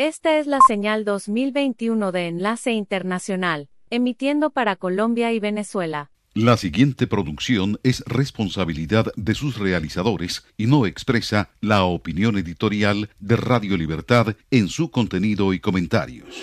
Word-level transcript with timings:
Esta 0.00 0.38
es 0.38 0.46
la 0.46 0.60
señal 0.66 1.04
2021 1.04 2.10
de 2.10 2.28
Enlace 2.28 2.72
Internacional, 2.72 3.68
emitiendo 3.90 4.48
para 4.48 4.76
Colombia 4.76 5.30
y 5.34 5.40
Venezuela. 5.40 6.10
La 6.32 6.56
siguiente 6.56 7.06
producción 7.06 7.78
es 7.82 8.02
responsabilidad 8.06 9.12
de 9.16 9.34
sus 9.34 9.58
realizadores 9.58 10.46
y 10.56 10.68
no 10.68 10.86
expresa 10.86 11.50
la 11.60 11.84
opinión 11.84 12.38
editorial 12.38 13.10
de 13.18 13.36
Radio 13.36 13.76
Libertad 13.76 14.36
en 14.50 14.68
su 14.68 14.90
contenido 14.90 15.52
y 15.52 15.60
comentarios. 15.60 16.34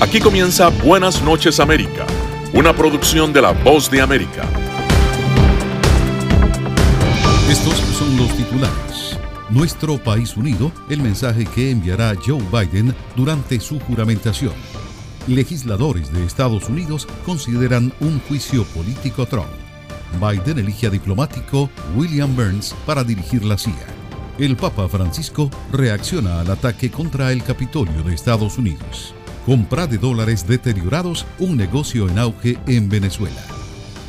Aquí 0.00 0.18
comienza 0.18 0.70
Buenas 0.82 1.22
noches 1.22 1.60
América, 1.60 2.08
una 2.52 2.74
producción 2.74 3.32
de 3.32 3.42
La 3.42 3.52
Voz 3.52 3.88
de 3.88 4.00
América. 4.00 4.57
Estos 7.48 7.78
son 7.96 8.14
los 8.18 8.36
titulares. 8.36 9.18
Nuestro 9.48 9.96
país 9.96 10.36
unido, 10.36 10.70
el 10.90 11.00
mensaje 11.00 11.46
que 11.46 11.70
enviará 11.70 12.14
Joe 12.14 12.42
Biden 12.52 12.94
durante 13.16 13.58
su 13.58 13.80
juramentación. 13.80 14.52
Legisladores 15.26 16.12
de 16.12 16.26
Estados 16.26 16.68
Unidos 16.68 17.08
consideran 17.24 17.90
un 18.00 18.20
juicio 18.28 18.64
político 18.64 19.24
Trump. 19.24 19.48
Biden 20.20 20.58
elige 20.58 20.88
a 20.88 20.90
diplomático 20.90 21.70
William 21.96 22.36
Burns 22.36 22.74
para 22.84 23.02
dirigir 23.02 23.42
la 23.46 23.56
CIA. 23.56 23.86
El 24.38 24.54
Papa 24.54 24.86
Francisco 24.86 25.50
reacciona 25.72 26.40
al 26.40 26.50
ataque 26.50 26.90
contra 26.90 27.32
el 27.32 27.42
Capitolio 27.42 28.02
de 28.02 28.14
Estados 28.14 28.58
Unidos. 28.58 29.14
Compra 29.46 29.86
de 29.86 29.96
dólares 29.96 30.46
deteriorados, 30.46 31.24
un 31.38 31.56
negocio 31.56 32.10
en 32.10 32.18
auge 32.18 32.58
en 32.66 32.90
Venezuela. 32.90 33.42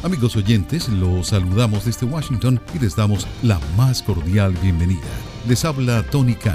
Amigos 0.02 0.38
oyentes, 0.38 0.88
los 0.88 1.28
saludamos 1.28 1.84
desde 1.84 2.06
Washington 2.06 2.62
y 2.74 2.80
les 2.80 2.96
damos 2.96 3.28
la 3.44 3.60
más 3.76 4.02
cordial 4.02 4.54
bienvenida. 4.62 5.02
Les 5.46 5.66
habla 5.66 6.04
Tony 6.04 6.36
Khan. 6.36 6.54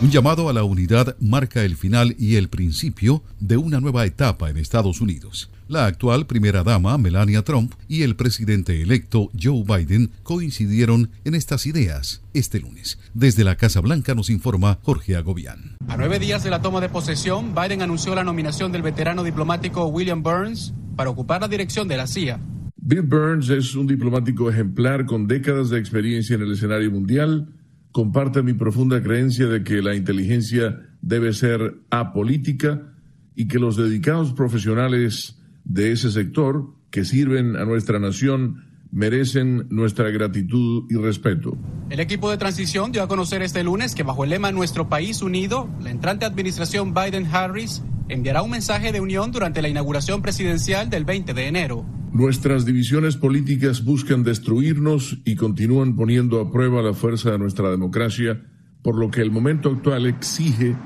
Un 0.00 0.10
llamado 0.10 0.48
a 0.48 0.54
la 0.54 0.64
unidad 0.64 1.16
marca 1.20 1.64
el 1.64 1.76
final 1.76 2.16
y 2.18 2.36
el 2.36 2.48
principio 2.48 3.22
de 3.40 3.58
una 3.58 3.78
nueva 3.78 4.06
etapa 4.06 4.48
en 4.48 4.56
Estados 4.56 5.02
Unidos. 5.02 5.50
La 5.66 5.86
actual 5.86 6.26
primera 6.26 6.62
dama, 6.62 6.98
Melania 6.98 7.40
Trump, 7.40 7.72
y 7.88 8.02
el 8.02 8.16
presidente 8.16 8.82
electo 8.82 9.30
Joe 9.40 9.64
Biden 9.66 10.10
coincidieron 10.22 11.08
en 11.24 11.34
estas 11.34 11.64
ideas 11.64 12.22
este 12.34 12.60
lunes. 12.60 12.98
Desde 13.14 13.44
la 13.44 13.56
Casa 13.56 13.80
Blanca 13.80 14.14
nos 14.14 14.28
informa 14.28 14.78
Jorge 14.82 15.16
Agobián. 15.16 15.78
A 15.88 15.96
nueve 15.96 16.18
días 16.18 16.44
de 16.44 16.50
la 16.50 16.60
toma 16.60 16.82
de 16.82 16.90
posesión, 16.90 17.54
Biden 17.54 17.80
anunció 17.80 18.14
la 18.14 18.24
nominación 18.24 18.72
del 18.72 18.82
veterano 18.82 19.24
diplomático 19.24 19.86
William 19.86 20.22
Burns 20.22 20.74
para 20.96 21.08
ocupar 21.08 21.40
la 21.40 21.48
dirección 21.48 21.88
de 21.88 21.96
la 21.96 22.06
CIA. 22.06 22.38
Bill 22.76 23.00
Burns 23.00 23.48
es 23.48 23.74
un 23.74 23.86
diplomático 23.86 24.50
ejemplar 24.50 25.06
con 25.06 25.26
décadas 25.26 25.70
de 25.70 25.78
experiencia 25.78 26.36
en 26.36 26.42
el 26.42 26.52
escenario 26.52 26.90
mundial. 26.90 27.54
Comparte 27.90 28.42
mi 28.42 28.52
profunda 28.52 29.02
creencia 29.02 29.46
de 29.46 29.64
que 29.64 29.80
la 29.80 29.94
inteligencia 29.94 30.78
debe 31.00 31.32
ser 31.32 31.80
apolítica 31.88 32.92
y 33.34 33.48
que 33.48 33.58
los 33.58 33.78
dedicados 33.78 34.34
profesionales 34.34 35.40
de 35.64 35.92
ese 35.92 36.10
sector 36.10 36.74
que 36.90 37.04
sirven 37.04 37.56
a 37.56 37.64
nuestra 37.64 37.98
nación 37.98 38.64
merecen 38.94 39.66
nuestra 39.70 40.08
gratitud 40.10 40.84
y 40.88 40.94
respeto. 40.94 41.58
El 41.90 41.98
equipo 41.98 42.30
de 42.30 42.38
transición 42.38 42.92
dio 42.92 43.02
a 43.02 43.08
conocer 43.08 43.42
este 43.42 43.64
lunes 43.64 43.94
que 43.94 44.04
bajo 44.04 44.22
el 44.22 44.30
lema 44.30 44.52
Nuestro 44.52 44.88
país 44.88 45.20
unido, 45.20 45.68
la 45.82 45.90
entrante 45.90 46.24
administración 46.24 46.94
Biden-Harris 46.94 47.82
enviará 48.08 48.42
un 48.42 48.50
mensaje 48.50 48.92
de 48.92 49.00
unión 49.00 49.32
durante 49.32 49.62
la 49.62 49.68
inauguración 49.68 50.22
presidencial 50.22 50.90
del 50.90 51.04
20 51.04 51.34
de 51.34 51.48
enero. 51.48 51.84
Nuestras 52.12 52.64
divisiones 52.64 53.16
políticas 53.16 53.84
buscan 53.84 54.22
destruirnos 54.22 55.18
y 55.24 55.34
continúan 55.34 55.96
poniendo 55.96 56.40
a 56.40 56.52
prueba 56.52 56.80
la 56.80 56.94
fuerza 56.94 57.32
de 57.32 57.38
nuestra 57.40 57.70
democracia, 57.70 58.40
por 58.82 58.96
lo 58.96 59.10
que 59.10 59.20
el 59.20 59.32
momento 59.32 59.70
actual 59.70 60.06
exige 60.06 60.76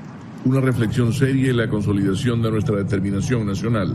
una 0.45 0.61
reflexión 0.61 1.13
seria 1.13 1.51
y 1.51 1.53
la 1.53 1.69
consolidación 1.69 2.41
de 2.41 2.49
nuestra 2.49 2.77
determinación 2.77 3.45
nacional. 3.45 3.93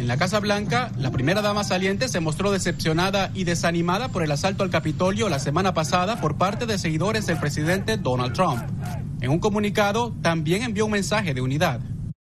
En 0.00 0.08
la 0.08 0.16
Casa 0.16 0.40
Blanca, 0.40 0.90
la 0.96 1.10
primera 1.10 1.42
dama 1.42 1.62
saliente 1.62 2.08
se 2.08 2.20
mostró 2.20 2.50
decepcionada 2.50 3.30
y 3.34 3.44
desanimada 3.44 4.08
por 4.08 4.22
el 4.22 4.32
asalto 4.32 4.62
al 4.62 4.70
Capitolio 4.70 5.28
la 5.28 5.38
semana 5.38 5.74
pasada 5.74 6.22
por 6.22 6.38
parte 6.38 6.64
de 6.64 6.78
seguidores 6.78 7.26
del 7.26 7.36
presidente 7.36 7.98
Donald 7.98 8.32
Trump. 8.32 8.62
En 9.20 9.30
un 9.30 9.38
comunicado, 9.40 10.14
también 10.22 10.62
envió 10.62 10.86
un 10.86 10.92
mensaje 10.92 11.34
de 11.34 11.42
unidad. 11.42 11.80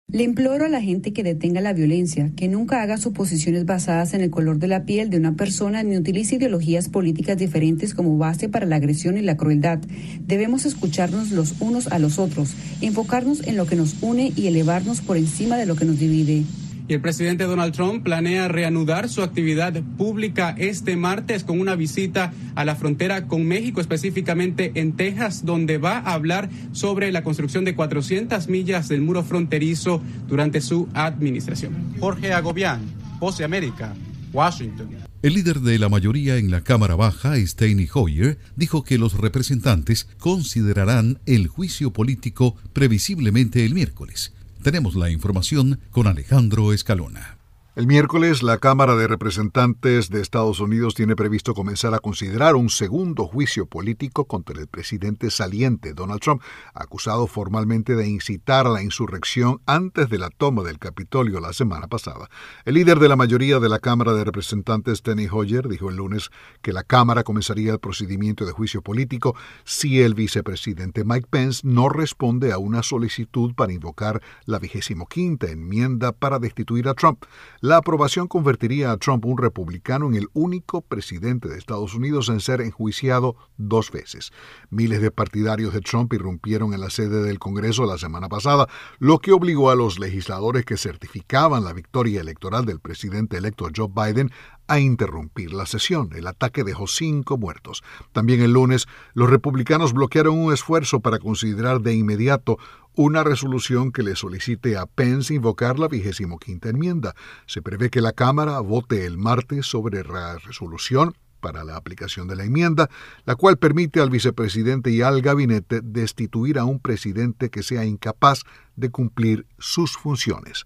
Le 0.08 0.24
imploro 0.24 0.64
a 0.64 0.70
la 0.70 0.80
gente 0.80 1.12
que 1.12 1.22
detenga 1.22 1.60
la 1.60 1.74
violencia, 1.74 2.32
que 2.38 2.48
nunca 2.48 2.82
haga 2.82 2.98
suposiciones 2.98 3.66
basadas 3.66 4.14
en 4.14 4.22
el 4.22 4.30
color 4.30 4.58
de 4.58 4.70
la 4.70 4.86
piel 4.86 5.10
de 5.10 5.18
una 5.18 5.34
persona 5.34 5.84
ni 5.84 5.98
utilice 5.98 6.36
ideologías 6.36 6.88
políticas 6.88 7.38
diferentes 7.38 7.94
como 7.94 8.18
base 8.18 8.48
para 8.48 8.66
la 8.66 8.78
agresión 8.78 9.18
y 9.18 9.22
la 9.22 9.36
crueldad. 9.36 9.80
Debemos 10.22 10.66
escucharnos 10.66 11.32
los 11.32 11.56
unos 11.60 11.88
a 11.88 12.00
los 12.00 12.20
otros, 12.20 12.54
enfocarnos 12.80 13.46
en 13.46 13.58
lo 13.58 13.66
que 13.66 13.76
nos 13.76 14.02
une 14.02 14.32
y 14.34 14.48
elevarnos 14.48 15.02
por 15.02 15.18
encima 15.18 15.58
de 15.58 15.66
lo 15.66 15.76
que 15.76 15.84
nos 15.84 16.00
divide 16.00 16.46
y 16.88 16.94
el 16.94 17.02
presidente 17.02 17.46
Donald 17.46 17.74
Trump 17.74 18.04
planea 18.04 18.48
reanudar 18.48 19.10
su 19.10 19.24
actividad 19.24 19.74
pública 19.98 20.56
este 20.58 20.96
martes 20.96 21.44
con 21.44 21.60
una 21.60 21.76
visita 21.76 22.34
a 22.54 22.66
la 22.66 22.76
frontera 22.76 23.28
con 23.28 23.46
México, 23.46 23.82
específicamente 23.82 24.72
en 24.76 24.94
Texas, 24.94 25.46
donde 25.46 25.78
va 25.78 25.98
a 25.98 26.14
hablar 26.14 26.50
sobre 26.74 27.12
la 27.12 27.24
construcción 27.24 27.66
de 27.66 27.76
400 27.76 28.48
millas 28.50 28.88
del 28.88 29.02
muro 29.02 29.24
fronterizo 29.24 30.02
durante 30.28 30.62
su 30.62 30.88
administración. 30.94 31.74
Jorge 32.00 32.34
Agobián, 32.34 32.82
Voz 33.20 33.38
de 33.38 33.46
América, 33.46 33.94
Washington. 34.32 34.90
El 35.24 35.34
líder 35.34 35.62
de 35.62 35.80
la 35.80 35.90
mayoría 35.90 36.38
en 36.38 36.52
la 36.52 36.62
Cámara 36.62 36.96
Baja, 36.96 37.36
Steny 37.38 37.88
Hoyer, 37.92 38.38
dijo 38.56 38.84
que 38.84 39.00
los 39.00 39.18
representantes 39.18 40.08
considerarán 40.20 41.18
el 41.26 41.48
juicio 41.48 41.92
político 41.92 42.56
previsiblemente 42.74 43.66
el 43.66 43.74
miércoles 43.74 44.34
tenemos 44.66 44.96
la 44.96 45.12
información 45.12 45.80
con 45.92 46.08
Alejandro 46.08 46.74
Escalona. 46.74 47.35
El 47.76 47.88
miércoles, 47.88 48.42
la 48.42 48.58
Cámara 48.58 48.96
de 48.96 49.06
Representantes 49.06 50.10
de 50.10 50.22
Estados 50.22 50.62
Unidos 50.62 50.96
tiene 50.96 51.18
previsto 51.18 51.54
comenzar 51.54 51.94
a 51.94 52.00
considerar 52.00 52.56
un 52.56 52.70
segundo 52.70 53.28
juicio 53.28 53.66
político 53.66 54.24
contra 54.24 54.58
el 54.62 54.68
presidente 54.68 55.30
saliente 55.30 55.94
Donald 55.94 56.22
Trump, 56.22 56.42
acusado 56.74 57.28
formalmente 57.28 57.96
de 57.96 58.08
incitar 58.08 58.66
a 58.66 58.70
la 58.70 58.82
insurrección 58.82 59.60
antes 59.66 60.08
de 60.08 60.18
la 60.20 60.30
toma 60.30 60.64
del 60.64 60.80
Capitolio 60.80 61.42
la 61.42 61.52
semana 61.52 61.90
pasada. 61.90 62.30
El 62.64 62.76
líder 62.76 63.00
de 63.00 63.10
la 63.10 63.18
mayoría 63.18 63.60
de 63.60 63.68
la 63.68 63.80
Cámara 63.80 64.14
de 64.14 64.24
Representantes, 64.24 65.02
Tenny 65.02 65.28
Hoyer, 65.30 65.68
dijo 65.68 65.90
el 65.90 65.98
lunes 65.98 66.30
que 66.62 66.72
la 66.72 66.84
Cámara 66.84 67.26
comenzaría 67.26 67.74
el 67.74 67.80
procedimiento 67.80 68.46
de 68.46 68.54
juicio 68.54 68.84
político 68.84 69.36
si 69.66 70.02
el 70.02 70.14
vicepresidente 70.14 71.04
Mike 71.04 71.28
Pence 71.30 71.60
no 71.66 71.90
responde 71.90 72.54
a 72.54 72.58
una 72.58 72.84
solicitud 72.84 73.54
para 73.54 73.74
invocar 73.74 74.22
la 74.46 74.60
vigésimo 74.60 75.08
quinta 75.08 75.52
enmienda 75.52 76.14
para 76.14 76.40
destituir 76.40 76.88
a 76.88 76.94
Trump. 76.94 77.26
La 77.66 77.78
aprobación 77.78 78.28
convertiría 78.28 78.92
a 78.92 78.98
Trump, 78.98 79.26
un 79.26 79.40
republicano, 79.40 80.06
en 80.06 80.14
el 80.14 80.28
único 80.34 80.82
presidente 80.82 81.50
de 81.50 81.58
Estados 81.58 81.96
Unidos 81.96 82.30
en 82.30 82.40
ser 82.40 82.62
enjuiciado 82.62 83.36
dos 83.58 83.90
veces. 83.90 84.32
Miles 84.70 85.02
de 85.02 85.10
partidarios 85.10 85.74
de 85.74 85.82
Trump 85.82 86.14
irrumpieron 86.14 86.76
en 86.76 86.82
la 86.82 86.92
sede 86.92 87.24
del 87.24 87.40
Congreso 87.40 87.88
la 87.88 87.98
semana 87.98 88.30
pasada, 88.30 88.68
lo 89.00 89.18
que 89.18 89.32
obligó 89.32 89.72
a 89.72 89.76
los 89.76 89.98
legisladores 89.98 90.64
que 90.64 90.78
certificaban 90.78 91.64
la 91.64 91.74
victoria 91.74 92.22
electoral 92.22 92.66
del 92.66 92.80
presidente 92.80 93.38
electo 93.38 93.68
Joe 93.76 93.90
Biden 93.90 94.30
a 94.68 94.80
interrumpir 94.80 95.54
la 95.54 95.66
sesión. 95.66 96.10
El 96.16 96.28
ataque 96.28 96.64
dejó 96.64 96.88
cinco 96.88 97.38
muertos. 97.38 97.84
También 98.12 98.42
el 98.42 98.54
lunes, 98.54 98.88
los 99.14 99.30
republicanos 99.30 99.94
bloquearon 99.94 100.38
un 100.38 100.54
esfuerzo 100.54 101.00
para 101.00 101.20
considerar 101.20 101.82
de 101.82 101.94
inmediato 101.94 102.58
una 102.96 103.24
resolución 103.24 103.92
que 103.92 104.04
le 104.04 104.16
solicite 104.16 104.78
a 104.78 104.86
Pence 104.86 105.34
invocar 105.34 105.80
la 105.80 105.88
vigésimo 105.88 106.40
quinta 106.40 106.70
enmienda. 106.70 107.14
Se 107.46 107.62
prevé 107.62 107.90
que 107.90 108.02
la 108.02 108.14
Cámara 108.14 108.60
vote 108.60 109.06
el 109.06 109.18
martes 109.18 109.66
sobre 109.66 110.04
la 110.04 110.38
resolución 110.38 111.14
para 111.42 111.64
la 111.64 111.76
aplicación 111.76 112.28
de 112.28 112.36
la 112.36 112.46
enmienda, 112.46 112.90
la 113.26 113.36
cual 113.36 113.58
permite 113.58 114.00
al 114.00 114.10
vicepresidente 114.10 114.90
y 114.90 115.02
al 115.02 115.22
gabinete 115.22 115.82
destituir 115.84 116.58
a 116.58 116.66
un 116.66 116.80
presidente 116.80 117.50
que 117.52 117.62
sea 117.62 117.86
incapaz 117.86 118.44
de 118.76 118.90
cumplir 118.90 119.46
sus 119.60 119.96
funciones. 119.96 120.66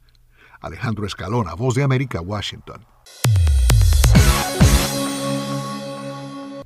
Alejandro 0.62 1.06
Escalona, 1.06 1.54
Voz 1.54 1.76
de 1.76 1.84
América, 1.84 2.22
Washington. 2.22 2.86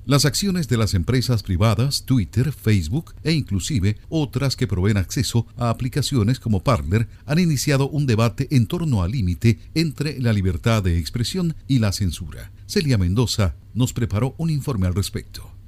Las 0.05 0.25
acciones 0.25 0.67
de 0.67 0.75
las 0.75 0.95
empresas 0.95 1.43
privadas, 1.43 2.03
Twitter, 2.03 2.51
Facebook 2.51 3.13
e 3.23 3.31
inclusive 3.31 3.97
otras 4.09 4.57
que 4.57 4.67
proveen 4.67 4.97
acceso 4.97 5.47
a 5.55 5.69
aplicaciones 5.69 6.41
como 6.41 6.61
Parler 6.61 7.07
han 7.25 7.39
iniciado 7.39 7.87
un 7.87 8.05
debate 8.05 8.49
en 8.51 8.67
torno 8.67 9.01
al 9.01 9.11
límite 9.11 9.59
entre 9.73 10.19
la 10.19 10.33
libertad 10.33 10.83
de 10.83 10.97
expresión 10.97 11.55
y 11.69 11.79
la 11.79 11.93
censura. 11.93 12.51
Celia 12.65 12.97
Mendoza 12.97 13.55
nos 13.73 13.93
preparó 13.93 14.35
un 14.37 14.49
informe 14.49 14.87
al 14.87 14.93
respecto. 14.93 15.62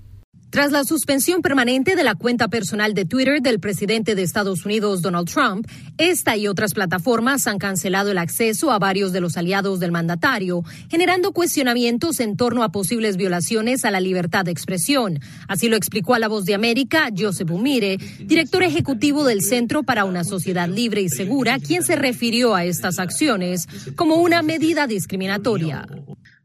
Tras 0.55 0.71
la 0.71 0.85
suspensión 0.85 1.41
permanente 1.41 1.97
de 1.97 2.03
la 2.05 2.15
cuenta 2.15 2.47
personal 2.47 2.93
de 2.93 3.03
Twitter 3.03 3.41
del 3.41 3.59
presidente 3.59 4.15
de 4.15 4.21
Estados 4.21 4.65
Unidos, 4.65 5.01
Donald 5.01 5.29
Trump, 5.29 5.67
esta 5.97 6.37
y 6.37 6.47
otras 6.47 6.73
plataformas 6.73 7.45
han 7.47 7.57
cancelado 7.57 8.11
el 8.11 8.17
acceso 8.17 8.71
a 8.71 8.79
varios 8.79 9.11
de 9.11 9.19
los 9.19 9.35
aliados 9.35 9.81
del 9.81 9.91
mandatario, 9.91 10.63
generando 10.89 11.33
cuestionamientos 11.33 12.21
en 12.21 12.37
torno 12.37 12.63
a 12.63 12.71
posibles 12.71 13.17
violaciones 13.17 13.83
a 13.83 13.91
la 13.91 13.99
libertad 13.99 14.45
de 14.45 14.51
expresión. 14.51 15.19
Así 15.49 15.67
lo 15.67 15.75
explicó 15.75 16.13
a 16.13 16.19
La 16.19 16.29
Voz 16.29 16.45
de 16.45 16.53
América 16.53 17.09
Joseph 17.13 17.51
Umire, 17.51 17.97
director 18.21 18.63
ejecutivo 18.63 19.25
del 19.25 19.41
Centro 19.41 19.83
para 19.83 20.05
una 20.05 20.23
Sociedad 20.23 20.69
Libre 20.69 21.01
y 21.01 21.09
Segura, 21.09 21.59
quien 21.59 21.83
se 21.83 21.97
refirió 21.97 22.55
a 22.55 22.63
estas 22.63 22.97
acciones 22.99 23.67
como 23.97 24.15
una 24.15 24.41
medida 24.41 24.87
discriminatoria. 24.87 25.85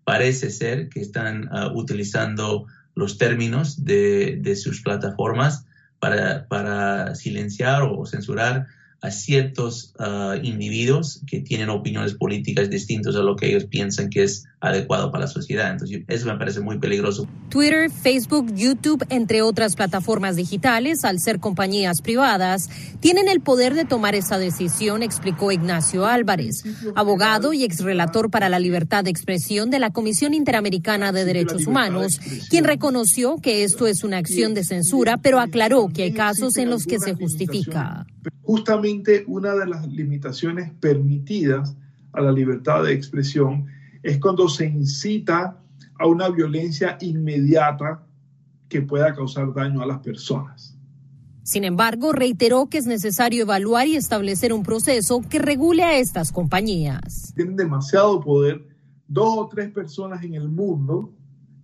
Parece 0.03 0.51
ser 0.51 0.89
que 0.89 0.99
están 0.99 1.49
uh, 1.53 1.79
utilizando 1.79 2.67
los 3.01 3.19
términos 3.19 3.85
de, 3.85 4.55
sus 4.55 4.83
plataformas 4.83 5.67
para, 5.99 6.47
para, 6.47 7.15
silenciar 7.15 7.83
o 7.83 8.07
censurar 8.07 8.67
a 9.01 9.11
ciertos 9.11 9.95
uh, 9.99 10.35
individuos 10.43 11.23
que 11.27 11.41
tienen 11.41 11.71
opiniones 11.71 12.15
políticas 12.15 12.69
distintas 12.69 13.17
a 13.17 13.23
lo 13.23 13.35
que 13.35 13.49
ellos 13.49 13.65
piensan 13.65 14.11
que 14.11 14.23
es 14.25 14.47
adecuado 14.61 15.11
para 15.11 15.25
la 15.25 15.31
sociedad. 15.31 15.73
Entonces, 15.73 16.03
eso 16.07 16.27
me 16.27 16.37
parece 16.37 16.61
muy 16.61 16.79
peligroso. 16.79 17.27
Twitter, 17.49 17.91
Facebook, 17.91 18.53
YouTube, 18.55 19.05
entre 19.09 19.41
otras 19.41 19.75
plataformas 19.75 20.37
digitales, 20.37 21.05
al 21.05 21.19
ser 21.19 21.41
compañías 21.41 22.03
privadas, 22.03 22.69
tienen 23.01 23.29
el 23.29 23.41
poder 23.41 23.75
de 23.75 23.87
tomar 23.87 24.15
esa 24.15 24.39
decisión, 24.39 25.03
explicó 25.03 25.51
Ignacio 25.51 26.05
Álvarez, 26.07 26.63
abogado 26.95 27.55
y 27.55 27.65
exrelator 27.65 28.31
para 28.31 28.51
la 28.51 28.59
libertad 28.59 29.05
de 29.05 29.11
expresión 29.11 29.71
de 29.71 29.79
la 29.79 29.91
Comisión 29.91 30.35
Interamericana 30.35 31.11
de 31.11 31.25
Derechos 31.25 31.67
Humanos, 31.67 32.21
quien 32.51 32.65
reconoció 32.65 33.37
que 33.39 33.65
esto 33.65 33.87
es 33.87 34.05
una 34.05 34.19
acción 34.19 34.53
de 34.53 34.65
censura, 34.65 35.17
pero 35.17 35.41
aclaró 35.41 35.89
que 35.89 36.03
hay 36.03 36.13
casos 36.13 36.59
en 36.59 36.69
los 36.69 36.85
que 36.85 36.99
se 36.99 37.15
justifica. 37.15 38.07
Justamente 38.43 39.25
una 39.27 39.55
de 39.55 39.67
las 39.67 39.87
limitaciones 39.89 40.71
permitidas 40.81 41.75
a 42.13 42.21
la 42.21 42.33
libertad 42.33 42.83
de 42.83 42.93
expresión 42.93 43.67
es 44.03 44.19
cuando 44.19 44.49
se 44.49 44.67
incita 44.67 45.63
a 45.99 46.07
una 46.07 46.29
violencia 46.29 46.97
inmediata 47.01 48.07
que 48.69 48.83
pueda 48.83 49.15
causar 49.15 49.53
daño 49.53 49.83
a 49.83 49.87
las 49.87 49.99
personas. 49.99 50.77
Sin 51.43 51.65
embargo, 51.65 52.13
reiteró 52.13 52.69
que 52.69 52.79
es 52.79 52.87
necesario 52.87 53.43
evaluar 53.43 53.89
y 53.89 53.97
establecer 53.97 54.53
un 54.53 54.63
proceso 54.63 55.21
que 55.29 55.39
regule 55.39 55.83
a 55.83 55.99
estas 55.99 56.33
compañías. 56.33 57.33
Tienen 57.35 57.57
demasiado 57.57 58.21
poder 58.21 58.67
dos 59.09 59.35
o 59.37 59.49
tres 59.49 59.71
personas 59.71 60.23
en 60.23 60.35
el 60.35 60.49
mundo 60.49 61.13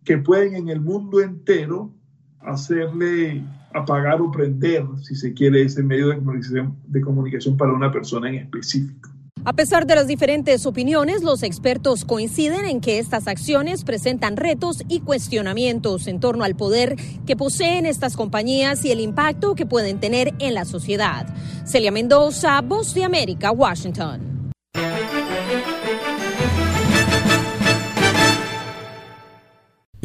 que 0.04 0.18
pueden 0.18 0.54
en 0.54 0.68
el 0.68 0.80
mundo 0.80 1.20
entero 1.20 1.92
hacerle 2.40 3.44
apagar 3.72 4.20
o 4.20 4.30
prender, 4.30 4.84
si 5.02 5.14
se 5.14 5.34
quiere, 5.34 5.62
ese 5.62 5.82
medio 5.82 6.08
de 6.08 6.16
comunicación, 6.16 6.76
de 6.86 7.00
comunicación 7.00 7.56
para 7.56 7.72
una 7.72 7.90
persona 7.90 8.28
en 8.28 8.36
específico. 8.36 9.10
A 9.48 9.52
pesar 9.52 9.86
de 9.86 9.94
las 9.94 10.08
diferentes 10.08 10.66
opiniones, 10.66 11.22
los 11.22 11.44
expertos 11.44 12.04
coinciden 12.04 12.64
en 12.64 12.80
que 12.80 12.98
estas 12.98 13.28
acciones 13.28 13.84
presentan 13.84 14.36
retos 14.36 14.82
y 14.88 14.98
cuestionamientos 14.98 16.08
en 16.08 16.18
torno 16.18 16.42
al 16.42 16.56
poder 16.56 16.96
que 17.26 17.36
poseen 17.36 17.86
estas 17.86 18.16
compañías 18.16 18.84
y 18.84 18.90
el 18.90 18.98
impacto 18.98 19.54
que 19.54 19.64
pueden 19.64 20.00
tener 20.00 20.34
en 20.40 20.54
la 20.54 20.64
sociedad. 20.64 21.28
Celia 21.64 21.92
Mendoza, 21.92 22.60
Voz 22.60 22.92
de 22.92 23.04
América, 23.04 23.52
Washington. 23.52 24.50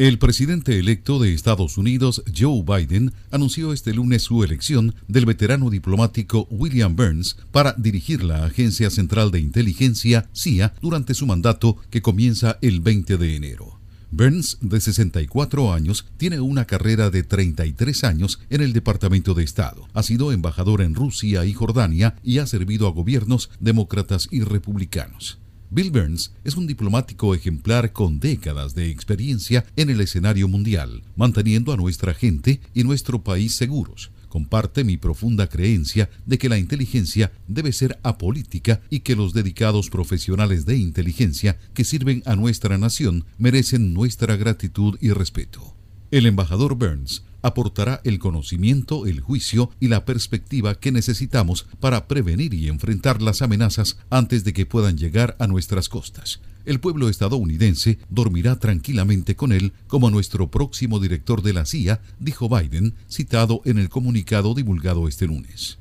El 0.02 0.18
presidente 0.18 0.80
electo 0.80 1.20
de 1.20 1.32
Estados 1.32 1.78
Unidos, 1.78 2.24
Joe 2.36 2.64
Biden, 2.64 3.12
anunció 3.30 3.72
este 3.72 3.94
lunes 3.94 4.22
su 4.22 4.42
elección 4.42 4.96
del 5.06 5.26
veterano 5.26 5.70
diplomático 5.70 6.48
William 6.50 6.96
Burns 6.96 7.36
para 7.52 7.76
dirigir 7.78 8.24
la 8.24 8.44
Agencia 8.44 8.90
Central 8.90 9.30
de 9.30 9.38
Inteligencia, 9.38 10.28
CIA, 10.34 10.74
durante 10.82 11.14
su 11.14 11.24
mandato 11.24 11.76
que 11.88 12.02
comienza 12.02 12.58
el 12.62 12.80
20 12.80 13.16
de 13.16 13.36
enero. 13.36 13.78
Burns, 14.10 14.58
de 14.60 14.80
64 14.80 15.72
años, 15.72 16.04
tiene 16.16 16.40
una 16.40 16.64
carrera 16.64 17.08
de 17.10 17.22
33 17.22 18.02
años 18.02 18.40
en 18.50 18.60
el 18.60 18.72
Departamento 18.72 19.34
de 19.34 19.44
Estado. 19.44 19.86
Ha 19.94 20.02
sido 20.02 20.32
embajador 20.32 20.82
en 20.82 20.96
Rusia 20.96 21.44
y 21.44 21.52
Jordania 21.52 22.16
y 22.24 22.38
ha 22.38 22.48
servido 22.48 22.88
a 22.88 22.90
gobiernos 22.90 23.50
demócratas 23.60 24.26
y 24.32 24.40
republicanos. 24.40 25.38
Bill 25.74 25.90
Burns 25.90 26.34
es 26.44 26.54
un 26.58 26.66
diplomático 26.66 27.34
ejemplar 27.34 27.94
con 27.94 28.20
décadas 28.20 28.74
de 28.74 28.90
experiencia 28.90 29.64
en 29.74 29.88
el 29.88 30.02
escenario 30.02 30.46
mundial, 30.46 31.02
manteniendo 31.16 31.72
a 31.72 31.78
nuestra 31.78 32.12
gente 32.12 32.60
y 32.74 32.84
nuestro 32.84 33.24
país 33.24 33.54
seguros. 33.54 34.10
Comparte 34.28 34.84
mi 34.84 34.98
profunda 34.98 35.46
creencia 35.46 36.10
de 36.26 36.36
que 36.36 36.50
la 36.50 36.58
inteligencia 36.58 37.32
debe 37.48 37.72
ser 37.72 37.98
apolítica 38.02 38.82
y 38.90 39.00
que 39.00 39.16
los 39.16 39.32
dedicados 39.32 39.88
profesionales 39.88 40.66
de 40.66 40.76
inteligencia 40.76 41.58
que 41.72 41.84
sirven 41.84 42.22
a 42.26 42.36
nuestra 42.36 42.76
nación 42.76 43.24
merecen 43.38 43.94
nuestra 43.94 44.36
gratitud 44.36 44.98
y 45.00 45.12
respeto. 45.12 45.74
El 46.12 46.26
embajador 46.26 46.74
Burns 46.74 47.24
aportará 47.40 48.02
el 48.04 48.18
conocimiento, 48.18 49.06
el 49.06 49.20
juicio 49.20 49.70
y 49.80 49.88
la 49.88 50.04
perspectiva 50.04 50.74
que 50.74 50.92
necesitamos 50.92 51.64
para 51.80 52.06
prevenir 52.06 52.52
y 52.52 52.68
enfrentar 52.68 53.22
las 53.22 53.40
amenazas 53.40 53.96
antes 54.10 54.44
de 54.44 54.52
que 54.52 54.66
puedan 54.66 54.98
llegar 54.98 55.36
a 55.38 55.46
nuestras 55.46 55.88
costas. 55.88 56.40
El 56.66 56.80
pueblo 56.80 57.08
estadounidense 57.08 57.98
dormirá 58.10 58.56
tranquilamente 58.56 59.36
con 59.36 59.52
él 59.52 59.72
como 59.86 60.10
nuestro 60.10 60.50
próximo 60.50 61.00
director 61.00 61.40
de 61.40 61.54
la 61.54 61.64
CIA, 61.64 62.02
dijo 62.20 62.46
Biden, 62.46 62.94
citado 63.08 63.62
en 63.64 63.78
el 63.78 63.88
comunicado 63.88 64.52
divulgado 64.52 65.08
este 65.08 65.26
lunes. 65.26 65.78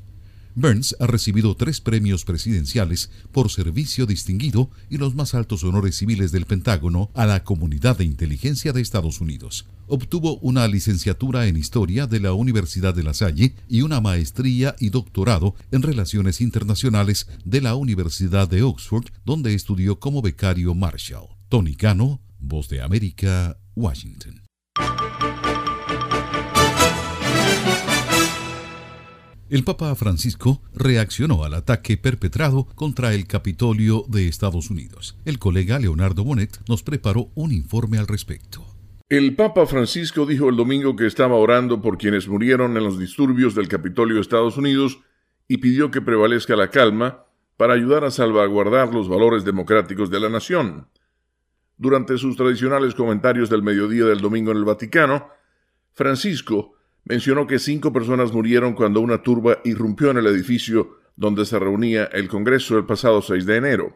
Burns 0.55 0.95
ha 0.99 1.07
recibido 1.07 1.55
tres 1.55 1.81
premios 1.81 2.25
presidenciales 2.25 3.09
por 3.31 3.49
servicio 3.49 4.05
distinguido 4.05 4.69
y 4.89 4.97
los 4.97 5.15
más 5.15 5.33
altos 5.33 5.63
honores 5.63 5.97
civiles 5.97 6.31
del 6.31 6.45
Pentágono 6.45 7.09
a 7.13 7.25
la 7.25 7.43
comunidad 7.43 7.97
de 7.97 8.05
inteligencia 8.05 8.73
de 8.73 8.81
Estados 8.81 9.21
Unidos. 9.21 9.65
Obtuvo 9.87 10.37
una 10.39 10.67
licenciatura 10.67 11.47
en 11.47 11.57
Historia 11.57 12.07
de 12.07 12.19
la 12.19 12.33
Universidad 12.33 12.93
de 12.93 13.03
La 13.03 13.13
Salle 13.13 13.55
y 13.67 13.81
una 13.81 14.01
maestría 14.01 14.75
y 14.79 14.89
doctorado 14.89 15.55
en 15.71 15.81
Relaciones 15.81 16.41
Internacionales 16.41 17.27
de 17.43 17.61
la 17.61 17.75
Universidad 17.75 18.47
de 18.47 18.63
Oxford, 18.63 19.05
donde 19.25 19.53
estudió 19.53 19.99
como 19.99 20.21
becario 20.21 20.73
Marshall. 20.73 21.27
Tony 21.49 21.75
Cano, 21.75 22.21
Voz 22.39 22.69
de 22.69 22.81
América, 22.81 23.57
Washington. 23.75 24.40
El 29.51 29.65
Papa 29.65 29.93
Francisco 29.95 30.61
reaccionó 30.73 31.43
al 31.43 31.53
ataque 31.55 31.97
perpetrado 31.97 32.67
contra 32.73 33.13
el 33.13 33.27
Capitolio 33.27 34.05
de 34.07 34.29
Estados 34.29 34.69
Unidos. 34.69 35.17
El 35.25 35.39
colega 35.39 35.77
Leonardo 35.77 36.23
Bonet 36.23 36.61
nos 36.69 36.83
preparó 36.83 37.27
un 37.35 37.51
informe 37.51 37.97
al 37.97 38.07
respecto. 38.07 38.65
El 39.09 39.35
Papa 39.35 39.65
Francisco 39.65 40.25
dijo 40.25 40.47
el 40.47 40.55
domingo 40.55 40.95
que 40.95 41.05
estaba 41.05 41.35
orando 41.35 41.81
por 41.81 41.97
quienes 41.97 42.29
murieron 42.29 42.77
en 42.77 42.85
los 42.85 42.97
disturbios 42.97 43.53
del 43.53 43.67
Capitolio 43.67 44.15
de 44.15 44.21
Estados 44.21 44.55
Unidos 44.55 44.99
y 45.49 45.57
pidió 45.57 45.91
que 45.91 45.99
prevalezca 45.99 46.55
la 46.55 46.69
calma 46.69 47.25
para 47.57 47.73
ayudar 47.73 48.05
a 48.05 48.11
salvaguardar 48.11 48.93
los 48.93 49.09
valores 49.09 49.43
democráticos 49.43 50.09
de 50.09 50.21
la 50.21 50.29
nación. 50.29 50.87
Durante 51.75 52.17
sus 52.17 52.37
tradicionales 52.37 52.95
comentarios 52.95 53.49
del 53.49 53.63
mediodía 53.63 54.05
del 54.05 54.21
domingo 54.21 54.51
en 54.51 54.57
el 54.59 54.63
Vaticano, 54.63 55.27
Francisco 55.91 56.77
mencionó 57.05 57.47
que 57.47 57.59
cinco 57.59 57.91
personas 57.91 58.31
murieron 58.31 58.73
cuando 58.73 59.01
una 59.01 59.21
turba 59.21 59.59
irrumpió 59.63 60.11
en 60.11 60.17
el 60.17 60.27
edificio 60.27 60.97
donde 61.15 61.45
se 61.45 61.59
reunía 61.59 62.05
el 62.05 62.27
Congreso 62.27 62.77
el 62.77 62.85
pasado 62.85 63.21
6 63.21 63.45
de 63.45 63.57
enero. 63.57 63.93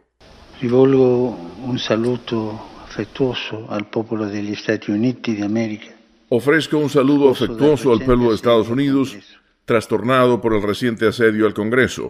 Rivolgo 0.61 1.29
un 1.65 1.79
saludo 1.79 2.59
afectuoso 2.83 3.67
al 3.69 3.89
pueblo 3.89 4.27
de 4.27 4.41
los 4.43 4.53
Estados 4.53 4.89
Unidos 4.89 5.21
de 5.23 5.43
América. 5.43 5.87
Ofrezco 6.29 6.77
un 6.77 6.89
saludo 6.89 7.29
afectuoso 7.29 7.91
al 7.91 8.03
pueblo 8.03 8.29
de 8.29 8.35
Estados 8.35 8.69
Unidos, 8.69 9.17
trastornado 9.65 10.41
por 10.41 10.53
el 10.53 10.61
reciente 10.61 11.07
asedio 11.07 11.45
al 11.45 11.53
Congreso. 11.53 12.09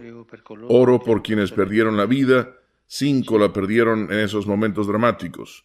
Oro 0.68 1.00
por 1.00 1.22
quienes 1.22 1.52
perdieron 1.52 1.96
la 1.96 2.06
vida 2.06 2.56
Cinco 2.88 3.36
la 3.38 3.52
perdieron 3.52 4.12
en 4.12 4.20
esos 4.20 4.46
momentos 4.46 4.86
dramáticos. 4.86 5.64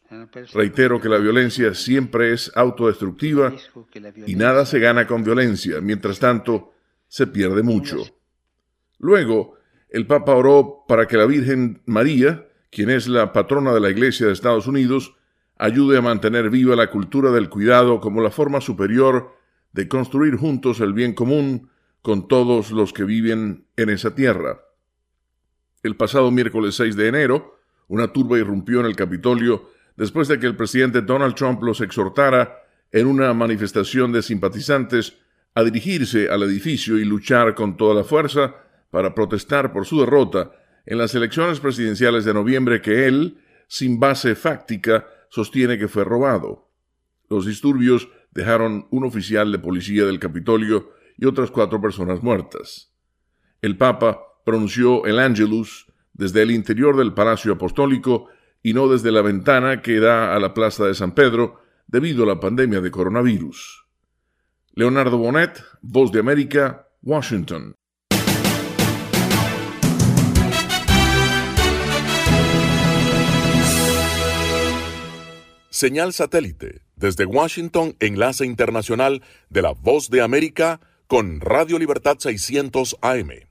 Reitero 0.53 0.99
que 0.99 1.07
la 1.07 1.19
violencia 1.19 1.75
siempre 1.75 2.33
es 2.33 2.51
autodestructiva 2.55 3.53
y 4.25 4.35
nada 4.35 4.65
se 4.65 4.79
gana 4.79 5.05
con 5.05 5.23
violencia. 5.23 5.81
Mientras 5.81 6.19
tanto, 6.19 6.73
se 7.07 7.27
pierde 7.27 7.61
mucho. 7.61 7.97
Luego, 8.97 9.55
el 9.89 10.07
Papa 10.07 10.33
oró 10.33 10.83
para 10.87 11.07
que 11.07 11.17
la 11.17 11.25
Virgen 11.25 11.81
María, 11.85 12.47
quien 12.71 12.89
es 12.89 13.07
la 13.07 13.33
patrona 13.33 13.73
de 13.73 13.81
la 13.81 13.91
Iglesia 13.91 14.25
de 14.25 14.33
Estados 14.33 14.65
Unidos, 14.65 15.15
ayude 15.57 15.97
a 15.97 16.01
mantener 16.01 16.49
viva 16.49 16.75
la 16.75 16.89
cultura 16.89 17.29
del 17.29 17.49
cuidado 17.49 17.99
como 17.99 18.21
la 18.21 18.31
forma 18.31 18.61
superior 18.61 19.35
de 19.73 19.87
construir 19.87 20.37
juntos 20.37 20.79
el 20.79 20.93
bien 20.93 21.13
común 21.13 21.69
con 22.01 22.27
todos 22.27 22.71
los 22.71 22.93
que 22.93 23.03
viven 23.03 23.67
en 23.77 23.89
esa 23.89 24.15
tierra. 24.15 24.61
El 25.83 25.95
pasado 25.95 26.29
miércoles 26.31 26.75
6 26.75 26.95
de 26.95 27.07
enero, 27.07 27.59
una 27.87 28.13
turba 28.13 28.37
irrumpió 28.37 28.79
en 28.79 28.85
el 28.85 28.95
Capitolio 28.95 29.69
después 29.97 30.27
de 30.27 30.39
que 30.39 30.45
el 30.45 30.55
presidente 30.55 31.01
Donald 31.01 31.35
Trump 31.35 31.61
los 31.63 31.81
exhortara 31.81 32.57
en 32.91 33.07
una 33.07 33.33
manifestación 33.33 34.11
de 34.11 34.21
simpatizantes 34.21 35.17
a 35.55 35.63
dirigirse 35.63 36.29
al 36.29 36.43
edificio 36.43 36.97
y 36.97 37.05
luchar 37.05 37.55
con 37.55 37.77
toda 37.77 37.95
la 37.95 38.03
fuerza 38.03 38.55
para 38.89 39.15
protestar 39.15 39.73
por 39.73 39.85
su 39.85 39.99
derrota 39.99 40.51
en 40.85 40.97
las 40.97 41.15
elecciones 41.15 41.59
presidenciales 41.59 42.25
de 42.25 42.33
noviembre 42.33 42.81
que 42.81 43.07
él, 43.07 43.39
sin 43.67 43.99
base 43.99 44.35
fáctica, 44.35 45.07
sostiene 45.29 45.77
que 45.77 45.87
fue 45.87 46.03
robado. 46.03 46.69
Los 47.29 47.45
disturbios 47.45 48.09
dejaron 48.31 48.87
un 48.91 49.05
oficial 49.05 49.51
de 49.51 49.59
policía 49.59 50.05
del 50.05 50.19
Capitolio 50.19 50.91
y 51.17 51.25
otras 51.25 51.51
cuatro 51.51 51.81
personas 51.81 52.21
muertas. 52.21 52.91
El 53.61 53.77
Papa 53.77 54.19
pronunció 54.43 55.05
el 55.05 55.19
Angelus 55.19 55.87
desde 56.13 56.41
el 56.41 56.51
interior 56.51 56.97
del 56.97 57.13
Palacio 57.13 57.53
Apostólico 57.53 58.27
y 58.63 58.73
no 58.73 58.87
desde 58.87 59.11
la 59.11 59.21
ventana 59.21 59.81
que 59.81 59.99
da 59.99 60.35
a 60.35 60.39
la 60.39 60.53
Plaza 60.53 60.85
de 60.85 60.93
San 60.93 61.13
Pedro 61.13 61.61
debido 61.87 62.23
a 62.23 62.27
la 62.27 62.39
pandemia 62.39 62.81
de 62.81 62.91
coronavirus. 62.91 63.85
Leonardo 64.73 65.17
Bonet, 65.17 65.63
Voz 65.81 66.11
de 66.11 66.19
América, 66.19 66.87
Washington. 67.01 67.75
Señal 75.69 76.13
satélite 76.13 76.81
desde 76.95 77.25
Washington, 77.25 77.95
enlace 77.99 78.45
internacional 78.45 79.23
de 79.49 79.61
la 79.63 79.71
Voz 79.71 80.09
de 80.09 80.21
América 80.21 80.79
con 81.07 81.41
Radio 81.41 81.79
Libertad 81.79 82.17
600 82.19 82.97
AM. 83.01 83.50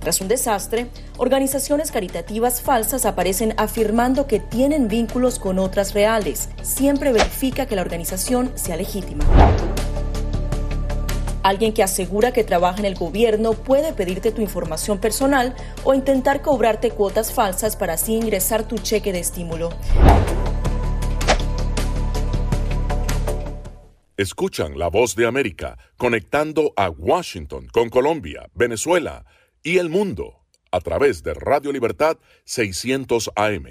Tras 0.00 0.22
un 0.22 0.28
desastre, 0.28 0.86
organizaciones 1.18 1.90
caritativas 1.92 2.62
falsas 2.62 3.04
aparecen 3.04 3.52
afirmando 3.58 4.26
que 4.26 4.40
tienen 4.40 4.88
vínculos 4.88 5.38
con 5.38 5.58
otras 5.58 5.92
reales. 5.92 6.48
Siempre 6.62 7.12
verifica 7.12 7.66
que 7.66 7.76
la 7.76 7.82
organización 7.82 8.50
sea 8.54 8.76
legítima. 8.76 9.26
Alguien 11.42 11.74
que 11.74 11.82
asegura 11.82 12.32
que 12.32 12.44
trabaja 12.44 12.78
en 12.78 12.86
el 12.86 12.94
gobierno 12.94 13.52
puede 13.52 13.92
pedirte 13.92 14.32
tu 14.32 14.40
información 14.40 14.98
personal 14.98 15.54
o 15.84 15.92
intentar 15.92 16.40
cobrarte 16.40 16.90
cuotas 16.90 17.32
falsas 17.32 17.76
para 17.76 17.94
así 17.94 18.14
ingresar 18.14 18.66
tu 18.66 18.76
cheque 18.76 19.12
de 19.12 19.20
estímulo. 19.20 19.70
Escuchan 24.16 24.78
la 24.78 24.88
voz 24.88 25.14
de 25.16 25.26
América 25.26 25.78
conectando 25.96 26.74
a 26.76 26.90
Washington 26.90 27.68
con 27.72 27.88
Colombia, 27.88 28.50
Venezuela, 28.54 29.24
y 29.62 29.78
el 29.78 29.90
mundo 29.90 30.40
a 30.70 30.80
través 30.80 31.22
de 31.22 31.34
Radio 31.34 31.72
Libertad 31.72 32.16
600 32.44 33.30
AM. 33.36 33.64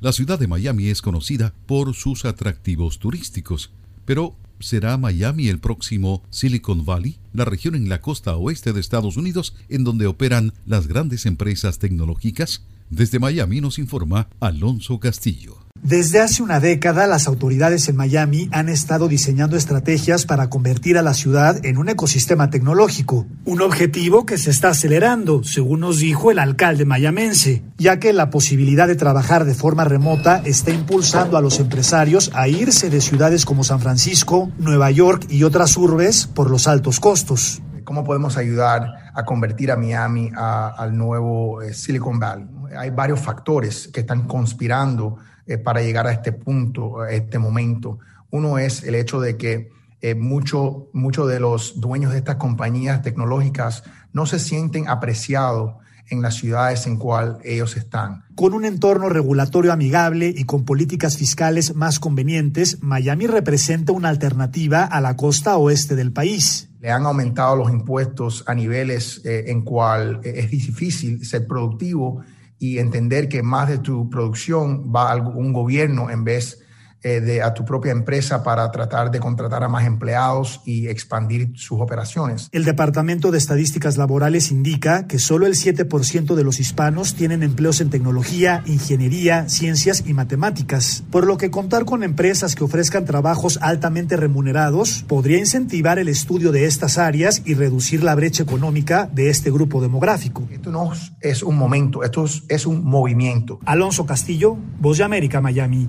La 0.00 0.12
ciudad 0.12 0.38
de 0.38 0.46
Miami 0.46 0.88
es 0.88 1.02
conocida 1.02 1.54
por 1.66 1.94
sus 1.94 2.24
atractivos 2.24 2.98
turísticos, 2.98 3.70
pero 4.06 4.34
¿será 4.58 4.96
Miami 4.96 5.48
el 5.48 5.60
próximo 5.60 6.22
Silicon 6.30 6.84
Valley, 6.86 7.18
la 7.32 7.44
región 7.44 7.74
en 7.74 7.88
la 7.88 8.00
costa 8.00 8.34
oeste 8.36 8.72
de 8.72 8.80
Estados 8.80 9.16
Unidos 9.16 9.54
en 9.68 9.84
donde 9.84 10.06
operan 10.06 10.54
las 10.64 10.86
grandes 10.86 11.26
empresas 11.26 11.78
tecnológicas? 11.78 12.64
Desde 12.90 13.20
Miami 13.20 13.60
nos 13.60 13.78
informa 13.78 14.26
Alonso 14.40 14.98
Castillo. 14.98 15.58
Desde 15.80 16.20
hace 16.20 16.42
una 16.42 16.58
década, 16.58 17.06
las 17.06 17.28
autoridades 17.28 17.88
en 17.88 17.94
Miami 17.94 18.48
han 18.50 18.68
estado 18.68 19.06
diseñando 19.06 19.56
estrategias 19.56 20.26
para 20.26 20.50
convertir 20.50 20.98
a 20.98 21.02
la 21.02 21.14
ciudad 21.14 21.64
en 21.64 21.78
un 21.78 21.88
ecosistema 21.88 22.50
tecnológico, 22.50 23.28
un 23.44 23.62
objetivo 23.62 24.26
que 24.26 24.38
se 24.38 24.50
está 24.50 24.70
acelerando, 24.70 25.44
según 25.44 25.80
nos 25.80 26.00
dijo 26.00 26.32
el 26.32 26.40
alcalde 26.40 26.84
mayamense, 26.84 27.62
ya 27.78 28.00
que 28.00 28.12
la 28.12 28.28
posibilidad 28.28 28.88
de 28.88 28.96
trabajar 28.96 29.44
de 29.44 29.54
forma 29.54 29.84
remota 29.84 30.42
está 30.44 30.72
impulsando 30.72 31.36
a 31.36 31.40
los 31.40 31.60
empresarios 31.60 32.32
a 32.34 32.48
irse 32.48 32.90
de 32.90 33.00
ciudades 33.00 33.44
como 33.44 33.62
San 33.62 33.78
Francisco, 33.78 34.50
Nueva 34.58 34.90
York 34.90 35.26
y 35.30 35.44
otras 35.44 35.76
urbes 35.76 36.26
por 36.26 36.50
los 36.50 36.66
altos 36.66 36.98
costos. 36.98 37.62
¿Cómo 37.84 38.02
podemos 38.02 38.36
ayudar 38.36 39.12
a 39.14 39.24
convertir 39.24 39.70
a 39.70 39.76
Miami 39.76 40.30
al 40.34 40.96
nuevo 40.96 41.62
eh, 41.62 41.72
Silicon 41.72 42.18
Valley? 42.18 42.46
Hay 42.76 42.90
varios 42.90 43.20
factores 43.20 43.88
que 43.88 44.00
están 44.00 44.26
conspirando 44.26 45.18
eh, 45.46 45.58
para 45.58 45.82
llegar 45.82 46.06
a 46.06 46.12
este 46.12 46.32
punto, 46.32 47.00
a 47.00 47.10
este 47.10 47.38
momento. 47.38 47.98
Uno 48.30 48.58
es 48.58 48.84
el 48.84 48.94
hecho 48.94 49.20
de 49.20 49.36
que 49.36 49.70
eh, 50.02 50.14
muchos 50.14 50.84
mucho 50.92 51.26
de 51.26 51.40
los 51.40 51.80
dueños 51.80 52.12
de 52.12 52.18
estas 52.18 52.36
compañías 52.36 53.02
tecnológicas 53.02 53.82
no 54.12 54.24
se 54.26 54.38
sienten 54.38 54.88
apreciados 54.88 55.74
en 56.08 56.22
las 56.22 56.36
ciudades 56.36 56.86
en 56.86 56.96
cual 56.96 57.38
ellos 57.44 57.76
están. 57.76 58.24
Con 58.34 58.54
un 58.54 58.64
entorno 58.64 59.08
regulatorio 59.08 59.72
amigable 59.72 60.32
y 60.34 60.44
con 60.44 60.64
políticas 60.64 61.16
fiscales 61.16 61.74
más 61.74 62.00
convenientes, 62.00 62.82
Miami 62.82 63.26
representa 63.26 63.92
una 63.92 64.08
alternativa 64.08 64.84
a 64.84 65.00
la 65.00 65.16
costa 65.16 65.56
oeste 65.56 65.96
del 65.96 66.12
país. 66.12 66.68
Le 66.80 66.90
han 66.90 67.04
aumentado 67.04 67.56
los 67.56 67.70
impuestos 67.70 68.42
a 68.46 68.54
niveles 68.54 69.20
eh, 69.24 69.44
en 69.48 69.62
cual 69.62 70.20
es 70.24 70.50
difícil 70.50 71.24
ser 71.24 71.46
productivo 71.46 72.22
y 72.60 72.78
entender 72.78 73.28
que 73.28 73.42
más 73.42 73.68
de 73.68 73.78
tu 73.78 74.08
producción 74.10 74.92
va 74.94 75.10
a 75.10 75.16
un 75.16 75.52
gobierno 75.52 76.10
en 76.10 76.22
vez 76.22 76.62
eh, 77.02 77.20
de 77.20 77.42
a 77.42 77.54
tu 77.54 77.64
propia 77.64 77.92
empresa 77.92 78.42
para 78.42 78.70
tratar 78.70 79.10
de 79.10 79.20
contratar 79.20 79.64
a 79.64 79.68
más 79.68 79.86
empleados 79.86 80.60
y 80.64 80.88
expandir 80.88 81.52
sus 81.54 81.80
operaciones. 81.80 82.48
El 82.52 82.64
Departamento 82.64 83.30
de 83.30 83.38
Estadísticas 83.38 83.96
Laborales 83.96 84.50
indica 84.50 85.06
que 85.06 85.18
solo 85.18 85.46
el 85.46 85.54
7% 85.54 86.34
de 86.34 86.44
los 86.44 86.60
hispanos 86.60 87.14
tienen 87.14 87.42
empleos 87.42 87.80
en 87.80 87.90
tecnología, 87.90 88.62
ingeniería, 88.66 89.48
ciencias 89.48 90.04
y 90.06 90.12
matemáticas, 90.12 91.04
por 91.10 91.26
lo 91.26 91.38
que 91.38 91.50
contar 91.50 91.84
con 91.84 92.02
empresas 92.02 92.54
que 92.54 92.64
ofrezcan 92.64 93.04
trabajos 93.04 93.58
altamente 93.62 94.16
remunerados 94.16 95.04
podría 95.08 95.38
incentivar 95.38 95.98
el 95.98 96.08
estudio 96.08 96.52
de 96.52 96.66
estas 96.66 96.98
áreas 96.98 97.42
y 97.44 97.54
reducir 97.54 98.04
la 98.04 98.14
brecha 98.14 98.42
económica 98.42 99.08
de 99.12 99.30
este 99.30 99.50
grupo 99.50 99.80
demográfico. 99.80 100.46
Esto 100.50 100.70
no 100.70 100.92
es 101.20 101.42
un 101.42 101.56
momento, 101.56 102.02
esto 102.02 102.24
es 102.48 102.66
un 102.66 102.84
movimiento. 102.84 103.58
Alonso 103.64 104.06
Castillo, 104.06 104.56
Voz 104.80 104.98
de 104.98 105.04
América, 105.04 105.40
Miami. 105.40 105.88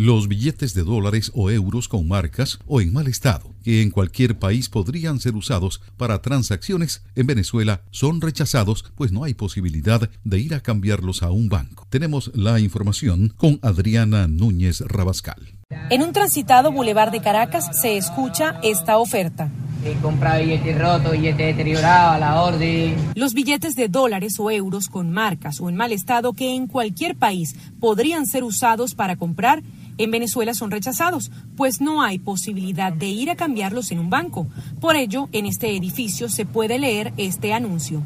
Los 0.00 0.28
billetes 0.28 0.72
de 0.72 0.82
dólares 0.82 1.30
o 1.34 1.50
euros 1.50 1.86
con 1.86 2.08
marcas 2.08 2.58
o 2.66 2.80
en 2.80 2.90
mal 2.90 3.06
estado, 3.06 3.52
que 3.62 3.82
en 3.82 3.90
cualquier 3.90 4.38
país 4.38 4.70
podrían 4.70 5.20
ser 5.20 5.34
usados 5.34 5.82
para 5.98 6.22
transacciones, 6.22 7.02
en 7.16 7.26
Venezuela 7.26 7.82
son 7.90 8.22
rechazados 8.22 8.86
pues 8.94 9.12
no 9.12 9.24
hay 9.24 9.34
posibilidad 9.34 10.08
de 10.24 10.38
ir 10.38 10.54
a 10.54 10.60
cambiarlos 10.60 11.22
a 11.22 11.30
un 11.30 11.50
banco. 11.50 11.86
Tenemos 11.90 12.30
la 12.34 12.60
información 12.60 13.34
con 13.36 13.58
Adriana 13.60 14.26
Núñez 14.26 14.80
Rabascal. 14.80 15.52
En 15.90 16.02
un 16.02 16.14
transitado 16.14 16.72
bulevar 16.72 17.10
de 17.10 17.20
Caracas 17.20 17.68
se 17.78 17.98
escucha 17.98 18.58
esta 18.62 18.96
oferta. 18.96 19.50
He 19.84 19.94
comprado 19.94 20.40
billetes 20.42 20.78
rotos, 20.78 21.12
billetes 21.12 21.56
deteriorados, 21.56 22.16
a 22.16 22.18
la 22.18 22.42
orden. 22.42 22.96
Los 23.14 23.32
billetes 23.32 23.76
de 23.76 23.88
dólares 23.88 24.38
o 24.38 24.50
euros 24.50 24.88
con 24.88 25.10
marcas 25.10 25.60
o 25.60 25.70
en 25.70 25.76
mal 25.76 25.92
estado 25.92 26.34
que 26.34 26.54
en 26.54 26.66
cualquier 26.66 27.16
país 27.16 27.54
podrían 27.80 28.26
ser 28.26 28.44
usados 28.44 28.94
para 28.94 29.16
comprar, 29.16 29.62
en 30.02 30.10
Venezuela 30.10 30.54
son 30.54 30.70
rechazados, 30.70 31.30
pues 31.56 31.80
no 31.80 32.02
hay 32.02 32.18
posibilidad 32.18 32.92
de 32.92 33.08
ir 33.08 33.30
a 33.30 33.36
cambiarlos 33.36 33.90
en 33.92 33.98
un 33.98 34.10
banco. 34.10 34.46
Por 34.80 34.96
ello, 34.96 35.28
en 35.32 35.46
este 35.46 35.76
edificio 35.76 36.28
se 36.28 36.46
puede 36.46 36.78
leer 36.78 37.12
este 37.18 37.52
anuncio. 37.52 38.02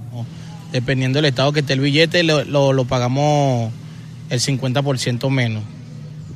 Dependiendo 0.73 1.19
del 1.19 1.27
estado 1.27 1.53
que 1.53 1.61
esté 1.61 1.75
el 1.75 1.81
billete, 1.81 2.25
lo, 2.25 2.45
lo, 2.45 2.73
lo 2.73 2.85
pagamos 2.85 3.73
el 4.29 4.41
50% 4.41 5.31
menos. 5.31 5.63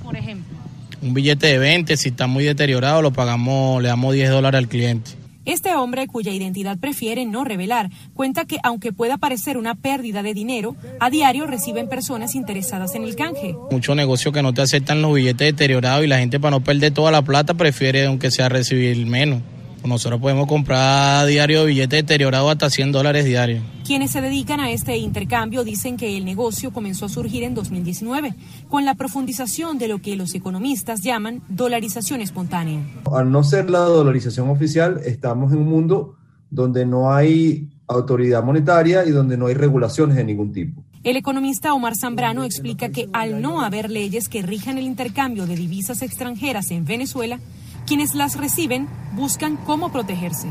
Por 0.05 0.17
ejemplo. 0.17 0.57
Un 1.03 1.13
billete 1.13 1.49
de 1.49 1.59
20, 1.59 1.97
si 1.97 2.11
está 2.11 2.27
muy 2.29 2.45
deteriorado, 2.45 3.03
lo 3.03 3.13
pagamos, 3.13 3.83
le 3.83 3.89
damos 3.89 4.15
10 4.15 4.31
dólares 4.31 4.59
al 4.59 4.69
cliente. 4.69 5.18
Este 5.49 5.75
hombre, 5.75 6.07
cuya 6.09 6.31
identidad 6.31 6.77
prefiere 6.77 7.25
no 7.25 7.43
revelar, 7.43 7.89
cuenta 8.13 8.45
que 8.45 8.59
aunque 8.63 8.93
pueda 8.93 9.17
parecer 9.17 9.57
una 9.57 9.75
pérdida 9.75 10.23
de 10.23 10.35
dinero, 10.35 10.77
a 11.01 11.09
diario 11.09 11.47
reciben 11.47 11.89
personas 11.89 12.35
interesadas 12.35 12.95
en 12.95 13.05
el 13.05 13.17
canje. 13.17 13.57
Muchos 13.71 13.97
negocios 13.97 14.35
que 14.35 14.43
no 14.43 14.53
te 14.53 14.61
aceptan 14.61 15.01
los 15.01 15.15
billetes 15.15 15.47
deteriorados 15.47 16.05
y 16.05 16.07
la 16.07 16.19
gente 16.19 16.39
para 16.39 16.51
no 16.51 16.63
perder 16.63 16.93
toda 16.93 17.11
la 17.11 17.23
plata 17.23 17.55
prefiere 17.55 18.05
aunque 18.05 18.31
sea 18.31 18.51
recibir 18.51 19.07
menos. 19.07 19.41
Nosotros 19.85 20.21
podemos 20.21 20.47
comprar 20.47 21.25
a 21.25 21.27
diario 21.27 21.65
billetes 21.65 22.01
deteriorados 22.01 22.51
hasta 22.51 22.69
100 22.71 22.93
dólares 22.93 23.25
diarios. 23.25 23.63
Quienes 23.87 24.11
se 24.11 24.21
dedican 24.21 24.61
a 24.61 24.71
este 24.71 24.97
intercambio 24.99 25.65
dicen 25.65 25.97
que 25.97 26.17
el 26.17 26.25
negocio 26.25 26.73
comenzó 26.73 27.07
a 27.07 27.09
surgir 27.09 27.43
en 27.43 27.55
2019, 27.55 28.35
con 28.69 28.85
la 28.85 28.95
profundización 28.95 29.79
de 29.79 29.89
lo 29.89 30.03
que 30.03 30.17
los 30.17 30.35
economistas 30.35 31.01
llaman 31.03 31.43
dolarización 31.49 32.21
espontánea. 32.21 32.81
Al 33.13 33.31
no 33.31 33.43
ser 33.43 33.71
la 33.71 33.81
dolarización 33.81 34.51
oficial, 34.51 35.01
estamos 35.05 35.53
en 35.53 35.61
un 35.61 35.69
mundo 35.69 36.17
donde 36.51 36.85
no 36.85 37.13
hay 37.13 37.69
autoridad 37.87 38.45
monetaria 38.45 39.05
y 39.07 39.11
donde 39.11 39.37
no 39.37 39.47
hay 39.47 39.55
regulaciones 39.55 40.17
de 40.17 40.25
ningún 40.25 40.53
tipo. 40.53 40.83
El 41.05 41.17
economista 41.17 41.73
Omar 41.73 41.95
Zambrano 41.97 42.45
explica 42.45 42.91
que 42.91 43.09
al 43.13 43.41
no 43.41 43.63
haber 43.63 43.91
leyes 43.91 44.29
que 44.29 44.43
rijan 44.43 44.79
el 44.79 44.85
intercambio 44.85 45.47
de 45.47 45.57
divisas 45.57 46.03
extranjeras 46.03 46.71
en 46.71 46.85
Venezuela, 46.85 47.41
quienes 47.89 48.15
las 48.15 48.37
reciben 48.37 48.87
buscan 49.17 49.57
cómo 49.57 49.91
protegerse. 49.91 50.49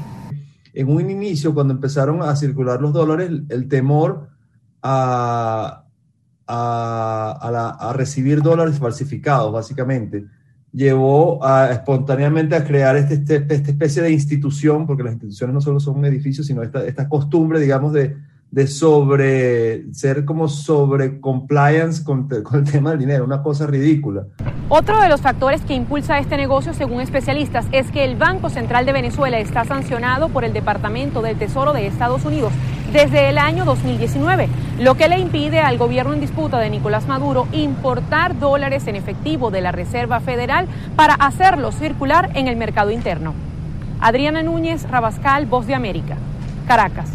En 0.74 0.90
un 0.90 1.10
inicio, 1.10 1.54
cuando 1.54 1.74
empezaron 1.74 2.22
a 2.24 2.36
circular 2.36 2.82
los 2.82 2.94
dólares, 2.94 3.30
el 3.50 3.68
temor 3.68 4.30
a, 4.82 5.86
a, 6.48 7.40
a, 7.40 7.52
la, 7.52 7.70
a 7.70 7.94
recibir 7.94 8.42
dólares 8.42 8.80
falsificados, 8.80 9.54
básicamente, 9.54 10.26
llevó 10.72 11.44
a, 11.46 11.72
espontáneamente 11.72 12.56
a 12.56 12.64
crear 12.64 12.96
este, 12.96 13.16
este, 13.16 13.54
esta 13.54 13.72
especie 13.72 14.02
de 14.02 14.12
institución, 14.12 14.88
porque 14.88 15.04
las 15.04 15.14
instituciones 15.14 15.54
no 15.54 15.62
solo 15.62 15.80
son 15.80 15.98
un 15.98 16.06
edificio, 16.06 16.44
sino 16.44 16.64
esta, 16.64 16.86
esta 16.86 17.08
costumbre, 17.08 17.60
digamos, 17.60 17.94
de, 17.94 18.18
de 18.52 18.68
sobre 18.68 19.94
ser 19.94 20.26
como 20.26 20.48
sobre 20.48 21.20
compliance 21.20 22.04
con, 22.04 22.28
con, 22.44 22.60
el 22.60 22.72
tema 22.72 22.92
del 22.92 23.00
dinero, 23.00 23.26
una 23.26 23.44
cosa 23.44 23.68
ridícula. 23.68 24.26
Otro 24.70 25.00
de 25.02 25.10
los 25.10 25.22
factores 25.22 25.62
que 25.62 25.74
impulsa 25.74 26.20
este 26.20 26.38
negocio, 26.38 26.74
según 26.74 27.02
especialistas, 27.02 27.66
es 27.72 27.92
que 27.92 28.04
el 28.04 28.16
Banco 28.16 28.50
Central 28.50 28.86
de 28.86 28.94
Venezuela 28.94 29.40
está 29.40 29.66
sancionado 29.66 30.30
por 30.30 30.44
el 30.44 30.54
Departamento 30.54 31.22
del 31.22 31.38
Tesoro 31.38 31.74
de 31.74 31.88
Estados 31.88 32.26
Unidos 32.26 32.54
desde 32.92 33.30
el 33.30 33.38
año 33.38 33.66
2019, 33.66 34.48
lo 34.80 34.96
que 34.96 35.10
le 35.10 35.20
impide 35.20 35.60
al 35.60 35.78
gobierno 35.78 36.14
en 36.14 36.22
disputa 36.22 36.58
de 36.60 36.70
Nicolás 36.70 37.08
Maduro 37.08 37.48
importar 37.52 38.40
dólares 38.40 38.88
en 38.88 38.96
efectivo 38.96 39.52
de 39.52 39.62
la 39.62 39.72
Reserva 39.72 40.20
Federal 40.20 40.68
para 40.96 41.14
hacerlos 41.14 41.76
circular 41.76 42.30
en 42.34 42.48
el 42.48 42.56
mercado 42.56 42.92
interno. 42.92 43.34
Adriana 44.00 44.44
Núñez 44.44 44.90
Rabascal, 44.90 45.48
Voz 45.48 45.68
de 45.68 45.76
América, 45.76 46.16
Caracas. 46.68 47.10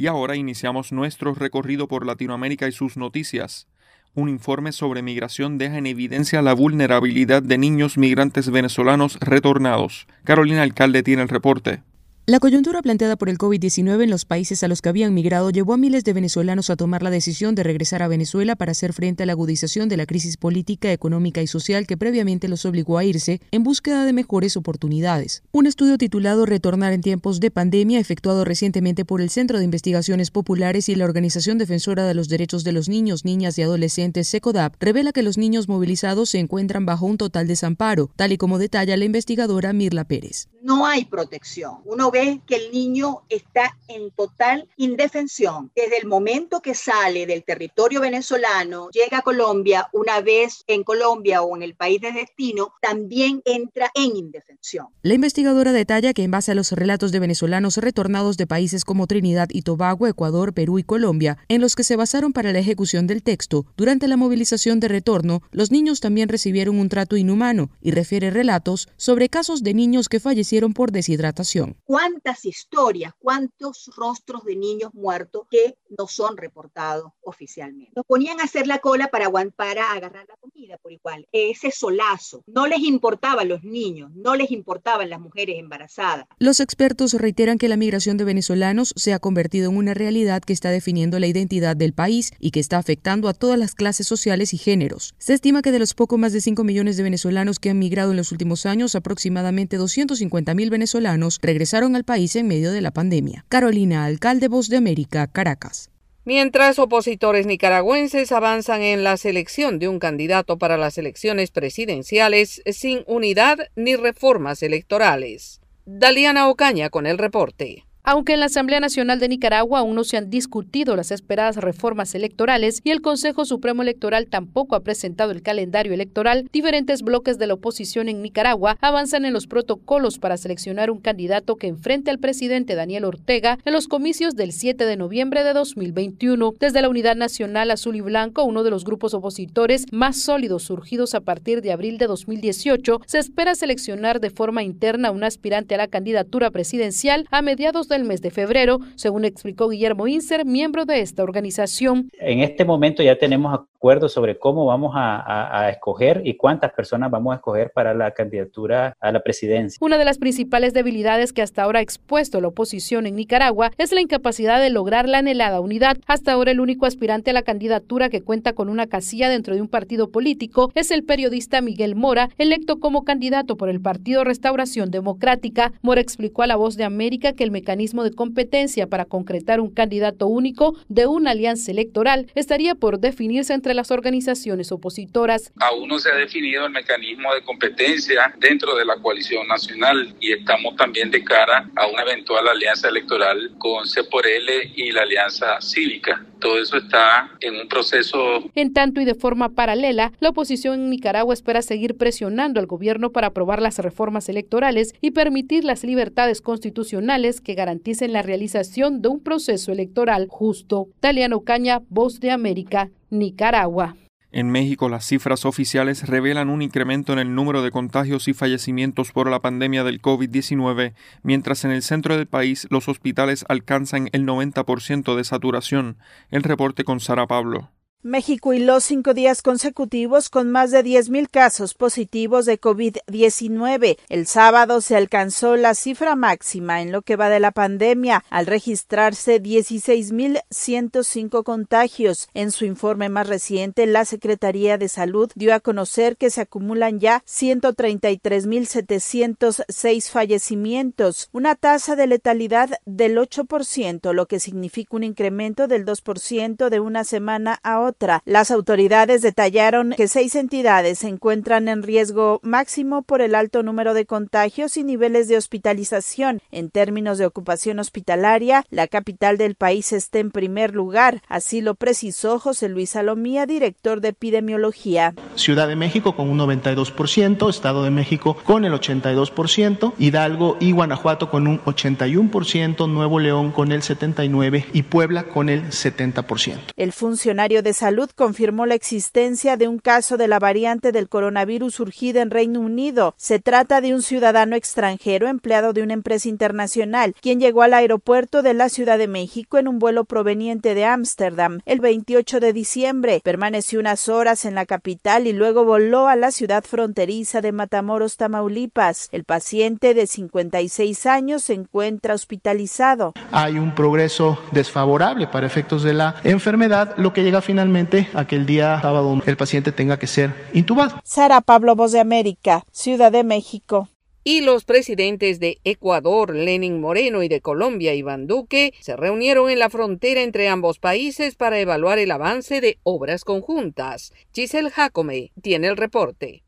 Y 0.00 0.06
ahora 0.06 0.34
iniciamos 0.34 0.92
nuestro 0.92 1.34
recorrido 1.34 1.86
por 1.86 2.06
Latinoamérica 2.06 2.66
y 2.66 2.72
sus 2.72 2.96
noticias. 2.96 3.68
Un 4.14 4.30
informe 4.30 4.72
sobre 4.72 5.02
migración 5.02 5.58
deja 5.58 5.76
en 5.76 5.84
evidencia 5.84 6.40
la 6.40 6.54
vulnerabilidad 6.54 7.42
de 7.42 7.58
niños 7.58 7.98
migrantes 7.98 8.48
venezolanos 8.48 9.20
retornados. 9.20 10.06
Carolina 10.24 10.62
Alcalde 10.62 11.02
tiene 11.02 11.20
el 11.20 11.28
reporte. 11.28 11.82
La 12.30 12.38
coyuntura 12.38 12.80
planteada 12.80 13.16
por 13.16 13.28
el 13.28 13.38
COVID-19 13.38 14.04
en 14.04 14.10
los 14.10 14.24
países 14.24 14.62
a 14.62 14.68
los 14.68 14.82
que 14.82 14.88
habían 14.88 15.12
migrado 15.12 15.50
llevó 15.50 15.72
a 15.72 15.76
miles 15.76 16.04
de 16.04 16.12
venezolanos 16.12 16.70
a 16.70 16.76
tomar 16.76 17.02
la 17.02 17.10
decisión 17.10 17.56
de 17.56 17.64
regresar 17.64 18.04
a 18.04 18.06
Venezuela 18.06 18.54
para 18.54 18.70
hacer 18.70 18.92
frente 18.92 19.24
a 19.24 19.26
la 19.26 19.32
agudización 19.32 19.88
de 19.88 19.96
la 19.96 20.06
crisis 20.06 20.36
política, 20.36 20.92
económica 20.92 21.42
y 21.42 21.48
social 21.48 21.88
que 21.88 21.96
previamente 21.96 22.46
los 22.46 22.64
obligó 22.66 22.98
a 22.98 23.04
irse 23.04 23.40
en 23.50 23.64
búsqueda 23.64 24.04
de 24.04 24.12
mejores 24.12 24.56
oportunidades. 24.56 25.42
Un 25.50 25.66
estudio 25.66 25.98
titulado 25.98 26.46
Retornar 26.46 26.92
en 26.92 27.00
tiempos 27.00 27.40
de 27.40 27.50
pandemia, 27.50 27.98
efectuado 27.98 28.44
recientemente 28.44 29.04
por 29.04 29.20
el 29.20 29.30
Centro 29.30 29.58
de 29.58 29.64
Investigaciones 29.64 30.30
Populares 30.30 30.88
y 30.88 30.94
la 30.94 31.06
Organización 31.06 31.58
Defensora 31.58 32.06
de 32.06 32.14
los 32.14 32.28
Derechos 32.28 32.62
de 32.62 32.70
los 32.70 32.88
Niños, 32.88 33.24
Niñas 33.24 33.58
y 33.58 33.62
Adolescentes, 33.62 34.28
SECODAP, 34.28 34.76
revela 34.78 35.10
que 35.10 35.24
los 35.24 35.36
niños 35.36 35.66
movilizados 35.66 36.30
se 36.30 36.38
encuentran 36.38 36.86
bajo 36.86 37.06
un 37.06 37.18
total 37.18 37.48
desamparo, 37.48 38.08
tal 38.14 38.30
y 38.30 38.36
como 38.36 38.60
detalla 38.60 38.96
la 38.96 39.04
investigadora 39.04 39.72
Mirla 39.72 40.04
Pérez. 40.04 40.46
No 40.62 40.84
hay 40.84 41.06
protección. 41.06 41.78
Uno 41.86 42.10
ve 42.10 42.40
que 42.46 42.56
el 42.56 42.72
niño 42.72 43.22
está 43.30 43.76
en 43.88 44.10
total 44.10 44.68
indefensión. 44.76 45.70
Desde 45.74 45.98
el 45.98 46.06
momento 46.06 46.60
que 46.60 46.74
sale 46.74 47.24
del 47.26 47.44
territorio 47.44 48.00
venezolano, 48.00 48.90
llega 48.90 49.18
a 49.18 49.22
Colombia, 49.22 49.88
una 49.92 50.20
vez 50.20 50.64
en 50.66 50.84
Colombia 50.84 51.42
o 51.42 51.56
en 51.56 51.62
el 51.62 51.74
país 51.74 52.00
de 52.00 52.12
destino, 52.12 52.74
también 52.82 53.40
entra 53.46 53.90
en 53.94 54.16
indefensión. 54.16 54.88
La 55.02 55.14
investigadora 55.14 55.72
detalla 55.72 56.12
que 56.12 56.24
en 56.24 56.30
base 56.30 56.52
a 56.52 56.54
los 56.54 56.72
relatos 56.72 57.10
de 57.10 57.20
venezolanos 57.20 57.78
retornados 57.78 58.36
de 58.36 58.46
países 58.46 58.84
como 58.84 59.06
Trinidad 59.06 59.48
y 59.50 59.62
Tobago, 59.62 60.06
Ecuador, 60.06 60.52
Perú 60.52 60.78
y 60.78 60.82
Colombia, 60.82 61.38
en 61.48 61.62
los 61.62 61.74
que 61.74 61.84
se 61.84 61.96
basaron 61.96 62.32
para 62.34 62.52
la 62.52 62.58
ejecución 62.58 63.06
del 63.06 63.22
texto, 63.22 63.64
durante 63.76 64.08
la 64.08 64.18
movilización 64.18 64.78
de 64.78 64.88
retorno, 64.88 65.40
los 65.52 65.70
niños 65.70 66.00
también 66.00 66.28
recibieron 66.28 66.78
un 66.78 66.90
trato 66.90 67.16
inhumano 67.16 67.70
y 67.80 67.92
refiere 67.92 68.30
relatos 68.30 68.88
sobre 68.96 69.30
casos 69.30 69.62
de 69.62 69.72
niños 69.72 70.08
que 70.08 70.20
fallecieron 70.50 70.74
por 70.74 70.90
deshidratación. 70.90 71.76
¿Cuántas 71.84 72.44
historias, 72.44 73.12
cuántos 73.20 73.88
rostros 73.96 74.44
de 74.44 74.56
niños 74.56 74.92
muertos 74.94 75.46
que 75.48 75.76
no 75.96 76.08
son 76.08 76.36
reportados 76.36 77.12
oficialmente? 77.22 77.92
Nos 77.94 78.04
ponían 78.04 78.40
a 78.40 78.44
hacer 78.44 78.66
la 78.66 78.80
cola 78.80 79.08
para, 79.08 79.30
para 79.54 79.92
agarrar 79.92 80.26
la 80.28 80.36
comida 80.40 80.76
por 80.78 80.90
igual. 80.90 81.28
Ese 81.30 81.70
solazo. 81.70 82.42
No 82.48 82.66
les 82.66 82.80
importaban 82.80 83.48
los 83.48 83.62
niños, 83.62 84.10
no 84.12 84.34
les 84.34 84.50
importaban 84.50 85.08
las 85.08 85.20
mujeres 85.20 85.56
embarazadas. 85.56 86.26
Los 86.40 86.58
expertos 86.58 87.14
reiteran 87.14 87.58
que 87.58 87.68
la 87.68 87.76
migración 87.76 88.16
de 88.16 88.24
venezolanos 88.24 88.92
se 88.96 89.12
ha 89.12 89.20
convertido 89.20 89.70
en 89.70 89.76
una 89.76 89.94
realidad 89.94 90.42
que 90.42 90.52
está 90.52 90.70
definiendo 90.70 91.20
la 91.20 91.28
identidad 91.28 91.76
del 91.76 91.92
país 91.92 92.32
y 92.40 92.50
que 92.50 92.58
está 92.58 92.78
afectando 92.78 93.28
a 93.28 93.34
todas 93.34 93.58
las 93.58 93.76
clases 93.76 94.08
sociales 94.08 94.52
y 94.52 94.58
géneros. 94.58 95.14
Se 95.18 95.32
estima 95.32 95.62
que 95.62 95.70
de 95.70 95.78
los 95.78 95.94
poco 95.94 96.18
más 96.18 96.32
de 96.32 96.40
5 96.40 96.64
millones 96.64 96.96
de 96.96 97.04
venezolanos 97.04 97.60
que 97.60 97.70
han 97.70 97.78
migrado 97.78 98.10
en 98.10 98.16
los 98.16 98.32
últimos 98.32 98.66
años, 98.66 98.96
aproximadamente 98.96 99.76
250 99.76 100.39
mil 100.54 100.70
venezolanos 100.70 101.38
regresaron 101.42 101.96
al 101.96 102.04
país 102.04 102.36
en 102.36 102.48
medio 102.48 102.72
de 102.72 102.80
la 102.80 102.90
pandemia. 102.90 103.44
Carolina 103.48 104.04
Alcalde, 104.04 104.48
Voz 104.48 104.68
de 104.68 104.76
América, 104.76 105.26
Caracas. 105.26 105.90
Mientras 106.24 106.78
opositores 106.78 107.46
nicaragüenses 107.46 108.30
avanzan 108.30 108.82
en 108.82 109.04
la 109.04 109.16
selección 109.16 109.78
de 109.78 109.88
un 109.88 109.98
candidato 109.98 110.58
para 110.58 110.76
las 110.76 110.98
elecciones 110.98 111.50
presidenciales 111.50 112.62
sin 112.66 113.04
unidad 113.06 113.58
ni 113.74 113.96
reformas 113.96 114.62
electorales. 114.62 115.60
Daliana 115.86 116.48
Ocaña 116.48 116.90
con 116.90 117.06
el 117.06 117.18
reporte. 117.18 117.84
Aunque 118.02 118.32
en 118.32 118.40
la 118.40 118.46
Asamblea 118.46 118.80
Nacional 118.80 119.20
de 119.20 119.28
Nicaragua 119.28 119.80
aún 119.80 119.94
no 119.94 120.04
se 120.04 120.16
han 120.16 120.30
discutido 120.30 120.96
las 120.96 121.10
esperadas 121.10 121.56
reformas 121.56 122.14
electorales 122.14 122.80
y 122.82 122.90
el 122.90 123.02
Consejo 123.02 123.44
Supremo 123.44 123.82
Electoral 123.82 124.26
tampoco 124.26 124.74
ha 124.74 124.80
presentado 124.80 125.32
el 125.32 125.42
calendario 125.42 125.92
electoral, 125.92 126.48
diferentes 126.50 127.02
bloques 127.02 127.36
de 127.38 127.46
la 127.46 127.54
oposición 127.54 128.08
en 128.08 128.22
Nicaragua 128.22 128.78
avanzan 128.80 129.26
en 129.26 129.34
los 129.34 129.46
protocolos 129.46 130.18
para 130.18 130.38
seleccionar 130.38 130.90
un 130.90 130.98
candidato 130.98 131.56
que 131.56 131.66
enfrente 131.66 132.10
al 132.10 132.18
presidente 132.18 132.74
Daniel 132.74 133.04
Ortega 133.04 133.58
en 133.66 133.72
los 133.74 133.86
comicios 133.86 134.34
del 134.34 134.52
7 134.52 134.86
de 134.86 134.96
noviembre 134.96 135.44
de 135.44 135.52
2021. 135.52 136.54
Desde 136.58 136.80
la 136.80 136.88
Unidad 136.88 137.16
Nacional 137.16 137.70
Azul 137.70 137.96
y 137.96 138.00
Blanco, 138.00 138.44
uno 138.44 138.62
de 138.62 138.70
los 138.70 138.84
grupos 138.84 139.12
opositores 139.12 139.84
más 139.92 140.16
sólidos 140.22 140.62
surgidos 140.62 141.14
a 141.14 141.20
partir 141.20 141.60
de 141.60 141.72
abril 141.72 141.98
de 141.98 142.06
2018, 142.06 143.02
se 143.06 143.18
espera 143.18 143.54
seleccionar 143.54 144.20
de 144.20 144.30
forma 144.30 144.62
interna 144.62 145.10
un 145.10 145.22
aspirante 145.22 145.74
a 145.74 145.78
la 145.78 145.88
candidatura 145.88 146.50
presidencial 146.50 147.26
a 147.30 147.42
mediados 147.42 147.89
del 147.94 148.04
mes 148.04 148.22
de 148.22 148.30
febrero, 148.30 148.78
según 148.96 149.24
explicó 149.24 149.68
Guillermo 149.68 150.06
Inser, 150.06 150.44
miembro 150.44 150.84
de 150.84 151.00
esta 151.00 151.22
organización. 151.22 152.08
En 152.18 152.40
este 152.40 152.64
momento 152.64 153.02
ya 153.02 153.16
tenemos 153.16 153.52
acuerdos 153.52 154.12
sobre 154.12 154.38
cómo 154.38 154.66
vamos 154.66 154.92
a, 154.94 155.64
a 155.64 155.70
escoger 155.70 156.22
y 156.24 156.36
cuántas 156.36 156.72
personas 156.72 157.10
vamos 157.10 157.32
a 157.32 157.36
escoger 157.36 157.72
para 157.74 157.94
la 157.94 158.12
candidatura 158.12 158.94
a 159.00 159.12
la 159.12 159.20
presidencia. 159.20 159.78
Una 159.80 159.98
de 159.98 160.04
las 160.04 160.18
principales 160.18 160.72
debilidades 160.74 161.32
que 161.32 161.42
hasta 161.42 161.62
ahora 161.62 161.80
ha 161.80 161.82
expuesto 161.82 162.40
la 162.40 162.48
oposición 162.48 163.06
en 163.06 163.16
Nicaragua 163.16 163.70
es 163.78 163.92
la 163.92 164.00
incapacidad 164.00 164.60
de 164.60 164.70
lograr 164.70 165.08
la 165.08 165.18
anhelada 165.18 165.60
unidad. 165.60 165.96
Hasta 166.06 166.32
ahora 166.32 166.50
el 166.50 166.60
único 166.60 166.86
aspirante 166.86 167.30
a 167.30 167.34
la 167.34 167.42
candidatura 167.42 168.08
que 168.08 168.22
cuenta 168.22 168.52
con 168.52 168.68
una 168.68 168.86
casilla 168.86 169.28
dentro 169.28 169.54
de 169.54 169.62
un 169.62 169.68
partido 169.68 170.10
político 170.10 170.70
es 170.74 170.90
el 170.90 171.04
periodista 171.04 171.60
Miguel 171.60 171.94
Mora, 171.96 172.28
electo 172.38 172.78
como 172.78 173.04
candidato 173.04 173.56
por 173.56 173.68
el 173.68 173.80
Partido 173.80 174.24
Restauración 174.24 174.90
Democrática. 174.90 175.72
Mora 175.82 176.00
explicó 176.00 176.42
a 176.42 176.46
La 176.46 176.56
Voz 176.56 176.76
de 176.76 176.84
América 176.84 177.32
que 177.32 177.44
el 177.44 177.50
mecanismo 177.50 177.79
de 177.80 178.12
competencia 178.12 178.88
para 178.88 179.06
concretar 179.06 179.58
un 179.58 179.70
candidato 179.70 180.26
único 180.26 180.76
de 180.88 181.06
una 181.06 181.30
alianza 181.30 181.70
electoral 181.70 182.26
estaría 182.34 182.74
por 182.74 183.00
definirse 183.00 183.54
entre 183.54 183.72
las 183.72 183.90
organizaciones 183.90 184.70
opositoras. 184.70 185.50
Aún 185.60 185.88
no 185.88 185.98
se 185.98 186.10
ha 186.10 186.16
definido 186.16 186.66
el 186.66 186.72
mecanismo 186.72 187.32
de 187.34 187.42
competencia 187.42 188.34
dentro 188.38 188.76
de 188.76 188.84
la 188.84 188.96
coalición 188.96 189.48
nacional 189.48 190.14
y 190.20 190.32
estamos 190.32 190.76
también 190.76 191.10
de 191.10 191.24
cara 191.24 191.70
a 191.74 191.86
una 191.86 192.02
eventual 192.02 192.46
alianza 192.48 192.88
electoral 192.88 193.52
con 193.56 193.86
C 193.86 194.04
por 194.04 194.26
L 194.26 194.72
y 194.76 194.92
la 194.92 195.02
alianza 195.02 195.58
cívica. 195.62 196.26
Todo 196.38 196.58
eso 196.58 196.78
está 196.78 197.30
en 197.40 197.56
un 197.56 197.68
proceso. 197.68 198.18
En 198.54 198.72
tanto 198.72 199.00
y 199.00 199.04
de 199.04 199.14
forma 199.14 199.50
paralela, 199.50 200.12
la 200.20 200.30
oposición 200.30 200.80
en 200.80 200.90
Nicaragua 200.90 201.34
espera 201.34 201.60
seguir 201.60 201.96
presionando 201.98 202.60
al 202.60 202.66
gobierno 202.66 203.10
para 203.10 203.28
aprobar 203.28 203.60
las 203.60 203.78
reformas 203.78 204.28
electorales 204.28 204.94
y 205.02 205.10
permitir 205.10 205.64
las 205.64 205.84
libertades 205.84 206.40
constitucionales 206.40 207.42
que 207.42 207.54
garanticen 207.70 208.12
la 208.12 208.22
realización 208.22 209.00
de 209.00 209.08
un 209.08 209.20
proceso 209.22 209.70
electoral 209.70 210.26
justo. 210.28 210.88
Taliano 210.98 211.42
Caña, 211.42 211.82
Voz 211.88 212.18
de 212.18 212.32
América, 212.32 212.90
Nicaragua. 213.10 213.94
En 214.32 214.50
México, 214.50 214.88
las 214.88 215.06
cifras 215.06 215.44
oficiales 215.44 216.08
revelan 216.08 216.50
un 216.50 216.62
incremento 216.62 217.12
en 217.12 217.20
el 217.20 217.32
número 217.32 217.62
de 217.62 217.70
contagios 217.70 218.26
y 218.26 218.32
fallecimientos 218.32 219.12
por 219.12 219.30
la 219.30 219.38
pandemia 219.38 219.84
del 219.84 220.02
COVID-19, 220.02 220.94
mientras 221.22 221.64
en 221.64 221.70
el 221.70 221.82
centro 221.82 222.16
del 222.16 222.26
país 222.26 222.66
los 222.70 222.88
hospitales 222.88 223.44
alcanzan 223.48 224.08
el 224.10 224.26
90% 224.26 225.14
de 225.14 225.22
saturación. 225.22 225.96
El 226.30 226.42
reporte 226.42 226.82
con 226.82 226.98
Sara 226.98 227.28
Pablo. 227.28 227.70
México 228.02 228.54
hiló 228.54 228.80
cinco 228.80 229.12
días 229.12 229.42
consecutivos 229.42 230.30
con 230.30 230.50
más 230.50 230.70
de 230.70 230.82
10.000 230.82 231.28
casos 231.28 231.74
positivos 231.74 232.46
de 232.46 232.58
COVID-19. 232.58 233.98
El 234.08 234.26
sábado 234.26 234.80
se 234.80 234.96
alcanzó 234.96 235.56
la 235.56 235.74
cifra 235.74 236.16
máxima 236.16 236.80
en 236.80 236.92
lo 236.92 237.02
que 237.02 237.16
va 237.16 237.28
de 237.28 237.40
la 237.40 237.50
pandemia, 237.50 238.24
al 238.30 238.46
registrarse 238.46 239.42
16.105 239.42 241.44
contagios. 241.44 242.30
En 242.32 242.52
su 242.52 242.64
informe 242.64 243.10
más 243.10 243.28
reciente, 243.28 243.84
la 243.84 244.06
Secretaría 244.06 244.78
de 244.78 244.88
Salud 244.88 245.30
dio 245.34 245.54
a 245.54 245.60
conocer 245.60 246.16
que 246.16 246.30
se 246.30 246.40
acumulan 246.40 247.00
ya 247.00 247.22
133.706 247.26 250.10
fallecimientos, 250.10 251.28
una 251.32 251.54
tasa 251.54 251.96
de 251.96 252.06
letalidad 252.06 252.70
del 252.86 253.18
8%, 253.18 254.14
lo 254.14 254.24
que 254.24 254.40
significa 254.40 254.96
un 254.96 255.04
incremento 255.04 255.68
del 255.68 255.84
2% 255.84 256.70
de 256.70 256.80
una 256.80 257.04
semana 257.04 257.60
a 257.62 257.80
otra 257.80 257.89
las 258.24 258.50
autoridades 258.50 259.22
detallaron 259.22 259.94
que 259.96 260.08
seis 260.08 260.34
entidades 260.34 261.00
se 261.00 261.08
encuentran 261.08 261.68
en 261.68 261.82
riesgo 261.82 262.40
máximo 262.42 263.02
por 263.02 263.20
el 263.20 263.34
alto 263.34 263.62
número 263.62 263.94
de 263.94 264.06
contagios 264.06 264.76
y 264.76 264.84
niveles 264.84 265.28
de 265.28 265.36
hospitalización. 265.36 266.40
En 266.50 266.70
términos 266.70 267.18
de 267.18 267.26
ocupación 267.26 267.78
hospitalaria, 267.78 268.64
la 268.70 268.86
capital 268.86 269.38
del 269.38 269.54
país 269.54 269.92
está 269.92 270.18
en 270.18 270.30
primer 270.30 270.74
lugar. 270.74 271.22
Así 271.28 271.60
lo 271.60 271.74
precisó 271.74 272.38
José 272.38 272.68
Luis 272.68 272.90
Salomía, 272.90 273.46
director 273.46 274.00
de 274.00 274.08
epidemiología. 274.08 275.14
Ciudad 275.34 275.68
de 275.68 275.76
México 275.76 276.16
con 276.16 276.28
un 276.28 276.38
92%, 276.38 277.48
Estado 277.50 277.84
de 277.84 277.90
México 277.90 278.36
con 278.44 278.64
el 278.64 278.72
82%, 278.72 279.94
Hidalgo 279.98 280.56
y 280.60 280.72
Guanajuato 280.72 281.30
con 281.30 281.46
un 281.46 281.60
81%, 281.62 282.88
Nuevo 282.88 283.18
León 283.18 283.52
con 283.52 283.72
el 283.72 283.82
79% 283.82 284.66
y 284.72 284.82
Puebla 284.82 285.24
con 285.24 285.48
el 285.48 285.64
70%. 285.70 286.58
El 286.76 286.92
funcionario 286.92 287.62
de 287.62 287.72
Salud 287.80 288.10
confirmó 288.14 288.66
la 288.66 288.74
existencia 288.74 289.56
de 289.56 289.66
un 289.66 289.78
caso 289.78 290.18
de 290.18 290.28
la 290.28 290.38
variante 290.38 290.92
del 290.92 291.08
coronavirus 291.08 291.76
surgida 291.76 292.20
en 292.20 292.30
Reino 292.30 292.60
Unido. 292.60 293.14
Se 293.16 293.38
trata 293.38 293.80
de 293.80 293.94
un 293.94 294.02
ciudadano 294.02 294.54
extranjero 294.54 295.28
empleado 295.28 295.72
de 295.72 295.82
una 295.82 295.94
empresa 295.94 296.28
internacional, 296.28 297.14
quien 297.22 297.40
llegó 297.40 297.62
al 297.62 297.72
aeropuerto 297.72 298.42
de 298.42 298.52
la 298.52 298.68
Ciudad 298.68 298.98
de 298.98 299.08
México 299.08 299.56
en 299.56 299.66
un 299.66 299.78
vuelo 299.78 300.04
proveniente 300.04 300.74
de 300.74 300.84
Ámsterdam 300.84 301.60
el 301.64 301.80
28 301.80 302.38
de 302.38 302.52
diciembre. 302.52 303.22
Permaneció 303.24 303.80
unas 303.80 304.10
horas 304.10 304.44
en 304.44 304.56
la 304.56 304.66
capital 304.66 305.26
y 305.26 305.32
luego 305.32 305.64
voló 305.64 306.06
a 306.06 306.16
la 306.16 306.32
ciudad 306.32 306.64
fronteriza 306.64 307.40
de 307.40 307.52
Matamoros, 307.52 308.18
Tamaulipas. 308.18 309.08
El 309.10 309.24
paciente 309.24 309.94
de 309.94 310.06
56 310.06 311.06
años 311.06 311.44
se 311.44 311.54
encuentra 311.54 312.12
hospitalizado. 312.12 313.14
Hay 313.32 313.56
un 313.56 313.74
progreso 313.74 314.38
desfavorable 314.52 315.28
para 315.28 315.46
efectos 315.46 315.82
de 315.82 315.94
la 315.94 316.16
enfermedad, 316.24 316.94
lo 316.98 317.14
que 317.14 317.22
llega 317.22 317.38
a 317.38 317.42
finalmente 317.70 318.08
aquel 318.14 318.46
día 318.46 318.80
sábado 318.82 319.22
el 319.24 319.36
paciente 319.36 319.70
tenga 319.70 319.96
que 319.96 320.08
ser 320.08 320.34
intubado. 320.52 320.98
Sara 321.04 321.40
Pablo, 321.40 321.76
Voz 321.76 321.92
de 321.92 322.00
América, 322.00 322.64
Ciudad 322.72 323.12
de 323.12 323.22
México. 323.22 323.88
Y 324.24 324.40
los 324.40 324.64
presidentes 324.64 325.38
de 325.38 325.58
Ecuador, 325.64 326.34
Lenin 326.34 326.80
Moreno, 326.80 327.22
y 327.22 327.28
de 327.28 327.40
Colombia, 327.40 327.94
Iván 327.94 328.26
Duque, 328.26 328.74
se 328.80 328.96
reunieron 328.96 329.48
en 329.50 329.60
la 329.60 329.70
frontera 329.70 330.20
entre 330.22 330.48
ambos 330.48 330.78
países 330.78 331.36
para 331.36 331.60
evaluar 331.60 331.98
el 331.98 332.10
avance 332.10 332.60
de 332.60 332.78
obras 332.82 333.24
conjuntas. 333.24 334.12
Giselle 334.34 334.70
Jacome 334.70 335.30
tiene 335.40 335.68
el 335.68 335.76
reporte. 335.76 336.42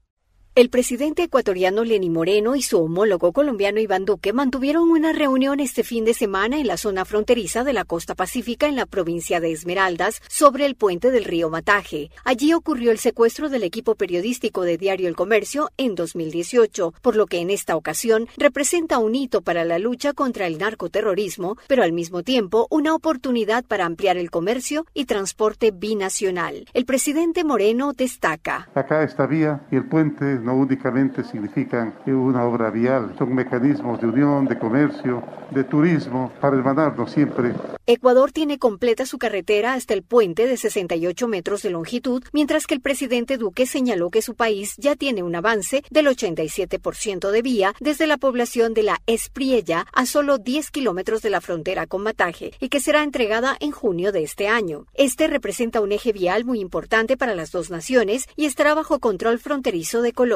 El 0.55 0.69
presidente 0.69 1.23
ecuatoriano 1.23 1.83
Lenín 1.83 2.13
Moreno 2.13 2.57
y 2.57 2.61
su 2.61 2.79
homólogo 2.79 3.33
colombiano 3.33 3.81
Iván 3.81 4.05
Duque 4.05 4.35
mantuvieron 4.35 4.91
una 4.91 5.15
reunión 5.15 5.61
este 5.61 5.83
fin 5.83 6.05
de 6.05 6.13
semana 6.13 6.59
en 6.59 6.67
la 6.67 6.77
zona 6.77 7.07
fronteriza 7.07 7.65
de 7.65 7.73
la 7.73 7.87
costa 7.87 8.15
pacífica 8.15 8.67
en 8.67 8.77
la 8.77 8.85
provincia 8.85 9.41
de 9.41 9.51
Esmeraldas 9.51 10.21
sobre 10.29 10.67
el 10.67 10.75
puente 10.75 11.11
del 11.11 11.25
río 11.25 11.49
Mataje. 11.49 12.11
Allí 12.23 12.53
ocurrió 12.53 12.91
el 12.91 12.99
secuestro 12.99 13.49
del 13.49 13.63
equipo 13.63 13.95
periodístico 13.95 14.61
de 14.61 14.77
Diario 14.77 15.09
El 15.09 15.17
Comercio 15.17 15.71
en 15.79 15.95
2018, 15.95 16.93
por 17.01 17.17
lo 17.17 17.25
que 17.25 17.39
en 17.39 17.49
esta 17.49 17.75
ocasión 17.75 18.29
representa 18.37 18.99
un 18.99 19.15
hito 19.15 19.41
para 19.41 19.65
la 19.65 19.79
lucha 19.79 20.13
contra 20.13 20.47
el 20.47 20.59
narcoterrorismo, 20.59 21.57
pero 21.67 21.83
al 21.83 21.93
mismo 21.93 22.23
tiempo 22.23 22.67
una 22.69 22.95
oportunidad 22.95 23.65
para 23.65 23.87
ampliar 23.87 24.19
el 24.19 24.31
comercio 24.31 24.85
y 24.93 25.07
transporte 25.07 25.71
binacional. 25.71 26.67
El 26.75 26.85
presidente 26.85 27.43
Moreno 27.43 27.95
destaca. 27.95 28.69
Acá 28.75 29.03
esta 29.03 29.27
vía 29.27 29.67
y 29.71 29.77
el 29.77 29.89
puente 29.89 30.42
no 30.43 30.55
únicamente 30.55 31.25
significan 31.25 31.95
una 32.07 32.45
obra 32.45 32.71
vial, 32.71 33.15
son 33.19 33.35
mecanismos 33.35 34.01
de 34.01 34.07
unión, 34.07 34.47
de 34.47 34.59
comercio, 34.59 35.23
de 35.51 35.65
turismo, 35.65 36.33
para 36.41 36.57
hermanarnos 36.57 37.11
siempre. 37.11 37.55
Ecuador 37.87 38.31
tiene 38.31 38.59
completa 38.59 39.07
su 39.07 39.19
carretera 39.19 39.75
hasta 39.75 39.93
el 39.95 40.03
puente 40.03 40.47
de 40.47 40.57
68 40.57 41.29
metros 41.29 41.63
de 41.63 41.71
longitud, 41.71 42.23
mientras 42.33 42.67
que 42.67 42.75
el 42.75 42.81
presidente 42.81 43.39
Duque 43.39 43.67
señaló 43.67 44.11
que 44.11 44.23
su 44.23 44.35
país 44.35 44.75
ya 44.79 44.95
tiene 44.95 45.23
un 45.23 45.35
avance 45.35 45.83
del 45.91 46.07
87% 46.07 47.31
de 47.31 47.43
vía 47.43 47.75
desde 47.81 48.07
la 48.07 48.19
población 48.19 48.73
de 48.73 48.85
la 48.85 49.01
Espriella 49.07 49.87
a 49.93 50.07
solo 50.07 50.39
10 50.39 50.71
kilómetros 50.71 51.23
de 51.23 51.31
la 51.31 51.41
frontera 51.41 51.87
con 51.87 52.03
Mataje 52.03 52.53
y 52.61 52.69
que 52.69 52.81
será 52.81 53.03
entregada 53.03 53.57
en 53.61 53.73
junio 53.73 54.13
de 54.13 54.23
este 54.23 54.49
año. 54.49 54.87
Este 54.95 55.27
representa 55.27 55.81
un 55.81 55.93
eje 55.93 56.13
vial 56.13 56.45
muy 56.45 56.61
importante 56.61 57.17
para 57.17 57.35
las 57.35 57.51
dos 57.51 57.71
naciones 57.71 58.29
y 58.37 58.47
estará 58.47 58.75
bajo 58.75 59.01
control 59.01 59.39
fronterizo 59.39 60.03
de 60.03 60.13
Colombia. 60.13 60.32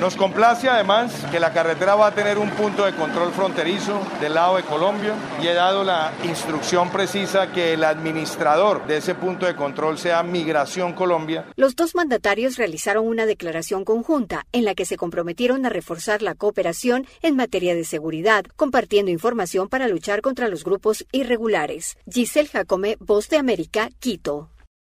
Nos 0.00 0.16
complace 0.16 0.68
además 0.68 1.12
que 1.30 1.40
la 1.40 1.52
carretera 1.52 1.94
va 1.94 2.08
a 2.08 2.14
tener 2.14 2.38
un 2.38 2.50
punto 2.50 2.84
de 2.84 2.94
control 2.94 3.32
fronterizo 3.32 4.00
del 4.20 4.34
lado 4.34 4.56
de 4.56 4.62
Colombia 4.62 5.14
y 5.42 5.46
he 5.46 5.54
dado 5.54 5.84
la 5.84 6.12
instrucción 6.24 6.90
precisa 6.90 7.52
que 7.52 7.74
el 7.74 7.84
administrador 7.84 8.86
de 8.86 8.98
ese 8.98 9.14
punto 9.14 9.46
de 9.46 9.56
control 9.56 9.98
sea 9.98 10.22
Migración 10.22 10.92
Colombia. 10.92 11.46
Los 11.56 11.76
dos 11.76 11.94
mandatarios 11.94 12.56
realizaron 12.56 13.06
una 13.06 13.26
declaración 13.26 13.84
conjunta 13.84 14.46
en 14.52 14.64
la 14.64 14.74
que 14.74 14.84
se 14.86 14.96
comprometieron 14.96 15.64
a 15.66 15.70
reforzar 15.70 16.22
la 16.22 16.34
cooperación 16.34 17.06
en 17.22 17.36
materia 17.36 17.74
de 17.74 17.84
seguridad, 17.84 18.44
compartiendo 18.56 19.10
información 19.10 19.68
para 19.68 19.88
luchar 19.88 20.22
contra 20.22 20.48
los 20.48 20.64
grupos 20.64 21.06
irregulares. 21.12 21.96
Giselle 22.10 22.48
Jacome, 22.48 22.96
Voz 23.00 23.28
de 23.28 23.36
América, 23.36 23.90
Quito 23.98 24.50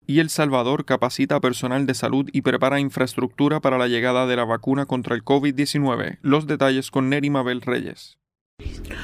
y 0.07 0.19
El 0.19 0.29
Salvador 0.29 0.85
capacita 0.85 1.39
personal 1.39 1.85
de 1.85 1.93
salud 1.93 2.29
y 2.31 2.41
prepara 2.41 2.79
infraestructura 2.79 3.59
para 3.59 3.77
la 3.77 3.87
llegada 3.87 4.27
de 4.27 4.35
la 4.35 4.45
vacuna 4.45 4.85
contra 4.85 5.15
el 5.15 5.23
COVID-19. 5.23 6.19
Los 6.21 6.47
detalles 6.47 6.91
con 6.91 7.09
Neri 7.09 7.29
Mabel 7.29 7.61
Reyes. 7.61 8.17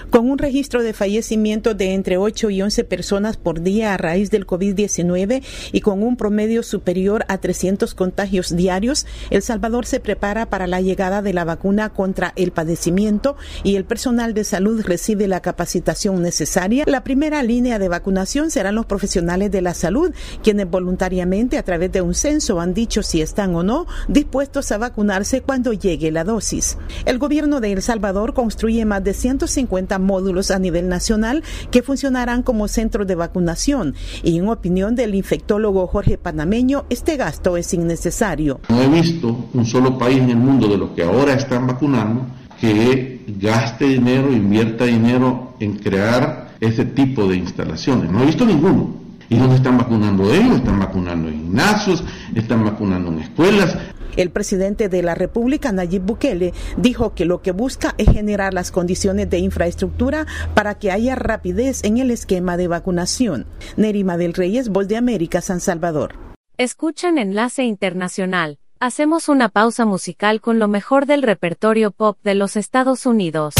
Con 0.09 0.29
un 0.29 0.37
registro 0.37 0.83
de 0.83 0.93
fallecimiento 0.93 1.73
de 1.73 1.93
entre 1.93 2.17
8 2.17 2.49
y 2.49 2.61
11 2.61 2.83
personas 2.83 3.37
por 3.37 3.61
día 3.61 3.93
a 3.93 3.97
raíz 3.97 4.31
del 4.31 4.47
COVID-19 4.47 5.43
y 5.71 5.81
con 5.81 6.03
un 6.03 6.17
promedio 6.17 6.63
superior 6.63 7.25
a 7.27 7.37
300 7.39 7.93
contagios 7.95 8.55
diarios, 8.55 9.05
El 9.29 9.41
Salvador 9.41 9.85
se 9.85 9.99
prepara 9.99 10.49
para 10.49 10.67
la 10.67 10.81
llegada 10.81 11.21
de 11.21 11.33
la 11.33 11.45
vacuna 11.45 11.89
contra 11.89 12.33
el 12.35 12.51
padecimiento 12.51 13.35
y 13.63 13.75
el 13.75 13.85
personal 13.85 14.33
de 14.33 14.43
salud 14.43 14.81
recibe 14.83 15.27
la 15.27 15.41
capacitación 15.41 16.21
necesaria. 16.21 16.83
La 16.87 17.03
primera 17.03 17.43
línea 17.43 17.79
de 17.79 17.89
vacunación 17.89 18.51
serán 18.51 18.75
los 18.75 18.85
profesionales 18.85 19.51
de 19.51 19.61
la 19.61 19.73
salud, 19.73 20.11
quienes 20.43 20.69
voluntariamente 20.69 21.57
a 21.57 21.63
través 21.63 21.91
de 21.91 22.01
un 22.01 22.13
censo 22.13 22.59
han 22.59 22.73
dicho 22.73 23.03
si 23.03 23.21
están 23.21 23.55
o 23.55 23.63
no 23.63 23.85
dispuestos 24.07 24.71
a 24.71 24.77
vacunarse 24.77 25.41
cuando 25.41 25.73
llegue 25.73 26.11
la 26.11 26.23
dosis. 26.23 26.77
El 27.05 27.19
gobierno 27.19 27.61
de 27.61 27.71
El 27.71 27.81
Salvador 27.81 28.33
construye 28.33 28.85
más 28.85 29.03
de 29.03 29.13
150 29.39 29.99
módulos 29.99 30.51
a 30.51 30.59
nivel 30.59 30.89
nacional 30.89 31.43
que 31.71 31.81
funcionarán 31.81 32.43
como 32.43 32.67
centros 32.67 33.07
de 33.07 33.15
vacunación 33.15 33.95
y 34.23 34.37
en 34.37 34.49
opinión 34.49 34.95
del 34.95 35.15
infectólogo 35.15 35.87
Jorge 35.87 36.17
Panameño, 36.17 36.85
este 36.89 37.15
gasto 37.17 37.55
es 37.55 37.73
innecesario. 37.73 38.59
No 38.69 38.81
he 38.81 38.87
visto 38.87 39.49
un 39.53 39.65
solo 39.65 39.97
país 39.97 40.19
en 40.19 40.31
el 40.31 40.37
mundo 40.37 40.67
de 40.67 40.77
los 40.77 40.89
que 40.91 41.03
ahora 41.03 41.33
están 41.33 41.67
vacunando 41.67 42.25
que 42.59 43.23
gaste 43.39 43.85
dinero, 43.85 44.31
invierta 44.31 44.85
dinero 44.85 45.53
en 45.59 45.77
crear 45.77 46.49
ese 46.59 46.83
tipo 46.83 47.27
de 47.27 47.37
instalaciones. 47.37 48.11
No 48.11 48.21
he 48.21 48.25
visto 48.25 48.45
ninguno. 48.45 48.99
¿Y 49.29 49.37
dónde 49.37 49.55
están 49.55 49.77
vacunando 49.77 50.33
ellos? 50.33 50.57
Están 50.57 50.79
vacunando 50.79 51.29
en 51.29 51.35
gimnasios, 51.35 52.03
están 52.35 52.65
vacunando 52.65 53.11
en 53.11 53.19
escuelas. 53.19 53.77
El 54.19 54.31
presidente 54.31 54.89
de 54.89 55.01
la 55.01 55.15
República, 55.15 55.71
Nayib 55.71 56.01
Bukele, 56.01 56.53
dijo 56.75 57.13
que 57.15 57.23
lo 57.23 57.41
que 57.41 57.53
busca 57.53 57.95
es 57.97 58.09
generar 58.11 58.53
las 58.53 58.69
condiciones 58.69 59.29
de 59.29 59.37
infraestructura 59.37 60.27
para 60.53 60.77
que 60.77 60.91
haya 60.91 61.15
rapidez 61.15 61.81
en 61.85 61.99
el 61.99 62.11
esquema 62.11 62.57
de 62.57 62.67
vacunación. 62.67 63.45
Nerima 63.77 64.17
del 64.17 64.33
Reyes, 64.33 64.67
Voz 64.67 64.89
de 64.89 64.97
América, 64.97 65.39
San 65.39 65.61
Salvador. 65.61 66.15
Escuchan 66.57 67.17
Enlace 67.17 67.63
Internacional. 67.63 68.59
Hacemos 68.81 69.29
una 69.29 69.47
pausa 69.47 69.85
musical 69.85 70.41
con 70.41 70.59
lo 70.59 70.67
mejor 70.67 71.05
del 71.05 71.23
repertorio 71.23 71.91
pop 71.91 72.17
de 72.21 72.35
los 72.35 72.57
Estados 72.57 73.05
Unidos. 73.05 73.53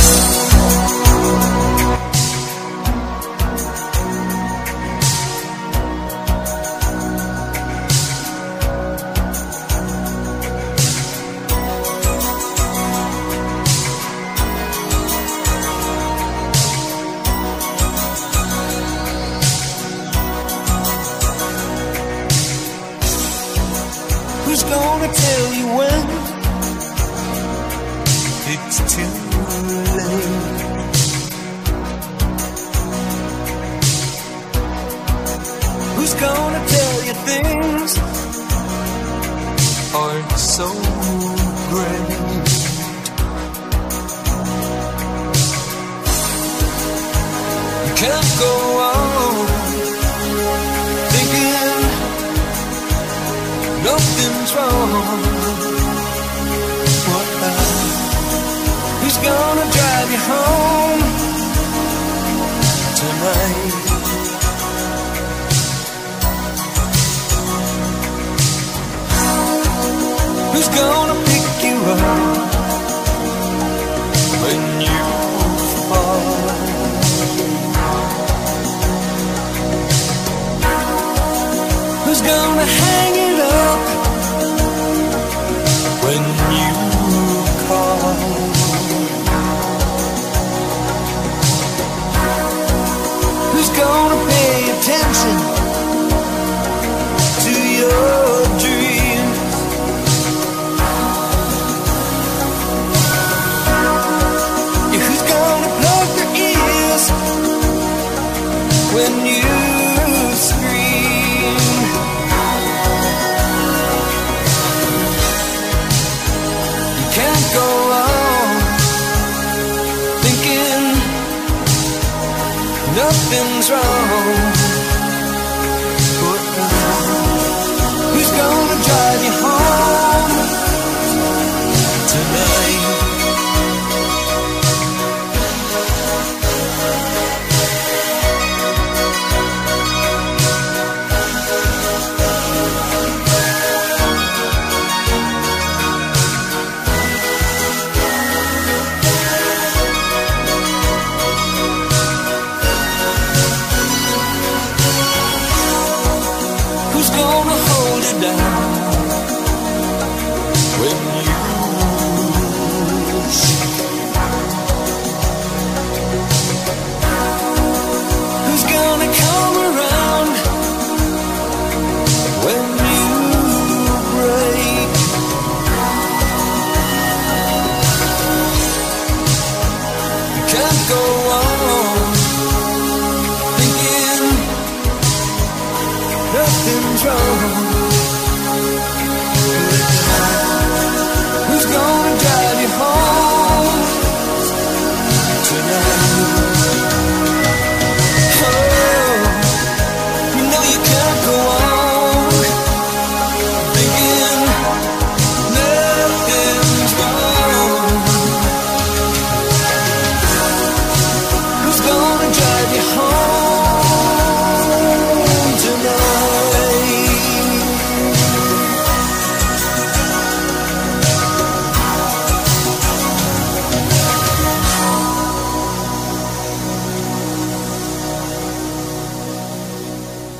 something's 123.31 123.69
wrong. 123.69 124.08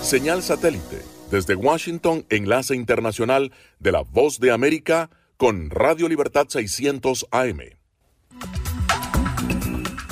Señal 0.10 0.42
satélite. 0.42 1.04
Desde 1.30 1.54
Washington, 1.54 2.26
enlace 2.32 2.74
internacional 2.74 3.52
de 3.78 3.92
la 3.92 4.02
Voz 4.02 4.40
de 4.40 4.50
América 4.50 5.12
con 5.38 5.70
Radio 5.70 6.10
Libertad 6.10 6.48
600 6.50 7.28
AM 7.30 7.60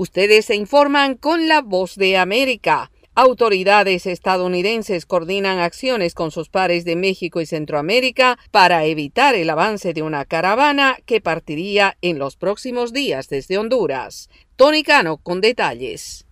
Ustedes 0.00 0.44
se 0.44 0.54
informan 0.54 1.16
con 1.16 1.48
la 1.48 1.60
voz 1.60 1.96
de 1.96 2.16
América. 2.18 2.92
Autoridades 3.16 4.06
estadounidenses 4.06 5.06
coordinan 5.06 5.58
acciones 5.58 6.14
con 6.14 6.30
sus 6.30 6.50
pares 6.50 6.84
de 6.84 6.94
México 6.94 7.40
y 7.40 7.46
Centroamérica 7.46 8.38
para 8.52 8.84
evitar 8.84 9.34
el 9.34 9.50
avance 9.50 9.94
de 9.94 10.02
una 10.02 10.24
caravana 10.24 10.98
que 11.04 11.20
partiría 11.20 11.96
en 12.00 12.20
los 12.20 12.36
próximos 12.36 12.92
días 12.92 13.28
desde 13.28 13.58
Honduras. 13.58 14.30
Tony 14.54 14.84
Cano 14.84 15.16
con 15.16 15.40
detalles. 15.40 16.27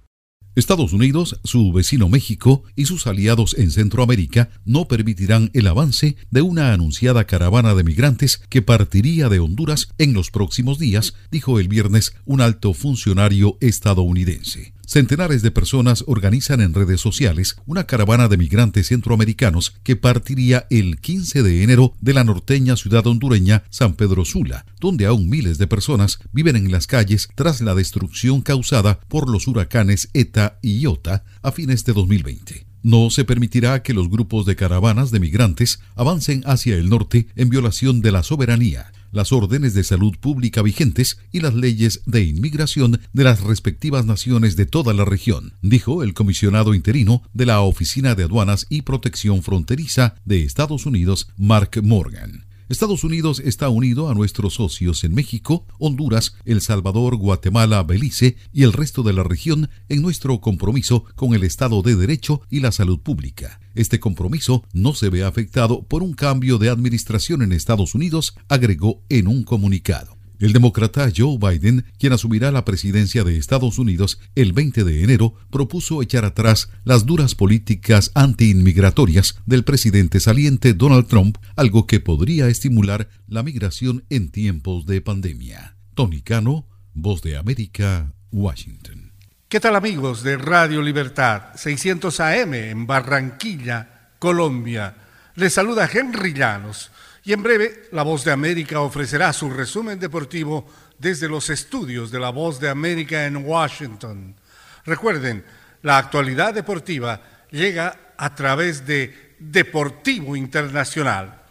Estados 0.56 0.94
Unidos, 0.94 1.38
su 1.44 1.70
vecino 1.70 2.08
México 2.08 2.64
y 2.74 2.86
sus 2.86 3.06
aliados 3.06 3.54
en 3.58 3.70
Centroamérica 3.70 4.48
no 4.64 4.88
permitirán 4.88 5.50
el 5.52 5.66
avance 5.66 6.16
de 6.30 6.40
una 6.40 6.72
anunciada 6.72 7.26
caravana 7.26 7.74
de 7.74 7.84
migrantes 7.84 8.40
que 8.48 8.62
partiría 8.62 9.28
de 9.28 9.38
Honduras 9.38 9.88
en 9.98 10.14
los 10.14 10.30
próximos 10.30 10.78
días, 10.78 11.12
dijo 11.30 11.60
el 11.60 11.68
viernes 11.68 12.14
un 12.24 12.40
alto 12.40 12.72
funcionario 12.72 13.58
estadounidense. 13.60 14.75
Centenares 14.86 15.42
de 15.42 15.50
personas 15.50 16.04
organizan 16.06 16.60
en 16.60 16.72
redes 16.72 17.00
sociales 17.00 17.56
una 17.66 17.86
caravana 17.86 18.28
de 18.28 18.36
migrantes 18.36 18.86
centroamericanos 18.86 19.74
que 19.82 19.96
partiría 19.96 20.68
el 20.70 21.00
15 21.00 21.42
de 21.42 21.64
enero 21.64 21.94
de 22.00 22.14
la 22.14 22.22
norteña 22.22 22.76
ciudad 22.76 23.04
hondureña 23.04 23.64
San 23.68 23.94
Pedro 23.94 24.24
Sula, 24.24 24.64
donde 24.78 25.06
aún 25.06 25.28
miles 25.28 25.58
de 25.58 25.66
personas 25.66 26.20
viven 26.32 26.54
en 26.54 26.70
las 26.70 26.86
calles 26.86 27.28
tras 27.34 27.60
la 27.60 27.74
destrucción 27.74 28.42
causada 28.42 29.00
por 29.08 29.28
los 29.28 29.48
huracanes 29.48 30.08
ETA 30.14 30.60
y 30.62 30.78
IOTA 30.78 31.24
a 31.42 31.50
fines 31.50 31.84
de 31.84 31.92
2020. 31.92 32.66
No 32.84 33.10
se 33.10 33.24
permitirá 33.24 33.82
que 33.82 33.92
los 33.92 34.08
grupos 34.08 34.46
de 34.46 34.54
caravanas 34.54 35.10
de 35.10 35.18
migrantes 35.18 35.80
avancen 35.96 36.44
hacia 36.46 36.76
el 36.76 36.88
norte 36.88 37.26
en 37.34 37.48
violación 37.48 38.02
de 38.02 38.12
la 38.12 38.22
soberanía, 38.22 38.92
las 39.12 39.32
órdenes 39.32 39.74
de 39.74 39.84
salud 39.84 40.16
pública 40.18 40.62
vigentes 40.62 41.18
y 41.32 41.40
las 41.40 41.54
leyes 41.54 42.02
de 42.06 42.24
inmigración 42.24 43.00
de 43.12 43.24
las 43.24 43.40
respectivas 43.40 44.06
naciones 44.06 44.56
de 44.56 44.66
toda 44.66 44.94
la 44.94 45.04
región, 45.04 45.54
dijo 45.62 46.02
el 46.02 46.14
comisionado 46.14 46.74
interino 46.74 47.22
de 47.32 47.46
la 47.46 47.60
Oficina 47.60 48.14
de 48.14 48.24
Aduanas 48.24 48.66
y 48.68 48.82
Protección 48.82 49.42
Fronteriza 49.42 50.16
de 50.24 50.42
Estados 50.42 50.86
Unidos, 50.86 51.28
Mark 51.36 51.80
Morgan. 51.82 52.44
Estados 52.68 53.04
Unidos 53.04 53.40
está 53.44 53.68
unido 53.68 54.10
a 54.10 54.14
nuestros 54.14 54.54
socios 54.54 55.04
en 55.04 55.14
México, 55.14 55.64
Honduras, 55.78 56.34
El 56.44 56.60
Salvador, 56.60 57.16
Guatemala, 57.16 57.84
Belice 57.84 58.36
y 58.52 58.64
el 58.64 58.72
resto 58.72 59.04
de 59.04 59.12
la 59.12 59.22
región 59.22 59.70
en 59.88 60.02
nuestro 60.02 60.40
compromiso 60.40 61.04
con 61.14 61.32
el 61.34 61.44
Estado 61.44 61.82
de 61.82 61.94
Derecho 61.94 62.40
y 62.50 62.58
la 62.58 62.72
salud 62.72 62.98
pública. 62.98 63.60
Este 63.76 64.00
compromiso 64.00 64.64
no 64.72 64.94
se 64.94 65.10
ve 65.10 65.22
afectado 65.22 65.82
por 65.84 66.02
un 66.02 66.14
cambio 66.14 66.58
de 66.58 66.68
administración 66.68 67.42
en 67.42 67.52
Estados 67.52 67.94
Unidos, 67.94 68.34
agregó 68.48 69.00
en 69.10 69.28
un 69.28 69.44
comunicado. 69.44 70.15
El 70.38 70.52
demócrata 70.52 71.10
Joe 71.14 71.38
Biden, 71.38 71.86
quien 71.98 72.12
asumirá 72.12 72.50
la 72.50 72.66
presidencia 72.66 73.24
de 73.24 73.38
Estados 73.38 73.78
Unidos 73.78 74.20
el 74.34 74.52
20 74.52 74.84
de 74.84 75.02
enero, 75.02 75.34
propuso 75.50 76.02
echar 76.02 76.26
atrás 76.26 76.68
las 76.84 77.06
duras 77.06 77.34
políticas 77.34 78.10
antiinmigratorias 78.14 79.36
del 79.46 79.64
presidente 79.64 80.20
saliente 80.20 80.74
Donald 80.74 81.06
Trump, 81.06 81.38
algo 81.56 81.86
que 81.86 82.00
podría 82.00 82.48
estimular 82.48 83.08
la 83.26 83.42
migración 83.42 84.04
en 84.10 84.30
tiempos 84.30 84.84
de 84.84 85.00
pandemia. 85.00 85.76
Tony 85.94 86.20
Cano, 86.20 86.68
Voz 86.92 87.22
de 87.22 87.38
América, 87.38 88.12
Washington. 88.30 89.12
¿Qué 89.48 89.60
tal 89.60 89.76
amigos 89.76 90.22
de 90.22 90.36
Radio 90.36 90.82
Libertad 90.82 91.54
600 91.54 92.20
AM 92.20 92.54
en 92.54 92.86
Barranquilla, 92.86 94.10
Colombia? 94.18 94.96
Les 95.34 95.54
saluda 95.54 95.88
Henry 95.90 96.34
Llanos 96.34 96.90
y 97.26 97.32
en 97.32 97.42
breve, 97.42 97.88
La 97.90 98.04
Voz 98.04 98.24
de 98.24 98.30
América 98.30 98.80
ofrecerá 98.80 99.32
su 99.32 99.50
resumen 99.50 99.98
deportivo 99.98 100.64
desde 100.96 101.28
los 101.28 101.50
estudios 101.50 102.12
de 102.12 102.20
La 102.20 102.30
Voz 102.30 102.60
de 102.60 102.68
América 102.68 103.26
en 103.26 103.44
Washington. 103.44 104.36
Recuerden, 104.84 105.44
la 105.82 105.98
actualidad 105.98 106.54
deportiva 106.54 107.20
llega 107.50 108.12
a 108.16 108.32
través 108.32 108.86
de 108.86 109.34
Deportivo 109.40 110.36
Internacional, 110.36 111.42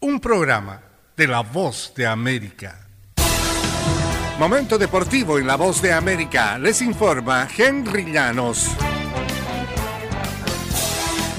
un 0.00 0.18
programa 0.18 0.82
de 1.16 1.28
La 1.28 1.42
Voz 1.42 1.92
de 1.94 2.08
América. 2.08 2.88
Momento 4.36 4.78
deportivo 4.78 5.38
en 5.38 5.46
La 5.46 5.54
Voz 5.54 5.80
de 5.80 5.92
América. 5.92 6.58
Les 6.58 6.82
informa 6.82 7.46
Henry 7.56 8.10
Llanos. 8.10 8.70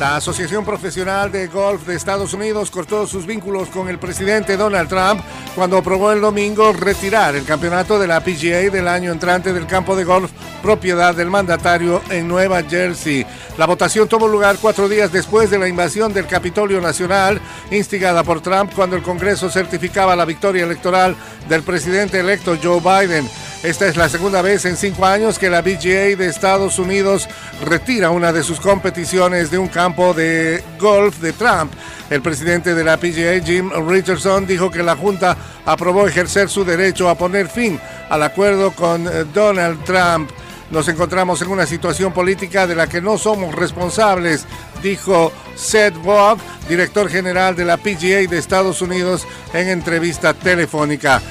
La 0.01 0.15
Asociación 0.15 0.65
Profesional 0.65 1.31
de 1.31 1.45
Golf 1.45 1.85
de 1.85 1.95
Estados 1.95 2.33
Unidos 2.33 2.71
cortó 2.71 3.05
sus 3.05 3.27
vínculos 3.27 3.69
con 3.69 3.87
el 3.87 3.99
presidente 3.99 4.57
Donald 4.57 4.89
Trump 4.89 5.21
cuando 5.53 5.77
aprobó 5.77 6.11
el 6.11 6.21
domingo 6.21 6.73
retirar 6.73 7.35
el 7.35 7.45
campeonato 7.45 7.99
de 7.99 8.07
la 8.07 8.19
PGA 8.19 8.71
del 8.71 8.87
año 8.87 9.11
entrante 9.11 9.53
del 9.53 9.67
campo 9.67 9.95
de 9.95 10.03
golf 10.03 10.31
propiedad 10.63 11.13
del 11.13 11.29
mandatario 11.29 12.01
en 12.09 12.27
Nueva 12.27 12.63
Jersey. 12.63 13.27
La 13.59 13.67
votación 13.67 14.07
tuvo 14.07 14.27
lugar 14.27 14.57
cuatro 14.59 14.89
días 14.89 15.11
después 15.11 15.51
de 15.51 15.59
la 15.59 15.67
invasión 15.67 16.11
del 16.11 16.25
Capitolio 16.25 16.81
Nacional 16.81 17.39
instigada 17.69 18.23
por 18.23 18.41
Trump 18.41 18.73
cuando 18.75 18.95
el 18.95 19.03
Congreso 19.03 19.51
certificaba 19.51 20.15
la 20.15 20.25
victoria 20.25 20.63
electoral 20.63 21.15
del 21.47 21.61
presidente 21.61 22.19
electo 22.19 22.57
Joe 22.59 22.79
Biden. 22.79 23.29
Esta 23.63 23.87
es 23.87 23.95
la 23.95 24.09
segunda 24.09 24.41
vez 24.41 24.65
en 24.65 24.75
cinco 24.75 25.05
años 25.05 25.37
que 25.37 25.47
la 25.47 25.61
PGA 25.61 26.15
de 26.17 26.25
Estados 26.25 26.79
Unidos 26.79 27.29
retira 27.63 28.09
una 28.09 28.33
de 28.33 28.41
sus 28.41 28.59
competiciones 28.59 29.51
de 29.51 29.59
un 29.59 29.67
campo 29.67 30.15
de 30.15 30.63
golf 30.79 31.19
de 31.19 31.31
Trump. 31.31 31.71
El 32.09 32.23
presidente 32.23 32.73
de 32.73 32.83
la 32.83 32.97
PGA, 32.97 33.39
Jim 33.45 33.69
Richardson, 33.87 34.47
dijo 34.47 34.71
que 34.71 34.81
la 34.81 34.95
Junta 34.95 35.37
aprobó 35.63 36.07
ejercer 36.07 36.49
su 36.49 36.65
derecho 36.65 37.07
a 37.07 37.13
poner 37.13 37.49
fin 37.49 37.79
al 38.09 38.23
acuerdo 38.23 38.71
con 38.71 39.05
eh, 39.05 39.25
Donald 39.31 39.83
Trump. 39.83 40.31
Nos 40.71 40.87
encontramos 40.87 41.39
en 41.43 41.49
una 41.49 41.67
situación 41.67 42.13
política 42.13 42.65
de 42.65 42.73
la 42.73 42.87
que 42.87 42.99
no 42.99 43.19
somos 43.19 43.53
responsables, 43.53 44.47
dijo 44.81 45.31
Seth 45.55 45.97
Vogt, 45.97 46.41
director 46.67 47.07
general 47.09 47.55
de 47.55 47.65
la 47.65 47.77
PGA 47.77 48.27
de 48.27 48.39
Estados 48.39 48.81
Unidos, 48.81 49.27
en 49.53 49.69
entrevista 49.69 50.33
telefónica. 50.33 51.21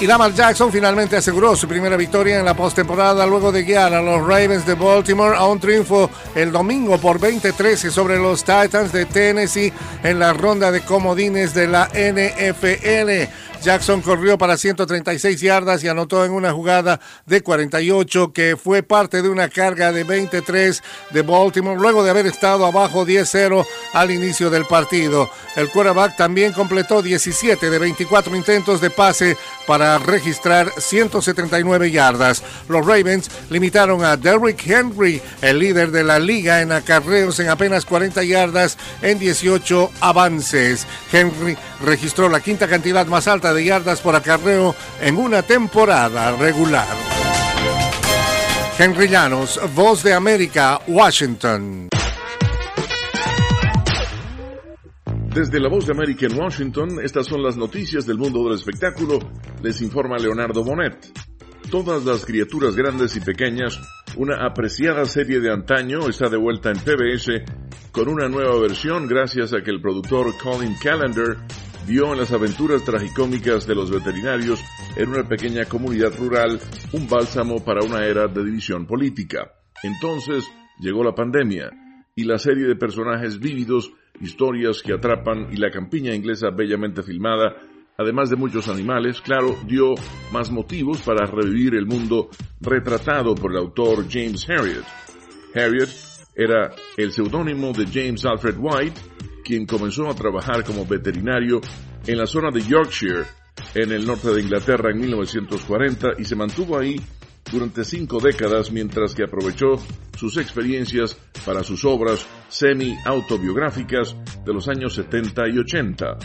Y 0.00 0.06
Lamar 0.06 0.32
Jackson 0.32 0.70
finalmente 0.70 1.16
aseguró 1.16 1.56
su 1.56 1.66
primera 1.66 1.96
victoria 1.96 2.38
en 2.38 2.44
la 2.44 2.54
postemporada 2.54 3.26
luego 3.26 3.50
de 3.50 3.64
guiar 3.64 3.92
a 3.92 4.00
los 4.00 4.20
Ravens 4.20 4.64
de 4.64 4.74
Baltimore 4.74 5.36
a 5.36 5.44
un 5.46 5.58
triunfo 5.58 6.08
el 6.36 6.52
domingo 6.52 6.98
por 6.98 7.18
20-13 7.18 7.90
sobre 7.90 8.16
los 8.16 8.44
Titans 8.44 8.92
de 8.92 9.06
Tennessee 9.06 9.72
en 10.04 10.20
la 10.20 10.32
ronda 10.32 10.70
de 10.70 10.82
comodines 10.82 11.52
de 11.52 11.66
la 11.66 11.86
NFL. 11.88 13.28
Jackson 13.62 14.02
corrió 14.02 14.38
para 14.38 14.56
136 14.56 15.40
yardas 15.40 15.82
y 15.82 15.88
anotó 15.88 16.24
en 16.24 16.32
una 16.32 16.52
jugada 16.52 17.00
de 17.26 17.42
48 17.42 18.32
que 18.32 18.56
fue 18.56 18.82
parte 18.82 19.20
de 19.20 19.28
una 19.28 19.48
carga 19.48 19.92
de 19.92 20.04
23 20.04 20.82
de 21.10 21.22
Baltimore 21.22 21.80
luego 21.80 22.04
de 22.04 22.10
haber 22.10 22.26
estado 22.26 22.64
abajo 22.64 23.04
10-0 23.04 23.66
al 23.92 24.10
inicio 24.10 24.48
del 24.50 24.64
partido. 24.64 25.28
El 25.56 25.70
quarterback 25.70 26.16
también 26.16 26.52
completó 26.52 27.02
17 27.02 27.68
de 27.68 27.78
24 27.78 28.34
intentos 28.36 28.80
de 28.80 28.90
pase 28.90 29.36
para 29.66 29.98
registrar 29.98 30.72
179 30.78 31.90
yardas. 31.90 32.42
Los 32.68 32.86
Ravens 32.86 33.30
limitaron 33.50 34.04
a 34.04 34.16
Derrick 34.16 34.66
Henry, 34.66 35.20
el 35.42 35.58
líder 35.58 35.90
de 35.90 36.04
la 36.04 36.18
liga 36.18 36.62
en 36.62 36.72
acarreos 36.72 37.40
en 37.40 37.48
apenas 37.48 37.84
40 37.84 38.22
yardas 38.22 38.78
en 39.02 39.18
18 39.18 39.90
avances. 40.00 40.86
Henry 41.12 41.56
registró 41.84 42.28
la 42.28 42.40
quinta 42.40 42.68
cantidad 42.68 43.06
más 43.06 43.28
alta 43.28 43.47
de 43.52 43.64
yardas 43.64 44.00
por 44.00 44.14
acarreo 44.14 44.74
en 45.00 45.16
una 45.16 45.42
temporada 45.42 46.36
regular. 46.36 46.86
Henry 48.78 49.08
Llanos, 49.08 49.60
Voz 49.74 50.02
de 50.02 50.12
América, 50.12 50.80
Washington. 50.86 51.88
Desde 55.34 55.60
la 55.60 55.68
Voz 55.68 55.86
de 55.86 55.92
América 55.92 56.26
en 56.26 56.38
Washington, 56.38 57.00
estas 57.02 57.26
son 57.26 57.42
las 57.42 57.56
noticias 57.56 58.06
del 58.06 58.18
mundo 58.18 58.44
del 58.44 58.54
espectáculo. 58.54 59.18
Les 59.62 59.80
informa 59.82 60.16
Leonardo 60.16 60.64
Bonet. 60.64 60.96
Todas 61.70 62.04
las 62.04 62.24
criaturas 62.24 62.74
grandes 62.74 63.14
y 63.16 63.20
pequeñas 63.20 63.78
una 64.16 64.46
apreciada 64.46 65.04
serie 65.04 65.38
de 65.38 65.52
antaño 65.52 66.08
está 66.08 66.28
de 66.28 66.38
vuelta 66.38 66.70
en 66.70 66.78
PBS 66.78 67.42
con 67.92 68.08
una 68.08 68.28
nueva 68.28 68.58
versión 68.58 69.06
gracias 69.06 69.52
a 69.52 69.60
que 69.62 69.70
el 69.70 69.80
productor 69.80 70.36
Colin 70.38 70.74
Callender 70.82 71.36
vio 71.88 72.12
en 72.12 72.18
las 72.18 72.32
aventuras 72.32 72.84
tragicómicas 72.84 73.66
de 73.66 73.74
los 73.74 73.90
veterinarios 73.90 74.62
en 74.94 75.08
una 75.08 75.26
pequeña 75.26 75.64
comunidad 75.64 76.14
rural 76.18 76.60
un 76.92 77.08
bálsamo 77.08 77.64
para 77.64 77.84
una 77.84 78.04
era 78.04 78.28
de 78.28 78.44
división 78.44 78.86
política. 78.86 79.52
Entonces 79.82 80.44
llegó 80.80 81.02
la 81.02 81.14
pandemia 81.14 81.70
y 82.14 82.24
la 82.24 82.36
serie 82.38 82.66
de 82.66 82.76
personajes 82.76 83.38
vívidos, 83.38 83.90
historias 84.20 84.82
que 84.82 84.92
atrapan 84.92 85.48
y 85.50 85.56
la 85.56 85.70
campiña 85.70 86.14
inglesa 86.14 86.50
bellamente 86.50 87.02
filmada, 87.02 87.56
además 87.96 88.28
de 88.28 88.36
muchos 88.36 88.68
animales, 88.68 89.22
claro, 89.22 89.56
dio 89.66 89.94
más 90.30 90.50
motivos 90.50 91.00
para 91.00 91.26
revivir 91.26 91.74
el 91.74 91.86
mundo 91.86 92.28
retratado 92.60 93.34
por 93.34 93.52
el 93.52 93.58
autor 93.58 94.06
James 94.10 94.46
Harriet. 94.50 94.84
Harriet 95.54 95.88
era 96.34 96.70
el 96.96 97.12
seudónimo 97.12 97.72
de 97.72 97.86
James 97.86 98.24
Alfred 98.26 98.56
White, 98.58 99.00
quien 99.48 99.64
comenzó 99.64 100.10
a 100.10 100.14
trabajar 100.14 100.62
como 100.62 100.84
veterinario 100.84 101.62
en 102.06 102.18
la 102.18 102.26
zona 102.26 102.50
de 102.50 102.60
Yorkshire, 102.60 103.24
en 103.74 103.92
el 103.92 104.06
norte 104.06 104.28
de 104.28 104.42
Inglaterra 104.42 104.90
en 104.90 105.00
1940 105.00 106.08
y 106.18 106.24
se 106.26 106.36
mantuvo 106.36 106.78
ahí 106.78 107.00
durante 107.50 107.82
cinco 107.82 108.20
décadas 108.20 108.70
mientras 108.70 109.14
que 109.14 109.24
aprovechó 109.24 109.76
sus 110.18 110.36
experiencias 110.36 111.18
para 111.46 111.64
sus 111.64 111.82
obras 111.86 112.26
semi-autobiográficas 112.48 114.14
de 114.44 114.52
los 114.52 114.68
años 114.68 114.92
70 114.92 115.48
y 115.48 115.58
80. 115.60 116.18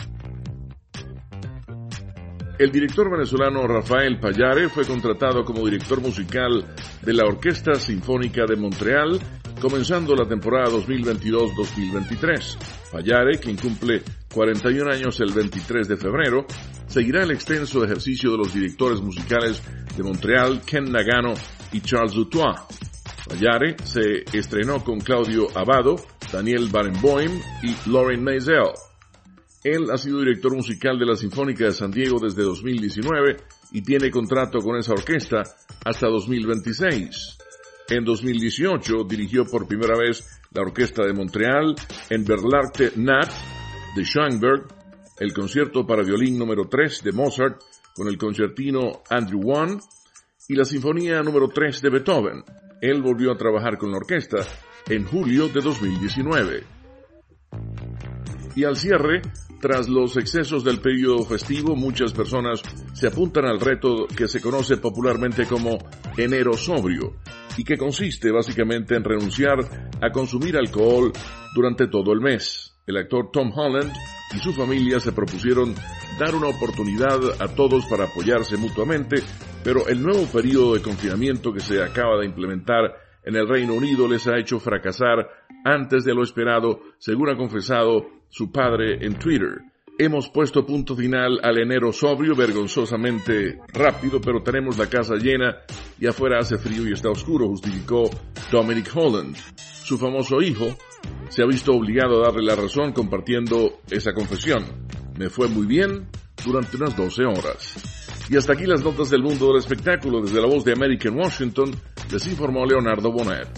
El 2.58 2.70
director 2.70 3.10
venezolano 3.10 3.66
Rafael 3.66 4.20
Payare 4.20 4.68
fue 4.68 4.84
contratado 4.84 5.46
como 5.46 5.64
director 5.64 6.02
musical 6.02 6.62
de 7.00 7.12
la 7.14 7.24
Orquesta 7.24 7.74
Sinfónica 7.76 8.44
de 8.46 8.56
Montreal, 8.56 9.18
comenzando 9.60 10.14
la 10.14 10.26
temporada 10.26 10.70
2022-2023. 10.70 12.58
Payare, 12.92 13.38
quien 13.38 13.56
cumple 13.56 14.02
41 14.32 14.90
años 14.90 15.20
el 15.20 15.32
23 15.32 15.88
de 15.88 15.96
febrero, 15.96 16.46
seguirá 16.86 17.22
el 17.22 17.30
extenso 17.32 17.84
ejercicio 17.84 18.32
de 18.32 18.38
los 18.38 18.52
directores 18.54 19.00
musicales 19.00 19.62
de 19.96 20.02
Montreal, 20.02 20.60
Ken 20.64 20.84
Nagano 20.84 21.34
y 21.72 21.80
Charles 21.80 22.14
Dutois. 22.14 22.60
Payare 23.28 23.76
se 23.84 24.24
estrenó 24.32 24.84
con 24.84 25.00
Claudio 25.00 25.48
Abado, 25.54 25.96
Daniel 26.32 26.68
Barenboim 26.70 27.32
y 27.62 27.74
Lauren 27.90 28.22
Maisel. 28.22 28.72
Él 29.62 29.90
ha 29.90 29.96
sido 29.96 30.18
director 30.18 30.54
musical 30.54 30.98
de 30.98 31.06
la 31.06 31.16
Sinfónica 31.16 31.64
de 31.64 31.72
San 31.72 31.90
Diego 31.90 32.18
desde 32.20 32.42
2019 32.42 33.36
y 33.72 33.80
tiene 33.82 34.10
contrato 34.10 34.58
con 34.58 34.76
esa 34.76 34.92
orquesta 34.92 35.42
hasta 35.84 36.06
2026. 36.08 37.38
En 37.88 38.02
2018 38.02 39.04
dirigió 39.04 39.44
por 39.44 39.68
primera 39.68 39.94
vez 39.98 40.40
la 40.52 40.62
Orquesta 40.62 41.04
de 41.04 41.12
Montreal 41.12 41.74
en 42.08 42.24
Berlarte 42.24 42.92
Nat 42.96 43.30
de 43.94 44.04
Schoenberg, 44.04 44.66
el 45.20 45.34
concierto 45.34 45.86
para 45.86 46.02
violín 46.02 46.38
número 46.38 46.66
3 46.66 47.02
de 47.04 47.12
Mozart 47.12 47.60
con 47.94 48.08
el 48.08 48.16
concertino 48.16 49.02
Andrew 49.10 49.40
Wan 49.42 49.78
y 50.48 50.54
la 50.54 50.64
Sinfonía 50.64 51.20
número 51.22 51.48
3 51.48 51.82
de 51.82 51.90
Beethoven. 51.90 52.42
Él 52.80 53.02
volvió 53.02 53.32
a 53.32 53.36
trabajar 53.36 53.76
con 53.76 53.90
la 53.90 53.98
orquesta 53.98 54.38
en 54.88 55.04
julio 55.04 55.48
de 55.48 55.60
2019. 55.60 56.64
Y 58.56 58.64
al 58.64 58.76
cierre, 58.76 59.20
tras 59.60 59.90
los 59.90 60.16
excesos 60.16 60.64
del 60.64 60.80
periodo 60.80 61.24
festivo, 61.24 61.76
muchas 61.76 62.14
personas 62.14 62.62
se 62.94 63.08
apuntan 63.08 63.44
al 63.44 63.60
reto 63.60 64.06
que 64.06 64.26
se 64.26 64.40
conoce 64.40 64.78
popularmente 64.78 65.44
como 65.44 65.76
enero 66.16 66.54
sobrio 66.54 67.14
y 67.56 67.64
que 67.64 67.76
consiste 67.76 68.30
básicamente 68.30 68.96
en 68.96 69.04
renunciar 69.04 69.58
a 70.00 70.10
consumir 70.10 70.56
alcohol 70.56 71.12
durante 71.54 71.86
todo 71.88 72.12
el 72.12 72.20
mes. 72.20 72.76
El 72.86 72.96
actor 72.98 73.30
Tom 73.32 73.50
Holland 73.54 73.92
y 74.34 74.38
su 74.38 74.52
familia 74.52 75.00
se 75.00 75.12
propusieron 75.12 75.74
dar 76.18 76.34
una 76.34 76.48
oportunidad 76.48 77.18
a 77.40 77.54
todos 77.54 77.86
para 77.86 78.04
apoyarse 78.04 78.56
mutuamente, 78.56 79.22
pero 79.62 79.86
el 79.88 80.02
nuevo 80.02 80.26
periodo 80.26 80.74
de 80.74 80.82
confinamiento 80.82 81.52
que 81.52 81.60
se 81.60 81.82
acaba 81.82 82.18
de 82.18 82.26
implementar 82.26 82.96
en 83.24 83.36
el 83.36 83.48
Reino 83.48 83.74
Unido 83.74 84.06
les 84.06 84.26
ha 84.28 84.38
hecho 84.38 84.60
fracasar 84.60 85.28
antes 85.64 86.04
de 86.04 86.14
lo 86.14 86.22
esperado, 86.22 86.80
según 86.98 87.30
ha 87.30 87.36
confesado 87.36 88.06
su 88.28 88.52
padre 88.52 88.98
en 89.00 89.18
Twitter. 89.18 89.73
Hemos 89.96 90.28
puesto 90.28 90.66
punto 90.66 90.96
final 90.96 91.38
al 91.40 91.56
enero 91.56 91.92
sobrio, 91.92 92.34
vergonzosamente 92.34 93.60
rápido, 93.72 94.20
pero 94.20 94.42
tenemos 94.42 94.76
la 94.76 94.88
casa 94.88 95.14
llena 95.14 95.58
y 96.00 96.08
afuera 96.08 96.40
hace 96.40 96.58
frío 96.58 96.88
y 96.88 96.92
está 96.92 97.10
oscuro, 97.10 97.46
justificó 97.46 98.10
Dominic 98.50 98.90
Holland. 98.92 99.36
Su 99.84 99.96
famoso 99.96 100.42
hijo 100.42 100.66
se 101.28 101.42
ha 101.42 101.46
visto 101.46 101.72
obligado 101.72 102.20
a 102.20 102.26
darle 102.26 102.42
la 102.42 102.56
razón 102.56 102.92
compartiendo 102.92 103.78
esa 103.88 104.12
confesión. 104.12 104.64
Me 105.16 105.30
fue 105.30 105.46
muy 105.46 105.66
bien 105.66 106.08
durante 106.44 106.76
unas 106.76 106.96
12 106.96 107.24
horas. 107.26 108.26
Y 108.28 108.36
hasta 108.36 108.54
aquí 108.54 108.66
las 108.66 108.82
notas 108.82 109.10
del 109.10 109.22
mundo 109.22 109.46
del 109.46 109.58
espectáculo. 109.58 110.22
Desde 110.22 110.40
la 110.40 110.48
voz 110.48 110.64
de 110.64 110.72
América 110.72 111.08
en 111.08 111.18
Washington, 111.18 111.70
les 112.10 112.26
informó 112.26 112.66
Leonardo 112.66 113.12
Bonet. 113.12 113.48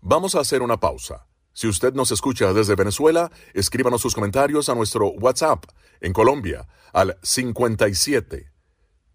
Vamos 0.00 0.36
a 0.36 0.40
hacer 0.40 0.62
una 0.62 0.76
pausa. 0.76 1.26
Si 1.52 1.68
usted 1.68 1.94
nos 1.94 2.10
escucha 2.10 2.52
desde 2.52 2.74
Venezuela, 2.74 3.30
escríbanos 3.52 4.00
sus 4.00 4.14
comentarios 4.14 4.68
a 4.68 4.74
nuestro 4.74 5.08
WhatsApp 5.08 5.66
en 6.00 6.12
Colombia 6.12 6.66
al 6.92 7.18
57 7.22 8.50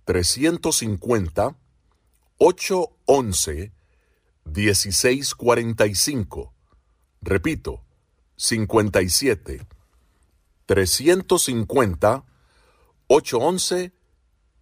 350 0.05 1.57
811 2.37 3.73
1645. 4.45 6.53
Repito, 7.21 7.83
57 8.35 9.67
350 10.65 12.25
811 13.07 13.93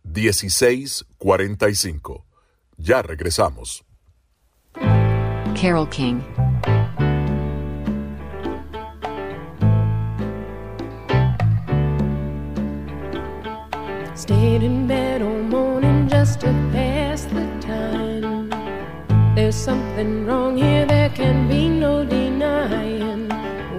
1645. 0.04 2.26
Ya 2.78 3.02
regresamos. 3.02 3.84
Carol 5.56 5.90
King. 5.90 6.22
Stayed 14.16 14.64
in 14.64 14.88
bed 14.88 15.22
all 15.22 15.44
morning 15.44 16.08
just 16.08 16.40
to 16.40 16.48
pass 16.72 17.26
the 17.26 17.46
time. 17.60 18.50
There's 19.36 19.56
something 19.58 20.26
wrong 20.26 20.56
here, 20.56 20.86
there 20.86 21.10
can 21.10 21.50
be 21.50 21.68
no 21.68 22.06
denying. 22.06 23.28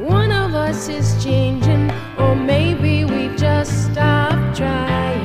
One 0.04 0.30
of 0.30 0.54
us 0.54 0.88
is 0.88 1.24
changing, 1.24 1.90
or 2.18 2.36
maybe 2.36 3.06
we've 3.06 3.34
just 3.36 3.90
stopped 3.90 4.58
trying. 4.58 5.15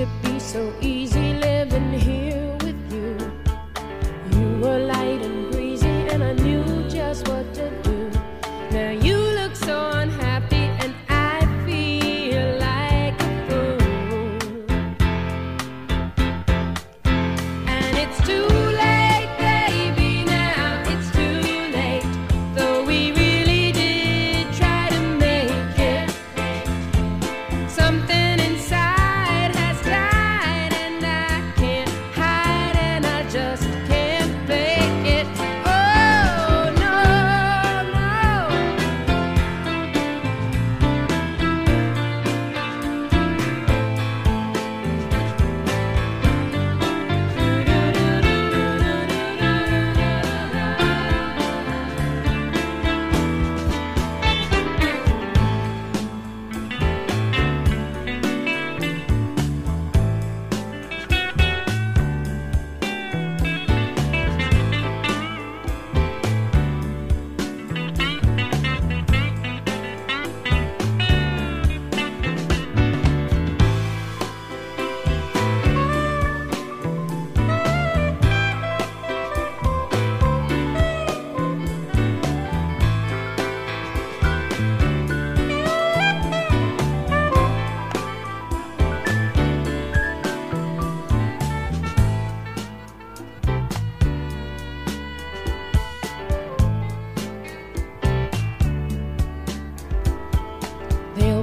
To 0.00 0.06
be 0.22 0.40
so 0.40 0.72
easy 0.80 0.99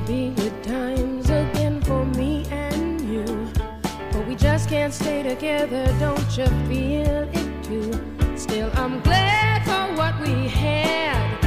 be 0.07 0.29
good 0.29 0.63
times 0.63 1.29
again 1.29 1.81
for 1.81 2.05
me 2.05 2.45
and 2.49 3.01
you. 3.01 3.25
But 4.13 4.25
we 4.25 4.35
just 4.35 4.69
can't 4.69 4.93
stay 4.93 5.21
together, 5.21 5.85
don't 5.99 6.37
you 6.37 6.45
feel 6.69 7.27
it 7.33 7.63
too? 7.63 7.91
Still, 8.37 8.71
I'm 8.75 9.01
glad 9.01 9.65
for 9.65 9.97
what 9.97 10.17
we 10.21 10.47
had. 10.47 11.46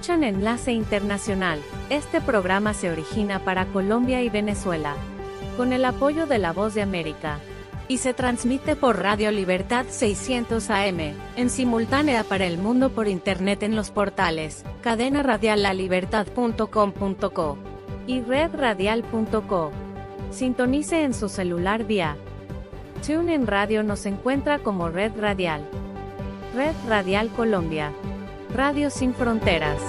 Escuchan 0.00 0.24
Enlace 0.24 0.72
Internacional. 0.72 1.60
Este 1.90 2.22
programa 2.22 2.72
se 2.72 2.90
origina 2.90 3.44
para 3.44 3.66
Colombia 3.66 4.22
y 4.22 4.30
Venezuela, 4.30 4.94
con 5.58 5.74
el 5.74 5.84
apoyo 5.84 6.26
de 6.26 6.38
La 6.38 6.54
Voz 6.54 6.72
de 6.72 6.80
América, 6.80 7.38
y 7.86 7.98
se 7.98 8.14
transmite 8.14 8.76
por 8.76 8.98
Radio 8.98 9.30
Libertad 9.30 9.84
600 9.90 10.70
AM, 10.70 11.12
en 11.36 11.50
simultánea 11.50 12.24
para 12.24 12.46
el 12.46 12.56
mundo 12.56 12.88
por 12.88 13.08
internet 13.08 13.62
en 13.62 13.76
los 13.76 13.90
portales 13.90 14.64
cadena 14.80 15.22
radial 15.22 15.64
lalibertad.com.co 15.64 17.58
y 18.06 18.22
redradial.co. 18.22 19.70
Sintonice 20.30 21.02
en 21.02 21.12
su 21.12 21.28
celular 21.28 21.84
vía 21.84 22.16
TuneIn 23.06 23.46
Radio 23.46 23.82
nos 23.82 24.06
encuentra 24.06 24.60
como 24.60 24.88
Red 24.88 25.12
Radial. 25.20 25.60
Red 26.56 26.74
Radial 26.88 27.28
Colombia. 27.28 27.92
Radio 28.54 28.90
Sin 28.90 29.14
Fronteras. 29.14 29.80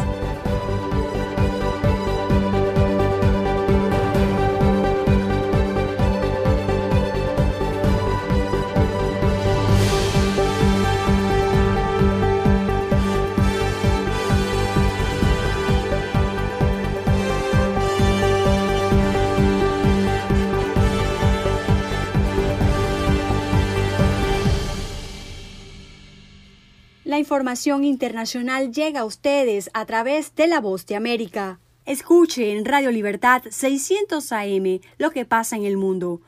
Información 27.32 27.86
internacional 27.86 28.74
llega 28.74 29.00
a 29.00 29.06
ustedes 29.06 29.70
a 29.74 29.86
través 29.86 30.36
de 30.36 30.48
La 30.48 30.60
Voz 30.60 30.86
de 30.86 30.98
América. 30.98 31.62
Escuche 31.86 32.52
en 32.52 32.66
Radio 32.66 32.92
Libertad 32.92 33.44
600 33.50 34.34
AM 34.34 34.82
lo 34.98 35.12
que 35.12 35.24
pasa 35.24 35.56
en 35.56 35.64
el 35.64 35.78
mundo. 35.78 36.20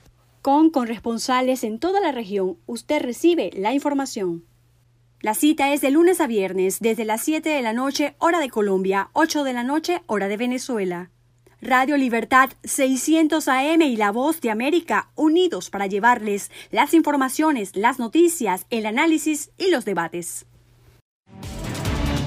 Con 0.41 0.69
corresponsales 0.69 1.65
en 1.65 1.77
toda 1.77 1.99
la 1.99 2.13
región, 2.13 2.55
usted 2.67 3.01
recibe 3.01 3.51
la 3.53 3.73
información. 3.73 4.45
La 5.19 5.33
cita 5.33 5.73
es 5.73 5.81
de 5.81 5.91
lunes 5.91 6.21
a 6.21 6.27
viernes 6.27 6.79
desde 6.79 7.03
las 7.03 7.21
7 7.21 7.49
de 7.49 7.61
la 7.61 7.73
noche 7.73 8.15
hora 8.19 8.39
de 8.39 8.49
Colombia, 8.49 9.09
8 9.11 9.43
de 9.43 9.51
la 9.51 9.63
noche 9.63 10.03
hora 10.07 10.29
de 10.29 10.37
Venezuela. 10.37 11.09
Radio 11.61 11.97
Libertad 11.97 12.51
600 12.63 13.45
AM 13.49 13.81
y 13.81 13.97
La 13.97 14.13
Voz 14.13 14.39
de 14.39 14.51
América 14.51 15.09
unidos 15.15 15.69
para 15.69 15.87
llevarles 15.87 16.49
las 16.71 16.93
informaciones, 16.93 17.75
las 17.75 17.99
noticias, 17.99 18.67
el 18.69 18.85
análisis 18.85 19.51
y 19.57 19.69
los 19.69 19.83
debates. 19.83 20.45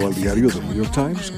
al 0.00 0.14
diario 0.14 0.48
The 0.48 0.60
New 0.60 0.74
York 0.74 0.92
Times 0.92 1.32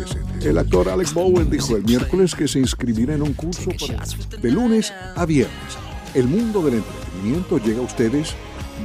el 0.45 0.59
actor 0.59 0.89
Alex 0.89 1.15
Bowen 1.15 1.49
dijo 1.51 1.77
el 1.77 1.85
miércoles 1.85 2.35
que 2.35 2.47
se 2.47 2.59
inscribirá 2.59 3.15
en 3.15 3.23
un 3.23 3.33
curso 3.33 3.71
para- 3.81 4.05
de 4.41 4.51
lunes 4.51 4.93
a 5.17 5.25
viernes. 5.25 5.79
El 6.15 6.27
mundo 6.27 6.63
del 6.63 6.75
entretenimiento 6.75 7.59
llega 7.59 7.79
a 7.79 7.83
ustedes 7.83 8.35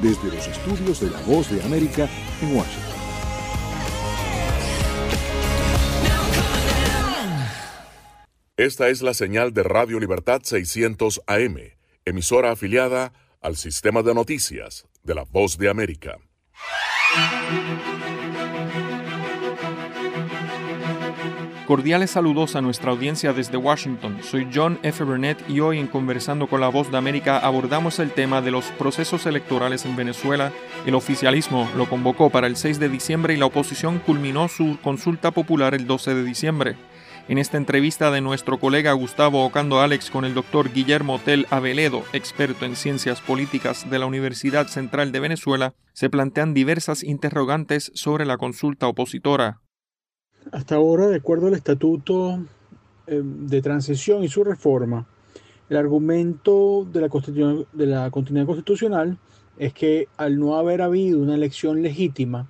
desde 0.01 0.33
los 0.33 0.47
estudios 0.47 0.99
de 1.01 1.09
La 1.09 1.19
Voz 1.21 1.49
de 1.51 1.61
América 1.63 2.07
en 2.41 2.55
Washington. 2.55 2.93
Esta 8.57 8.89
es 8.89 9.01
la 9.01 9.13
señal 9.13 9.53
de 9.53 9.63
Radio 9.63 9.99
Libertad 9.99 10.41
600 10.43 11.21
AM, 11.27 11.57
emisora 12.05 12.51
afiliada 12.51 13.13
al 13.41 13.55
sistema 13.55 14.03
de 14.03 14.13
noticias 14.13 14.85
de 15.03 15.15
la 15.15 15.23
Voz 15.23 15.57
de 15.57 15.69
América. 15.69 16.17
Cordiales 21.69 22.09
saludos 22.09 22.55
a 22.55 22.61
nuestra 22.61 22.89
audiencia 22.89 23.31
desde 23.31 23.55
Washington. 23.55 24.17
Soy 24.23 24.47
John 24.51 24.79
F. 24.81 25.03
Burnett 25.03 25.47
y 25.47 25.59
hoy 25.59 25.77
en 25.77 25.85
Conversando 25.85 26.47
con 26.47 26.61
la 26.61 26.67
Voz 26.67 26.89
de 26.89 26.97
América 26.97 27.37
abordamos 27.37 27.99
el 27.99 28.09
tema 28.09 28.41
de 28.41 28.49
los 28.49 28.65
procesos 28.71 29.27
electorales 29.27 29.85
en 29.85 29.95
Venezuela. 29.95 30.51
El 30.87 30.95
oficialismo 30.95 31.69
lo 31.77 31.87
convocó 31.87 32.31
para 32.31 32.47
el 32.47 32.55
6 32.55 32.79
de 32.79 32.89
diciembre 32.89 33.35
y 33.35 33.37
la 33.37 33.45
oposición 33.45 33.99
culminó 33.99 34.47
su 34.47 34.79
consulta 34.81 35.29
popular 35.29 35.75
el 35.75 35.85
12 35.85 36.15
de 36.15 36.23
diciembre. 36.23 36.75
En 37.27 37.37
esta 37.37 37.57
entrevista 37.57 38.09
de 38.09 38.21
nuestro 38.21 38.59
colega 38.59 38.91
Gustavo 38.93 39.45
Ocando 39.45 39.79
Alex 39.79 40.09
con 40.09 40.25
el 40.25 40.33
doctor 40.33 40.73
Guillermo 40.73 41.19
Tel 41.19 41.45
Aveledo, 41.51 42.03
experto 42.13 42.65
en 42.65 42.75
ciencias 42.75 43.21
políticas 43.21 43.87
de 43.91 43.99
la 43.99 44.07
Universidad 44.07 44.65
Central 44.65 45.11
de 45.11 45.19
Venezuela, 45.19 45.75
se 45.93 46.09
plantean 46.09 46.55
diversas 46.55 47.03
interrogantes 47.03 47.91
sobre 47.93 48.25
la 48.25 48.37
consulta 48.37 48.87
opositora. 48.87 49.61
Hasta 50.51 50.75
ahora, 50.75 51.07
de 51.07 51.17
acuerdo 51.17 51.47
al 51.47 51.53
Estatuto 51.53 52.39
eh, 53.07 53.21
de 53.23 53.61
Transición 53.61 54.23
y 54.23 54.29
su 54.29 54.43
reforma, 54.43 55.05
el 55.69 55.77
argumento 55.77 56.87
de 56.91 57.01
la, 57.01 57.09
de 57.73 57.85
la 57.85 58.09
continuidad 58.09 58.47
constitucional 58.47 59.17
es 59.57 59.73
que 59.73 60.07
al 60.17 60.39
no 60.39 60.55
haber 60.55 60.81
habido 60.81 61.19
una 61.19 61.35
elección 61.35 61.81
legítima 61.83 62.47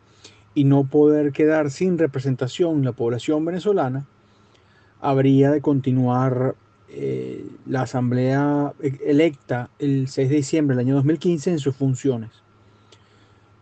y 0.54 0.64
no 0.64 0.86
poder 0.86 1.32
quedar 1.32 1.72
sin 1.72 1.98
representación 1.98 2.86
la 2.86 2.94
población 2.94 3.44
venezolana, 3.44 4.06
habría 5.02 5.52
de 5.52 5.62
continuar 5.62 6.56
eh, 6.90 7.46
la 7.66 7.82
asamblea 7.82 8.74
electa 9.06 9.70
el 9.80 10.08
6 10.08 10.30
de 10.30 10.36
diciembre 10.36 10.76
del 10.76 10.86
año 10.86 10.96
2015 10.96 11.52
en 11.52 11.60
sus 11.60 11.76
funciones. 11.76 12.30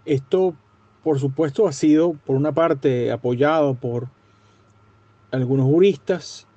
Esto, 0.06 0.56
por 1.04 1.20
supuesto, 1.20 1.68
ha 1.68 1.74
sido, 1.74 2.14
por 2.26 2.36
una 2.36 2.54
parte, 2.54 3.12
apoyado 3.12 3.74
por 3.74 4.08
algunos 5.32 5.66
juristas, 5.66 6.48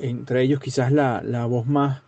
entre 0.00 0.42
ellos 0.42 0.60
quizás 0.60 0.92
la, 0.92 1.22
la 1.22 1.46
voz 1.46 1.66
más 1.66 2.02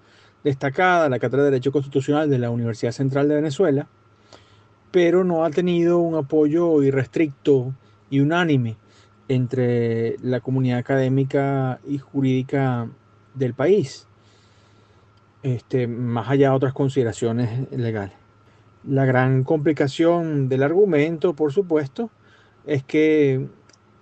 destacada, 0.44 1.08
la 1.08 1.18
Cátedra 1.18 1.44
de 1.44 1.50
Derecho 1.50 1.72
Constitucional 1.72 2.30
de 2.30 2.38
la 2.38 2.50
Universidad 2.50 2.92
Central 2.92 3.28
de 3.28 3.34
Venezuela, 3.34 3.88
pero 4.90 5.24
no 5.24 5.44
ha 5.44 5.50
tenido 5.50 5.98
un 5.98 6.14
apoyo 6.14 6.82
irrestricto 6.82 7.74
y 8.10 8.20
unánime 8.20 8.76
entre 9.28 10.16
la 10.22 10.40
comunidad 10.40 10.78
académica 10.78 11.80
y 11.86 11.98
jurídica 11.98 12.88
del 13.34 13.54
país, 13.54 14.06
este, 15.42 15.86
más 15.86 16.28
allá 16.28 16.50
de 16.50 16.56
otras 16.56 16.72
consideraciones 16.72 17.70
legales. 17.72 18.14
La 18.84 19.04
gran 19.04 19.42
complicación 19.42 20.48
del 20.48 20.62
argumento, 20.62 21.34
por 21.34 21.52
supuesto, 21.52 22.10
es 22.66 22.84
que 22.84 23.48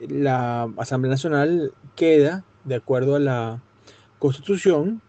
la 0.08 0.70
Asamblea 0.76 1.10
Nacional 1.10 1.72
queda, 1.96 2.44
de 2.64 2.74
acuerdo 2.76 3.16
a 3.16 3.20
la 3.20 3.62
Constitución, 4.18 5.02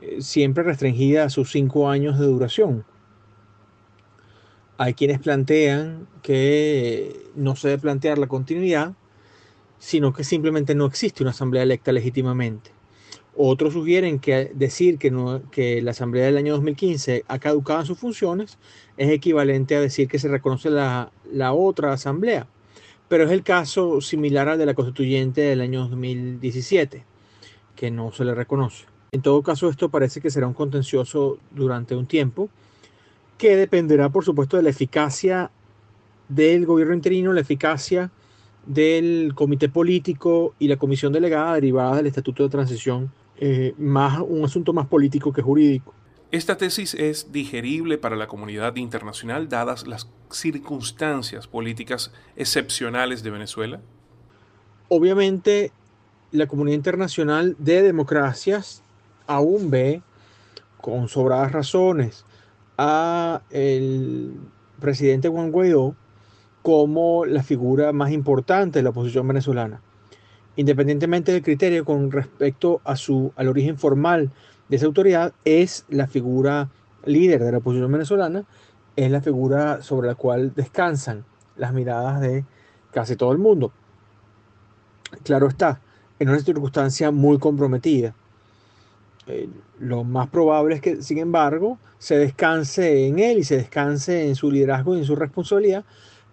eh, 0.00 0.20
siempre 0.20 0.64
restringida 0.64 1.24
a 1.24 1.30
sus 1.30 1.50
cinco 1.50 1.88
años 1.88 2.18
de 2.18 2.26
duración. 2.26 2.84
Hay 4.76 4.94
quienes 4.94 5.20
plantean 5.20 6.08
que 6.22 7.30
no 7.36 7.54
se 7.56 7.68
debe 7.68 7.82
plantear 7.82 8.18
la 8.18 8.26
continuidad 8.26 8.94
sino 9.84 10.14
que 10.14 10.24
simplemente 10.24 10.74
no 10.74 10.86
existe 10.86 11.22
una 11.22 11.32
asamblea 11.32 11.62
electa 11.62 11.92
legítimamente. 11.92 12.70
Otros 13.36 13.74
sugieren 13.74 14.18
que 14.18 14.50
decir 14.54 14.96
que, 14.98 15.82
la 15.82 15.90
asamblea 15.90 16.24
del 16.24 16.38
año 16.38 16.54
2015 16.54 17.24
ha 17.28 17.38
caducado 17.38 17.80
en 17.80 17.86
sus 17.86 17.98
funciones 17.98 18.58
es 18.96 19.10
equivalente 19.10 19.76
a 19.76 19.82
decir 19.82 20.08
que 20.08 20.18
se 20.18 20.28
reconoce 20.28 20.70
la 20.70 21.52
otra 21.52 21.92
asamblea, 21.92 22.46
pero 23.14 23.26
es 23.26 23.30
el 23.30 23.44
caso 23.44 24.00
similar 24.00 24.48
al 24.48 24.58
de 24.58 24.66
la 24.66 24.74
constituyente 24.74 25.40
del 25.42 25.60
año 25.60 25.82
2017, 25.82 27.04
que 27.76 27.88
no 27.88 28.10
se 28.10 28.24
le 28.24 28.34
reconoce. 28.34 28.86
En 29.12 29.22
todo 29.22 29.40
caso, 29.40 29.68
esto 29.68 29.88
parece 29.88 30.20
que 30.20 30.32
será 30.32 30.48
un 30.48 30.52
contencioso 30.52 31.38
durante 31.52 31.94
un 31.94 32.06
tiempo, 32.06 32.50
que 33.38 33.54
dependerá, 33.54 34.08
por 34.08 34.24
supuesto, 34.24 34.56
de 34.56 34.64
la 34.64 34.70
eficacia 34.70 35.52
del 36.28 36.66
gobierno 36.66 36.92
interino, 36.92 37.32
la 37.32 37.42
eficacia 37.42 38.10
del 38.66 39.32
comité 39.36 39.68
político 39.68 40.56
y 40.58 40.66
la 40.66 40.76
comisión 40.76 41.12
delegada 41.12 41.54
derivada 41.54 41.98
del 41.98 42.08
estatuto 42.08 42.42
de 42.42 42.48
transición, 42.48 43.12
eh, 43.36 43.74
más 43.78 44.20
un 44.26 44.44
asunto 44.44 44.72
más 44.72 44.88
político 44.88 45.32
que 45.32 45.40
jurídico. 45.40 45.94
¿Esta 46.34 46.56
tesis 46.56 46.94
es 46.94 47.30
digerible 47.30 47.96
para 47.96 48.16
la 48.16 48.26
comunidad 48.26 48.74
internacional 48.74 49.48
dadas 49.48 49.86
las 49.86 50.10
circunstancias 50.32 51.46
políticas 51.46 52.10
excepcionales 52.34 53.22
de 53.22 53.30
Venezuela? 53.30 53.80
Obviamente, 54.88 55.70
la 56.32 56.48
comunidad 56.48 56.74
internacional 56.74 57.54
de 57.60 57.82
democracias 57.82 58.82
aún 59.28 59.70
ve 59.70 60.02
con 60.80 61.06
sobradas 61.06 61.52
razones 61.52 62.24
a 62.78 63.42
el 63.50 64.32
presidente 64.80 65.28
Juan 65.28 65.52
Guaidó 65.52 65.94
como 66.62 67.26
la 67.26 67.44
figura 67.44 67.92
más 67.92 68.10
importante 68.10 68.80
de 68.80 68.82
la 68.82 68.90
oposición 68.90 69.28
venezolana. 69.28 69.82
Independientemente 70.56 71.30
del 71.30 71.44
criterio 71.44 71.84
con 71.84 72.10
respecto 72.10 72.80
a 72.82 72.96
su, 72.96 73.32
al 73.36 73.46
origen 73.46 73.78
formal 73.78 74.32
de 74.68 74.76
esa 74.76 74.86
autoridad, 74.86 75.32
es 75.44 75.84
la 75.88 76.06
figura 76.06 76.70
líder 77.04 77.42
de 77.42 77.52
la 77.52 77.58
oposición 77.58 77.90
venezolana, 77.92 78.44
es 78.96 79.10
la 79.10 79.20
figura 79.20 79.82
sobre 79.82 80.08
la 80.08 80.14
cual 80.14 80.52
descansan 80.54 81.24
las 81.56 81.72
miradas 81.72 82.20
de 82.20 82.44
casi 82.92 83.16
todo 83.16 83.32
el 83.32 83.38
mundo. 83.38 83.72
Claro 85.22 85.48
está, 85.48 85.80
en 86.18 86.28
una 86.28 86.38
circunstancia 86.40 87.10
muy 87.10 87.38
comprometida. 87.38 88.14
Eh, 89.26 89.48
lo 89.78 90.04
más 90.04 90.28
probable 90.28 90.76
es 90.76 90.80
que, 90.80 91.02
sin 91.02 91.18
embargo, 91.18 91.78
se 91.98 92.18
descanse 92.18 93.06
en 93.06 93.18
él 93.18 93.38
y 93.38 93.44
se 93.44 93.56
descanse 93.56 94.28
en 94.28 94.34
su 94.34 94.50
liderazgo 94.50 94.94
y 94.94 94.98
en 94.98 95.04
su 95.04 95.16
responsabilidad 95.16 95.84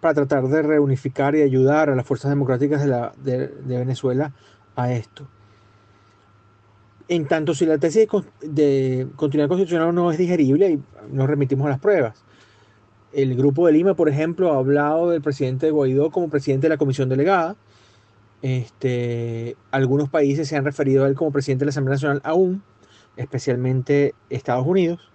para 0.01 0.13
tratar 0.15 0.47
de 0.47 0.61
reunificar 0.61 1.35
y 1.35 1.41
ayudar 1.41 1.89
a 1.89 1.95
las 1.95 2.05
fuerzas 2.05 2.31
democráticas 2.31 2.81
de, 2.81 2.87
la, 2.87 3.13
de, 3.23 3.49
Venezuela 3.65 4.33
a 4.75 4.91
esto. 4.91 5.27
En 7.07 7.27
tanto, 7.27 7.53
si 7.53 7.65
la 7.65 7.77
tesis 7.77 8.07
de 8.41 9.07
continuidad 9.15 9.49
constitucional 9.49 9.93
no 9.93 10.11
es 10.11 10.17
digerible, 10.17 10.79
nos 11.11 11.27
remitimos 11.27 11.67
a 11.67 11.71
las 11.71 11.79
pruebas. 11.79 12.23
El 13.13 13.35
Grupo 13.35 13.67
de 13.67 13.73
Lima, 13.73 13.95
por 13.95 14.07
ejemplo, 14.07 14.53
ha 14.53 14.57
hablado 14.57 15.09
del 15.09 15.21
presidente 15.21 15.71
Guaidó 15.71 16.11
como 16.11 16.29
presidente 16.29 16.65
de 16.65 16.69
la 16.69 16.77
comisión 16.77 17.09
delegada. 17.09 17.55
Este, 18.41 19.55
algunos 19.69 20.09
países 20.09 20.47
se 20.47 20.55
han 20.55 20.65
referido 20.65 21.03
a 21.03 21.07
él 21.07 21.15
como 21.15 21.31
presidente 21.31 21.61
de 21.61 21.67
la 21.67 21.71
Asamblea 21.71 21.95
Nacional 21.95 22.21
aún, 22.23 22.63
especialmente 23.17 24.15
Estados 24.29 24.65
Unidos. 24.65 25.11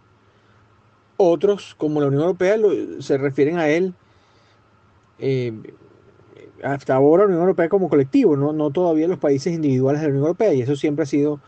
Otros, 1.16 1.74
como 1.76 2.00
la 2.00 2.08
Unión 2.08 2.22
Europea, 2.22 2.56
se 3.00 3.16
refieren 3.16 3.58
a 3.58 3.68
él 3.68 3.94
eh, 5.18 5.52
hasta 6.62 6.94
ahora 6.94 7.22
la 7.22 7.28
Unión 7.28 7.42
Europea 7.42 7.68
como 7.68 7.88
colectivo, 7.88 8.36
¿no? 8.36 8.52
no 8.52 8.70
todavía 8.70 9.08
los 9.08 9.18
países 9.18 9.54
individuales 9.54 10.00
de 10.00 10.08
la 10.08 10.10
Unión 10.12 10.24
Europea, 10.24 10.52
y 10.52 10.60
eso 10.60 10.76
siempre 10.76 11.04
ha 11.04 11.06
sido 11.06 11.40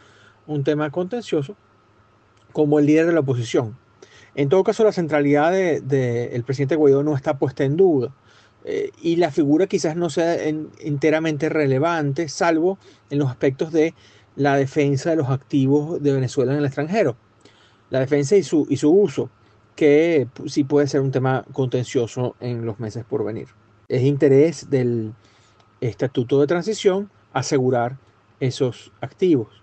un 0.48 0.64
tema 0.64 0.90
contencioso, 0.90 1.54
como 2.52 2.80
el 2.80 2.86
líder 2.86 3.06
de 3.06 3.12
la 3.12 3.20
oposición. 3.20 3.76
En 4.34 4.48
todo 4.48 4.64
caso, 4.64 4.82
la 4.82 4.92
centralidad 4.92 5.52
del 5.52 5.86
de, 5.86 6.42
presidente 6.44 6.74
Guaidó 6.74 7.04
no 7.04 7.14
está 7.14 7.38
puesta 7.38 7.64
en 7.64 7.76
duda. 7.76 8.12
Eh, 8.64 8.90
y 9.00 9.16
la 9.16 9.30
figura 9.30 9.66
quizás 9.66 9.94
no 9.94 10.10
sea 10.10 10.36
enteramente 10.44 11.48
relevante, 11.48 12.28
salvo 12.28 12.78
en 13.10 13.18
los 13.20 13.30
aspectos 13.30 13.72
de 13.72 13.94
la 14.36 14.56
defensa 14.56 15.10
de 15.10 15.16
los 15.16 15.28
activos 15.28 16.02
de 16.02 16.12
Venezuela 16.12 16.52
en 16.52 16.58
el 16.58 16.64
extranjero. 16.64 17.16
La 17.90 18.00
defensa 18.00 18.36
y 18.36 18.42
su, 18.42 18.66
y 18.68 18.76
su 18.76 18.90
uso 18.90 19.30
que 19.74 20.26
sí 20.46 20.64
puede 20.64 20.88
ser 20.88 21.00
un 21.00 21.12
tema 21.12 21.44
contencioso 21.52 22.34
en 22.40 22.66
los 22.66 22.80
meses 22.80 23.04
por 23.04 23.24
venir. 23.24 23.46
Es 23.88 24.02
interés 24.02 24.68
del 24.70 25.14
estatuto 25.80 26.40
de 26.40 26.46
transición 26.46 27.10
asegurar 27.32 27.96
esos 28.40 28.92
activos, 29.00 29.62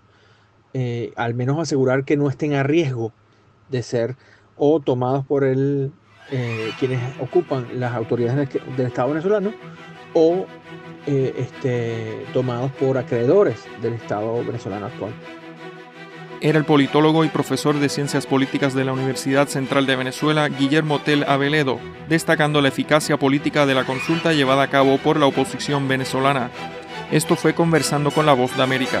eh, 0.74 1.12
al 1.16 1.34
menos 1.34 1.58
asegurar 1.58 2.04
que 2.04 2.16
no 2.16 2.28
estén 2.28 2.54
a 2.54 2.62
riesgo 2.62 3.12
de 3.70 3.82
ser 3.82 4.16
o 4.56 4.80
tomados 4.80 5.24
por 5.26 5.44
el, 5.44 5.92
eh, 6.30 6.70
quienes 6.78 7.00
ocupan 7.20 7.66
las 7.74 7.94
autoridades 7.94 8.48
del, 8.76 8.86
Estado 8.86 9.08
venezolano 9.08 9.52
o 10.14 10.46
eh, 11.06 11.34
este, 11.38 12.26
tomados 12.32 12.72
por 12.72 12.98
acreedores 12.98 13.64
del 13.80 13.94
Estado 13.94 14.44
venezolano 14.44 14.86
actual 14.86 15.12
era 16.40 16.58
el 16.58 16.64
politólogo 16.64 17.24
y 17.24 17.28
profesor 17.28 17.78
de 17.78 17.88
Ciencias 17.88 18.26
Políticas 18.26 18.74
de 18.74 18.84
la 18.84 18.92
Universidad 18.92 19.48
Central 19.48 19.86
de 19.86 19.96
Venezuela, 19.96 20.48
Guillermo 20.48 21.00
Tel 21.00 21.24
Aveledo, 21.24 21.80
destacando 22.08 22.60
la 22.60 22.68
eficacia 22.68 23.16
política 23.16 23.66
de 23.66 23.74
la 23.74 23.84
consulta 23.84 24.32
llevada 24.32 24.64
a 24.64 24.70
cabo 24.70 24.98
por 24.98 25.18
la 25.18 25.26
oposición 25.26 25.88
venezolana. 25.88 26.50
Esto 27.10 27.36
fue 27.36 27.54
conversando 27.54 28.10
con 28.10 28.26
la 28.26 28.32
voz 28.32 28.56
de 28.56 28.62
América. 28.62 29.00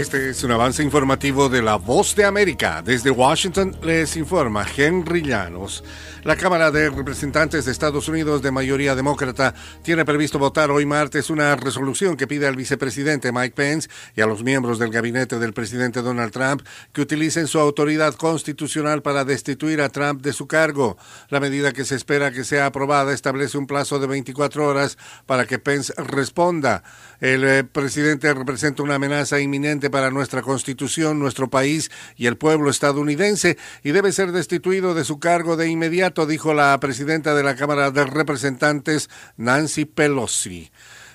Este 0.00 0.30
es 0.30 0.42
un 0.44 0.50
avance 0.50 0.82
informativo 0.82 1.50
de 1.50 1.60
La 1.60 1.76
Voz 1.76 2.16
de 2.16 2.24
América. 2.24 2.80
Desde 2.80 3.10
Washington 3.10 3.76
les 3.82 4.16
informa 4.16 4.64
Henry 4.74 5.20
Llanos. 5.20 5.84
La 6.24 6.36
Cámara 6.36 6.70
de 6.70 6.88
Representantes 6.88 7.66
de 7.66 7.72
Estados 7.72 8.08
Unidos 8.08 8.40
de 8.40 8.50
mayoría 8.50 8.94
demócrata 8.94 9.54
tiene 9.82 10.06
previsto 10.06 10.38
votar 10.38 10.70
hoy 10.70 10.86
martes 10.86 11.28
una 11.28 11.54
resolución 11.54 12.16
que 12.16 12.26
pide 12.26 12.46
al 12.46 12.56
vicepresidente 12.56 13.30
Mike 13.30 13.54
Pence 13.54 13.90
y 14.16 14.22
a 14.22 14.26
los 14.26 14.42
miembros 14.42 14.78
del 14.78 14.90
gabinete 14.90 15.38
del 15.38 15.52
presidente 15.52 16.00
Donald 16.00 16.32
Trump 16.32 16.62
que 16.94 17.02
utilicen 17.02 17.46
su 17.46 17.58
autoridad 17.58 18.14
constitucional 18.14 19.02
para 19.02 19.26
destituir 19.26 19.82
a 19.82 19.90
Trump 19.90 20.22
de 20.22 20.32
su 20.32 20.46
cargo. 20.46 20.96
La 21.28 21.40
medida 21.40 21.72
que 21.72 21.84
se 21.84 21.96
espera 21.96 22.32
que 22.32 22.44
sea 22.44 22.64
aprobada 22.64 23.12
establece 23.12 23.58
un 23.58 23.66
plazo 23.66 23.98
de 23.98 24.06
24 24.06 24.66
horas 24.66 24.96
para 25.26 25.44
que 25.44 25.58
Pence 25.58 25.92
responda. 25.98 26.84
El 27.20 27.44
eh, 27.44 27.64
presidente 27.64 28.32
representa 28.32 28.82
una 28.82 28.94
amenaza 28.94 29.40
inminente 29.40 29.90
para 29.90 30.10
nuestra 30.10 30.42
constitución, 30.42 31.18
nuestro 31.18 31.50
país 31.50 31.90
y 32.16 32.26
el 32.26 32.36
pueblo 32.36 32.70
estadounidense 32.70 33.58
y 33.82 33.90
debe 33.90 34.12
ser 34.12 34.32
destituido 34.32 34.94
de 34.94 35.04
su 35.04 35.18
cargo 35.18 35.56
de 35.56 35.68
inmediato, 35.68 36.26
dijo 36.26 36.54
la 36.54 36.78
presidenta 36.80 37.34
de 37.34 37.42
la 37.42 37.56
Cámara 37.56 37.90
de 37.90 38.06
Representantes, 38.06 39.10
Nancy 39.36 39.84
Pelosi 39.84 40.70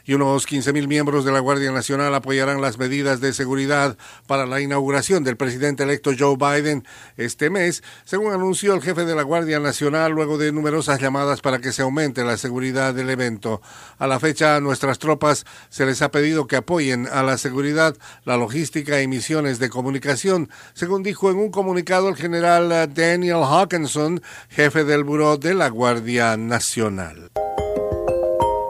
y 0.06 0.14
unos 0.14 0.48
15.000 0.48 0.88
miembros 0.88 1.26
de 1.26 1.32
la 1.32 1.40
Guardia 1.40 1.72
Nacional 1.72 2.14
apoyarán 2.14 2.62
las 2.62 2.78
medidas 2.78 3.22
de 3.22 3.34
seguridad 3.34 3.98
para 4.28 4.46
la 4.46 4.62
inauguración 4.62 5.24
del 5.24 5.38
presidente 5.38 5.84
electo 5.84 6.12
Joe 6.18 6.38
Biden 6.38 6.86
este 7.18 7.50
mes, 7.50 7.84
según 8.04 8.32
anunció 8.32 8.74
el 8.74 8.82
jefe 8.82 9.06
de 9.06 9.16
la 9.16 9.24
Guardia 9.24 9.60
Nacional 9.60 10.12
luego 10.12 10.38
de 10.38 10.52
numerosas 10.52 11.00
llamadas 11.00 11.42
para 11.42 11.60
que 11.60 11.72
se 11.72 11.82
aumente 11.82 12.24
la 12.24 12.38
seguridad 12.38 12.94
del 12.94 13.10
evento. 13.10 13.62
A 13.98 14.08
la 14.08 14.20
fecha, 14.20 14.56
a 14.56 14.62
nuestras 14.62 15.00
tropas 15.00 15.46
se 15.70 15.86
les 15.86 16.02
ha 16.02 16.12
pedido 16.12 16.48
que 16.48 16.58
apoyen 16.58 17.08
a 17.12 17.24
la 17.24 17.38
seguridad, 17.38 17.98
la 18.24 18.38
logística 18.38 19.02
y 19.02 19.08
misiones 19.08 19.60
de 19.60 19.70
comunicación, 19.70 20.50
según 20.74 21.04
dijo 21.04 21.32
en 21.32 21.38
un 21.38 21.52
comunicado 21.52 22.10
el 22.10 22.16
general 22.16 22.94
Daniel 22.94 23.44
Hawkinson, 23.44 24.22
jefe 24.50 24.84
del 24.84 25.04
Buró 25.04 25.38
de 25.38 25.54
la 25.54 25.70
Guardia 25.70 26.38
Nacional. 26.38 27.32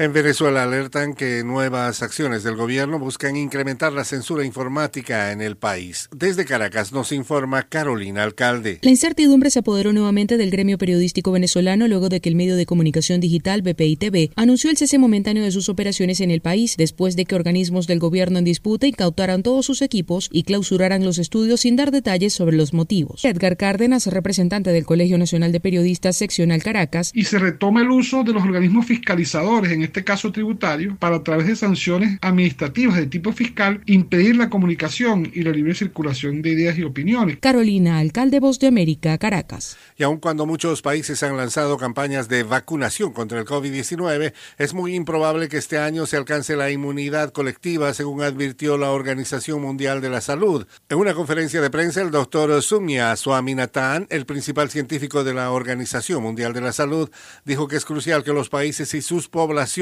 En 0.00 0.12
Venezuela 0.12 0.62
alertan 0.62 1.12
que 1.12 1.42
nuevas 1.42 2.04
acciones 2.04 2.44
del 2.44 2.54
gobierno 2.54 3.00
buscan 3.00 3.34
incrementar 3.34 3.92
la 3.92 4.04
censura 4.04 4.44
informática 4.44 5.32
en 5.32 5.40
el 5.40 5.56
país. 5.56 6.08
Desde 6.14 6.44
Caracas 6.44 6.92
nos 6.92 7.10
informa 7.10 7.64
Carolina 7.64 8.22
Alcalde. 8.22 8.78
La 8.82 8.90
incertidumbre 8.90 9.50
se 9.50 9.58
apoderó 9.58 9.92
nuevamente 9.92 10.36
del 10.36 10.52
gremio 10.52 10.78
periodístico 10.78 11.32
venezolano 11.32 11.88
luego 11.88 12.08
de 12.10 12.20
que 12.20 12.28
el 12.28 12.36
medio 12.36 12.54
de 12.54 12.64
comunicación 12.64 13.20
digital 13.20 13.62
BPI-TV 13.62 14.30
anunció 14.36 14.70
el 14.70 14.76
cese 14.76 14.98
momentáneo 14.98 15.42
de 15.42 15.50
sus 15.50 15.68
operaciones 15.68 16.20
en 16.20 16.30
el 16.30 16.42
país 16.42 16.76
después 16.76 17.16
de 17.16 17.24
que 17.24 17.34
organismos 17.34 17.88
del 17.88 17.98
gobierno 17.98 18.38
en 18.38 18.44
disputa 18.44 18.86
incautaran 18.86 19.42
todos 19.42 19.66
sus 19.66 19.82
equipos 19.82 20.28
y 20.30 20.44
clausuraran 20.44 21.04
los 21.04 21.18
estudios 21.18 21.62
sin 21.62 21.74
dar 21.74 21.90
detalles 21.90 22.34
sobre 22.34 22.56
los 22.56 22.72
motivos. 22.72 23.24
Edgar 23.24 23.56
Cárdenas, 23.56 24.06
representante 24.06 24.70
del 24.70 24.86
Colegio 24.86 25.18
Nacional 25.18 25.50
de 25.50 25.58
Periodistas 25.58 26.14
seccional 26.14 26.62
Caracas, 26.62 27.10
y 27.14 27.24
se 27.24 27.40
retoma 27.40 27.82
el 27.82 27.90
uso 27.90 28.22
de 28.22 28.32
los 28.32 28.44
organismos 28.44 28.86
fiscalizadores 28.86 29.72
en 29.72 29.87
este 29.88 30.04
caso 30.04 30.30
tributario, 30.32 30.96
para 30.98 31.16
a 31.16 31.24
través 31.24 31.46
de 31.46 31.56
sanciones 31.56 32.18
administrativas 32.20 32.96
de 32.96 33.06
tipo 33.06 33.32
fiscal 33.32 33.80
impedir 33.86 34.36
la 34.36 34.50
comunicación 34.50 35.30
y 35.34 35.42
la 35.42 35.50
libre 35.50 35.74
circulación 35.74 36.42
de 36.42 36.50
ideas 36.50 36.78
y 36.78 36.84
opiniones. 36.84 37.38
Carolina, 37.40 37.98
alcalde 37.98 38.38
Voz 38.38 38.58
de 38.58 38.66
América, 38.66 39.16
Caracas. 39.16 39.78
Y 39.96 40.02
aun 40.02 40.18
cuando 40.18 40.44
muchos 40.44 40.82
países 40.82 41.22
han 41.22 41.36
lanzado 41.36 41.78
campañas 41.78 42.28
de 42.28 42.42
vacunación 42.42 43.12
contra 43.12 43.38
el 43.38 43.46
COVID-19, 43.46 44.34
es 44.58 44.74
muy 44.74 44.94
improbable 44.94 45.48
que 45.48 45.56
este 45.56 45.78
año 45.78 46.04
se 46.04 46.18
alcance 46.18 46.54
la 46.54 46.70
inmunidad 46.70 47.32
colectiva, 47.32 47.94
según 47.94 48.22
advirtió 48.22 48.76
la 48.76 48.90
Organización 48.90 49.62
Mundial 49.62 50.02
de 50.02 50.10
la 50.10 50.20
Salud. 50.20 50.66
En 50.90 50.98
una 50.98 51.14
conferencia 51.14 51.62
de 51.62 51.70
prensa, 51.70 52.02
el 52.02 52.10
doctor 52.10 52.62
Sumya 52.62 53.16
Swaminathan, 53.16 54.06
el 54.10 54.26
principal 54.26 54.68
científico 54.68 55.24
de 55.24 55.32
la 55.32 55.50
Organización 55.50 56.22
Mundial 56.22 56.52
de 56.52 56.60
la 56.60 56.72
Salud, 56.72 57.10
dijo 57.46 57.68
que 57.68 57.76
es 57.76 57.86
crucial 57.86 58.22
que 58.22 58.34
los 58.34 58.50
países 58.50 58.92
y 58.92 59.00
sus 59.00 59.28
poblaciones 59.28 59.77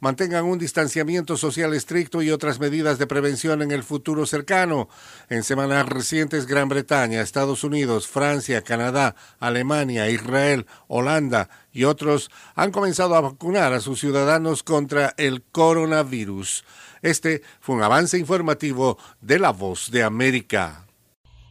mantengan 0.00 0.44
un 0.44 0.58
distanciamiento 0.58 1.36
social 1.36 1.74
estricto 1.74 2.22
y 2.22 2.30
otras 2.30 2.60
medidas 2.60 2.98
de 2.98 3.06
prevención 3.06 3.62
en 3.62 3.70
el 3.70 3.82
futuro 3.82 4.26
cercano. 4.26 4.88
En 5.28 5.42
semanas 5.42 5.88
recientes, 5.88 6.46
Gran 6.46 6.68
Bretaña, 6.68 7.20
Estados 7.20 7.64
Unidos, 7.64 8.06
Francia, 8.06 8.62
Canadá, 8.62 9.16
Alemania, 9.40 10.08
Israel, 10.08 10.66
Holanda 10.88 11.48
y 11.72 11.84
otros 11.84 12.30
han 12.54 12.70
comenzado 12.70 13.16
a 13.16 13.20
vacunar 13.20 13.72
a 13.72 13.80
sus 13.80 14.00
ciudadanos 14.00 14.62
contra 14.62 15.14
el 15.16 15.42
coronavirus. 15.42 16.64
Este 17.02 17.42
fue 17.60 17.74
un 17.74 17.82
avance 17.82 18.16
informativo 18.18 18.98
de 19.20 19.38
La 19.38 19.50
Voz 19.50 19.90
de 19.90 20.02
América. 20.02 20.83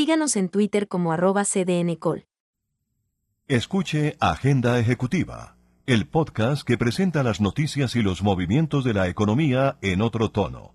Síganos 0.00 0.36
en 0.36 0.48
Twitter 0.48 0.88
como 0.88 1.12
arroba 1.12 1.44
cdncol. 1.44 2.24
Escuche 3.48 4.16
Agenda 4.18 4.78
Ejecutiva, 4.78 5.58
el 5.84 6.06
podcast 6.06 6.62
que 6.62 6.78
presenta 6.78 7.22
las 7.22 7.42
noticias 7.42 7.94
y 7.96 8.00
los 8.00 8.22
movimientos 8.22 8.82
de 8.82 8.94
la 8.94 9.08
economía 9.08 9.76
en 9.82 10.00
otro 10.00 10.30
tono. 10.30 10.72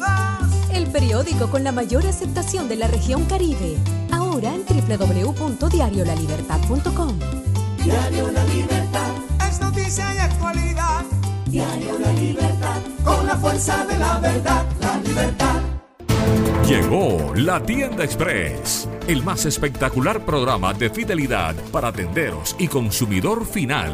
El 0.73 0.87
periódico 0.87 1.51
con 1.51 1.65
la 1.65 1.73
mayor 1.73 2.07
aceptación 2.07 2.69
de 2.69 2.77
la 2.77 2.87
región 2.87 3.25
Caribe. 3.25 3.75
Ahora 4.13 4.55
en 4.55 4.63
www.diariolalibertad.com. 4.65 7.19
Diario 7.83 8.31
La 8.31 8.45
Libertad 8.45 9.18
es 9.59 9.65
noticia 9.65 10.13
y 10.15 10.17
actualidad. 10.17 11.05
Diario 11.45 11.99
La 11.99 12.13
Libertad, 12.13 12.81
con 13.03 13.25
la 13.25 13.35
fuerza 13.37 13.85
de 13.85 13.97
la 13.97 14.19
verdad, 14.19 14.65
la 14.79 14.97
libertad. 14.97 15.61
Llegó 16.67 17.33
la 17.35 17.61
tienda 17.63 18.03
express, 18.03 18.87
el 19.07 19.23
más 19.23 19.45
espectacular 19.45 20.23
programa 20.23 20.73
de 20.73 20.89
fidelidad 20.89 21.55
para 21.71 21.91
tenderos 21.91 22.55
y 22.59 22.67
consumidor 22.67 23.45
final. 23.45 23.91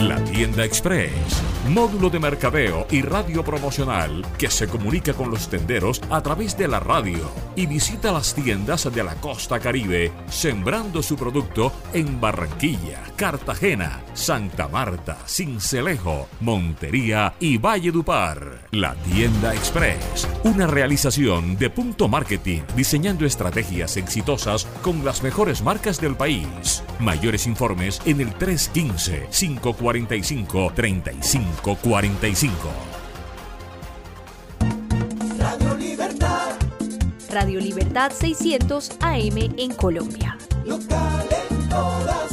La 0.00 0.22
tienda 0.24 0.64
express, 0.64 1.12
módulo 1.68 2.10
de 2.10 2.18
mercadeo 2.18 2.86
y 2.90 3.02
radio 3.02 3.42
promocional 3.42 4.24
que 4.38 4.50
se 4.50 4.68
comunica 4.68 5.14
con 5.14 5.30
los 5.30 5.48
tenderos 5.48 6.00
a 6.10 6.22
través 6.22 6.56
de 6.56 6.68
la 6.68 6.80
radio 6.80 7.30
y 7.56 7.66
visita 7.66 8.12
las 8.12 8.34
tiendas 8.34 8.92
de 8.92 9.02
la 9.02 9.14
costa 9.14 9.58
caribe 9.58 10.12
sembrando 10.28 11.02
su 11.02 11.16
producto 11.16 11.72
en 11.92 12.20
Barranquilla, 12.20 13.02
Cartagena, 13.16 14.02
Santa 14.12 14.68
Marta, 14.68 15.16
Cincelejo, 15.26 16.28
Montería 16.40 17.34
y 17.40 17.58
Valledupar. 17.58 18.68
La 18.72 18.94
tienda 18.96 19.54
express, 19.54 20.28
una 20.44 20.66
realización 20.66 21.56
de 21.56 21.70
punto 21.70 22.08
marketing 22.08 22.62
diseñando 22.76 23.24
estrategias 23.24 23.96
exitosas 23.96 24.66
con 24.82 25.04
las 25.04 25.22
mejores 25.22 25.62
marcas 25.62 26.00
del 26.00 26.16
país. 26.16 26.82
Mayores 26.98 27.46
informes 27.46 28.00
en 28.04 28.20
el 28.20 28.34
315 28.34 29.28
545 29.30 30.72
3545. 31.62 32.70
Radio 35.38 35.74
Libertad. 35.76 36.56
Radio 37.30 37.60
Libertad 37.60 38.12
600 38.12 38.96
AM 39.00 39.54
en 39.58 39.74
Colombia. 39.74 40.36
Local 40.64 41.28
en 41.50 41.68
todas 41.68 42.32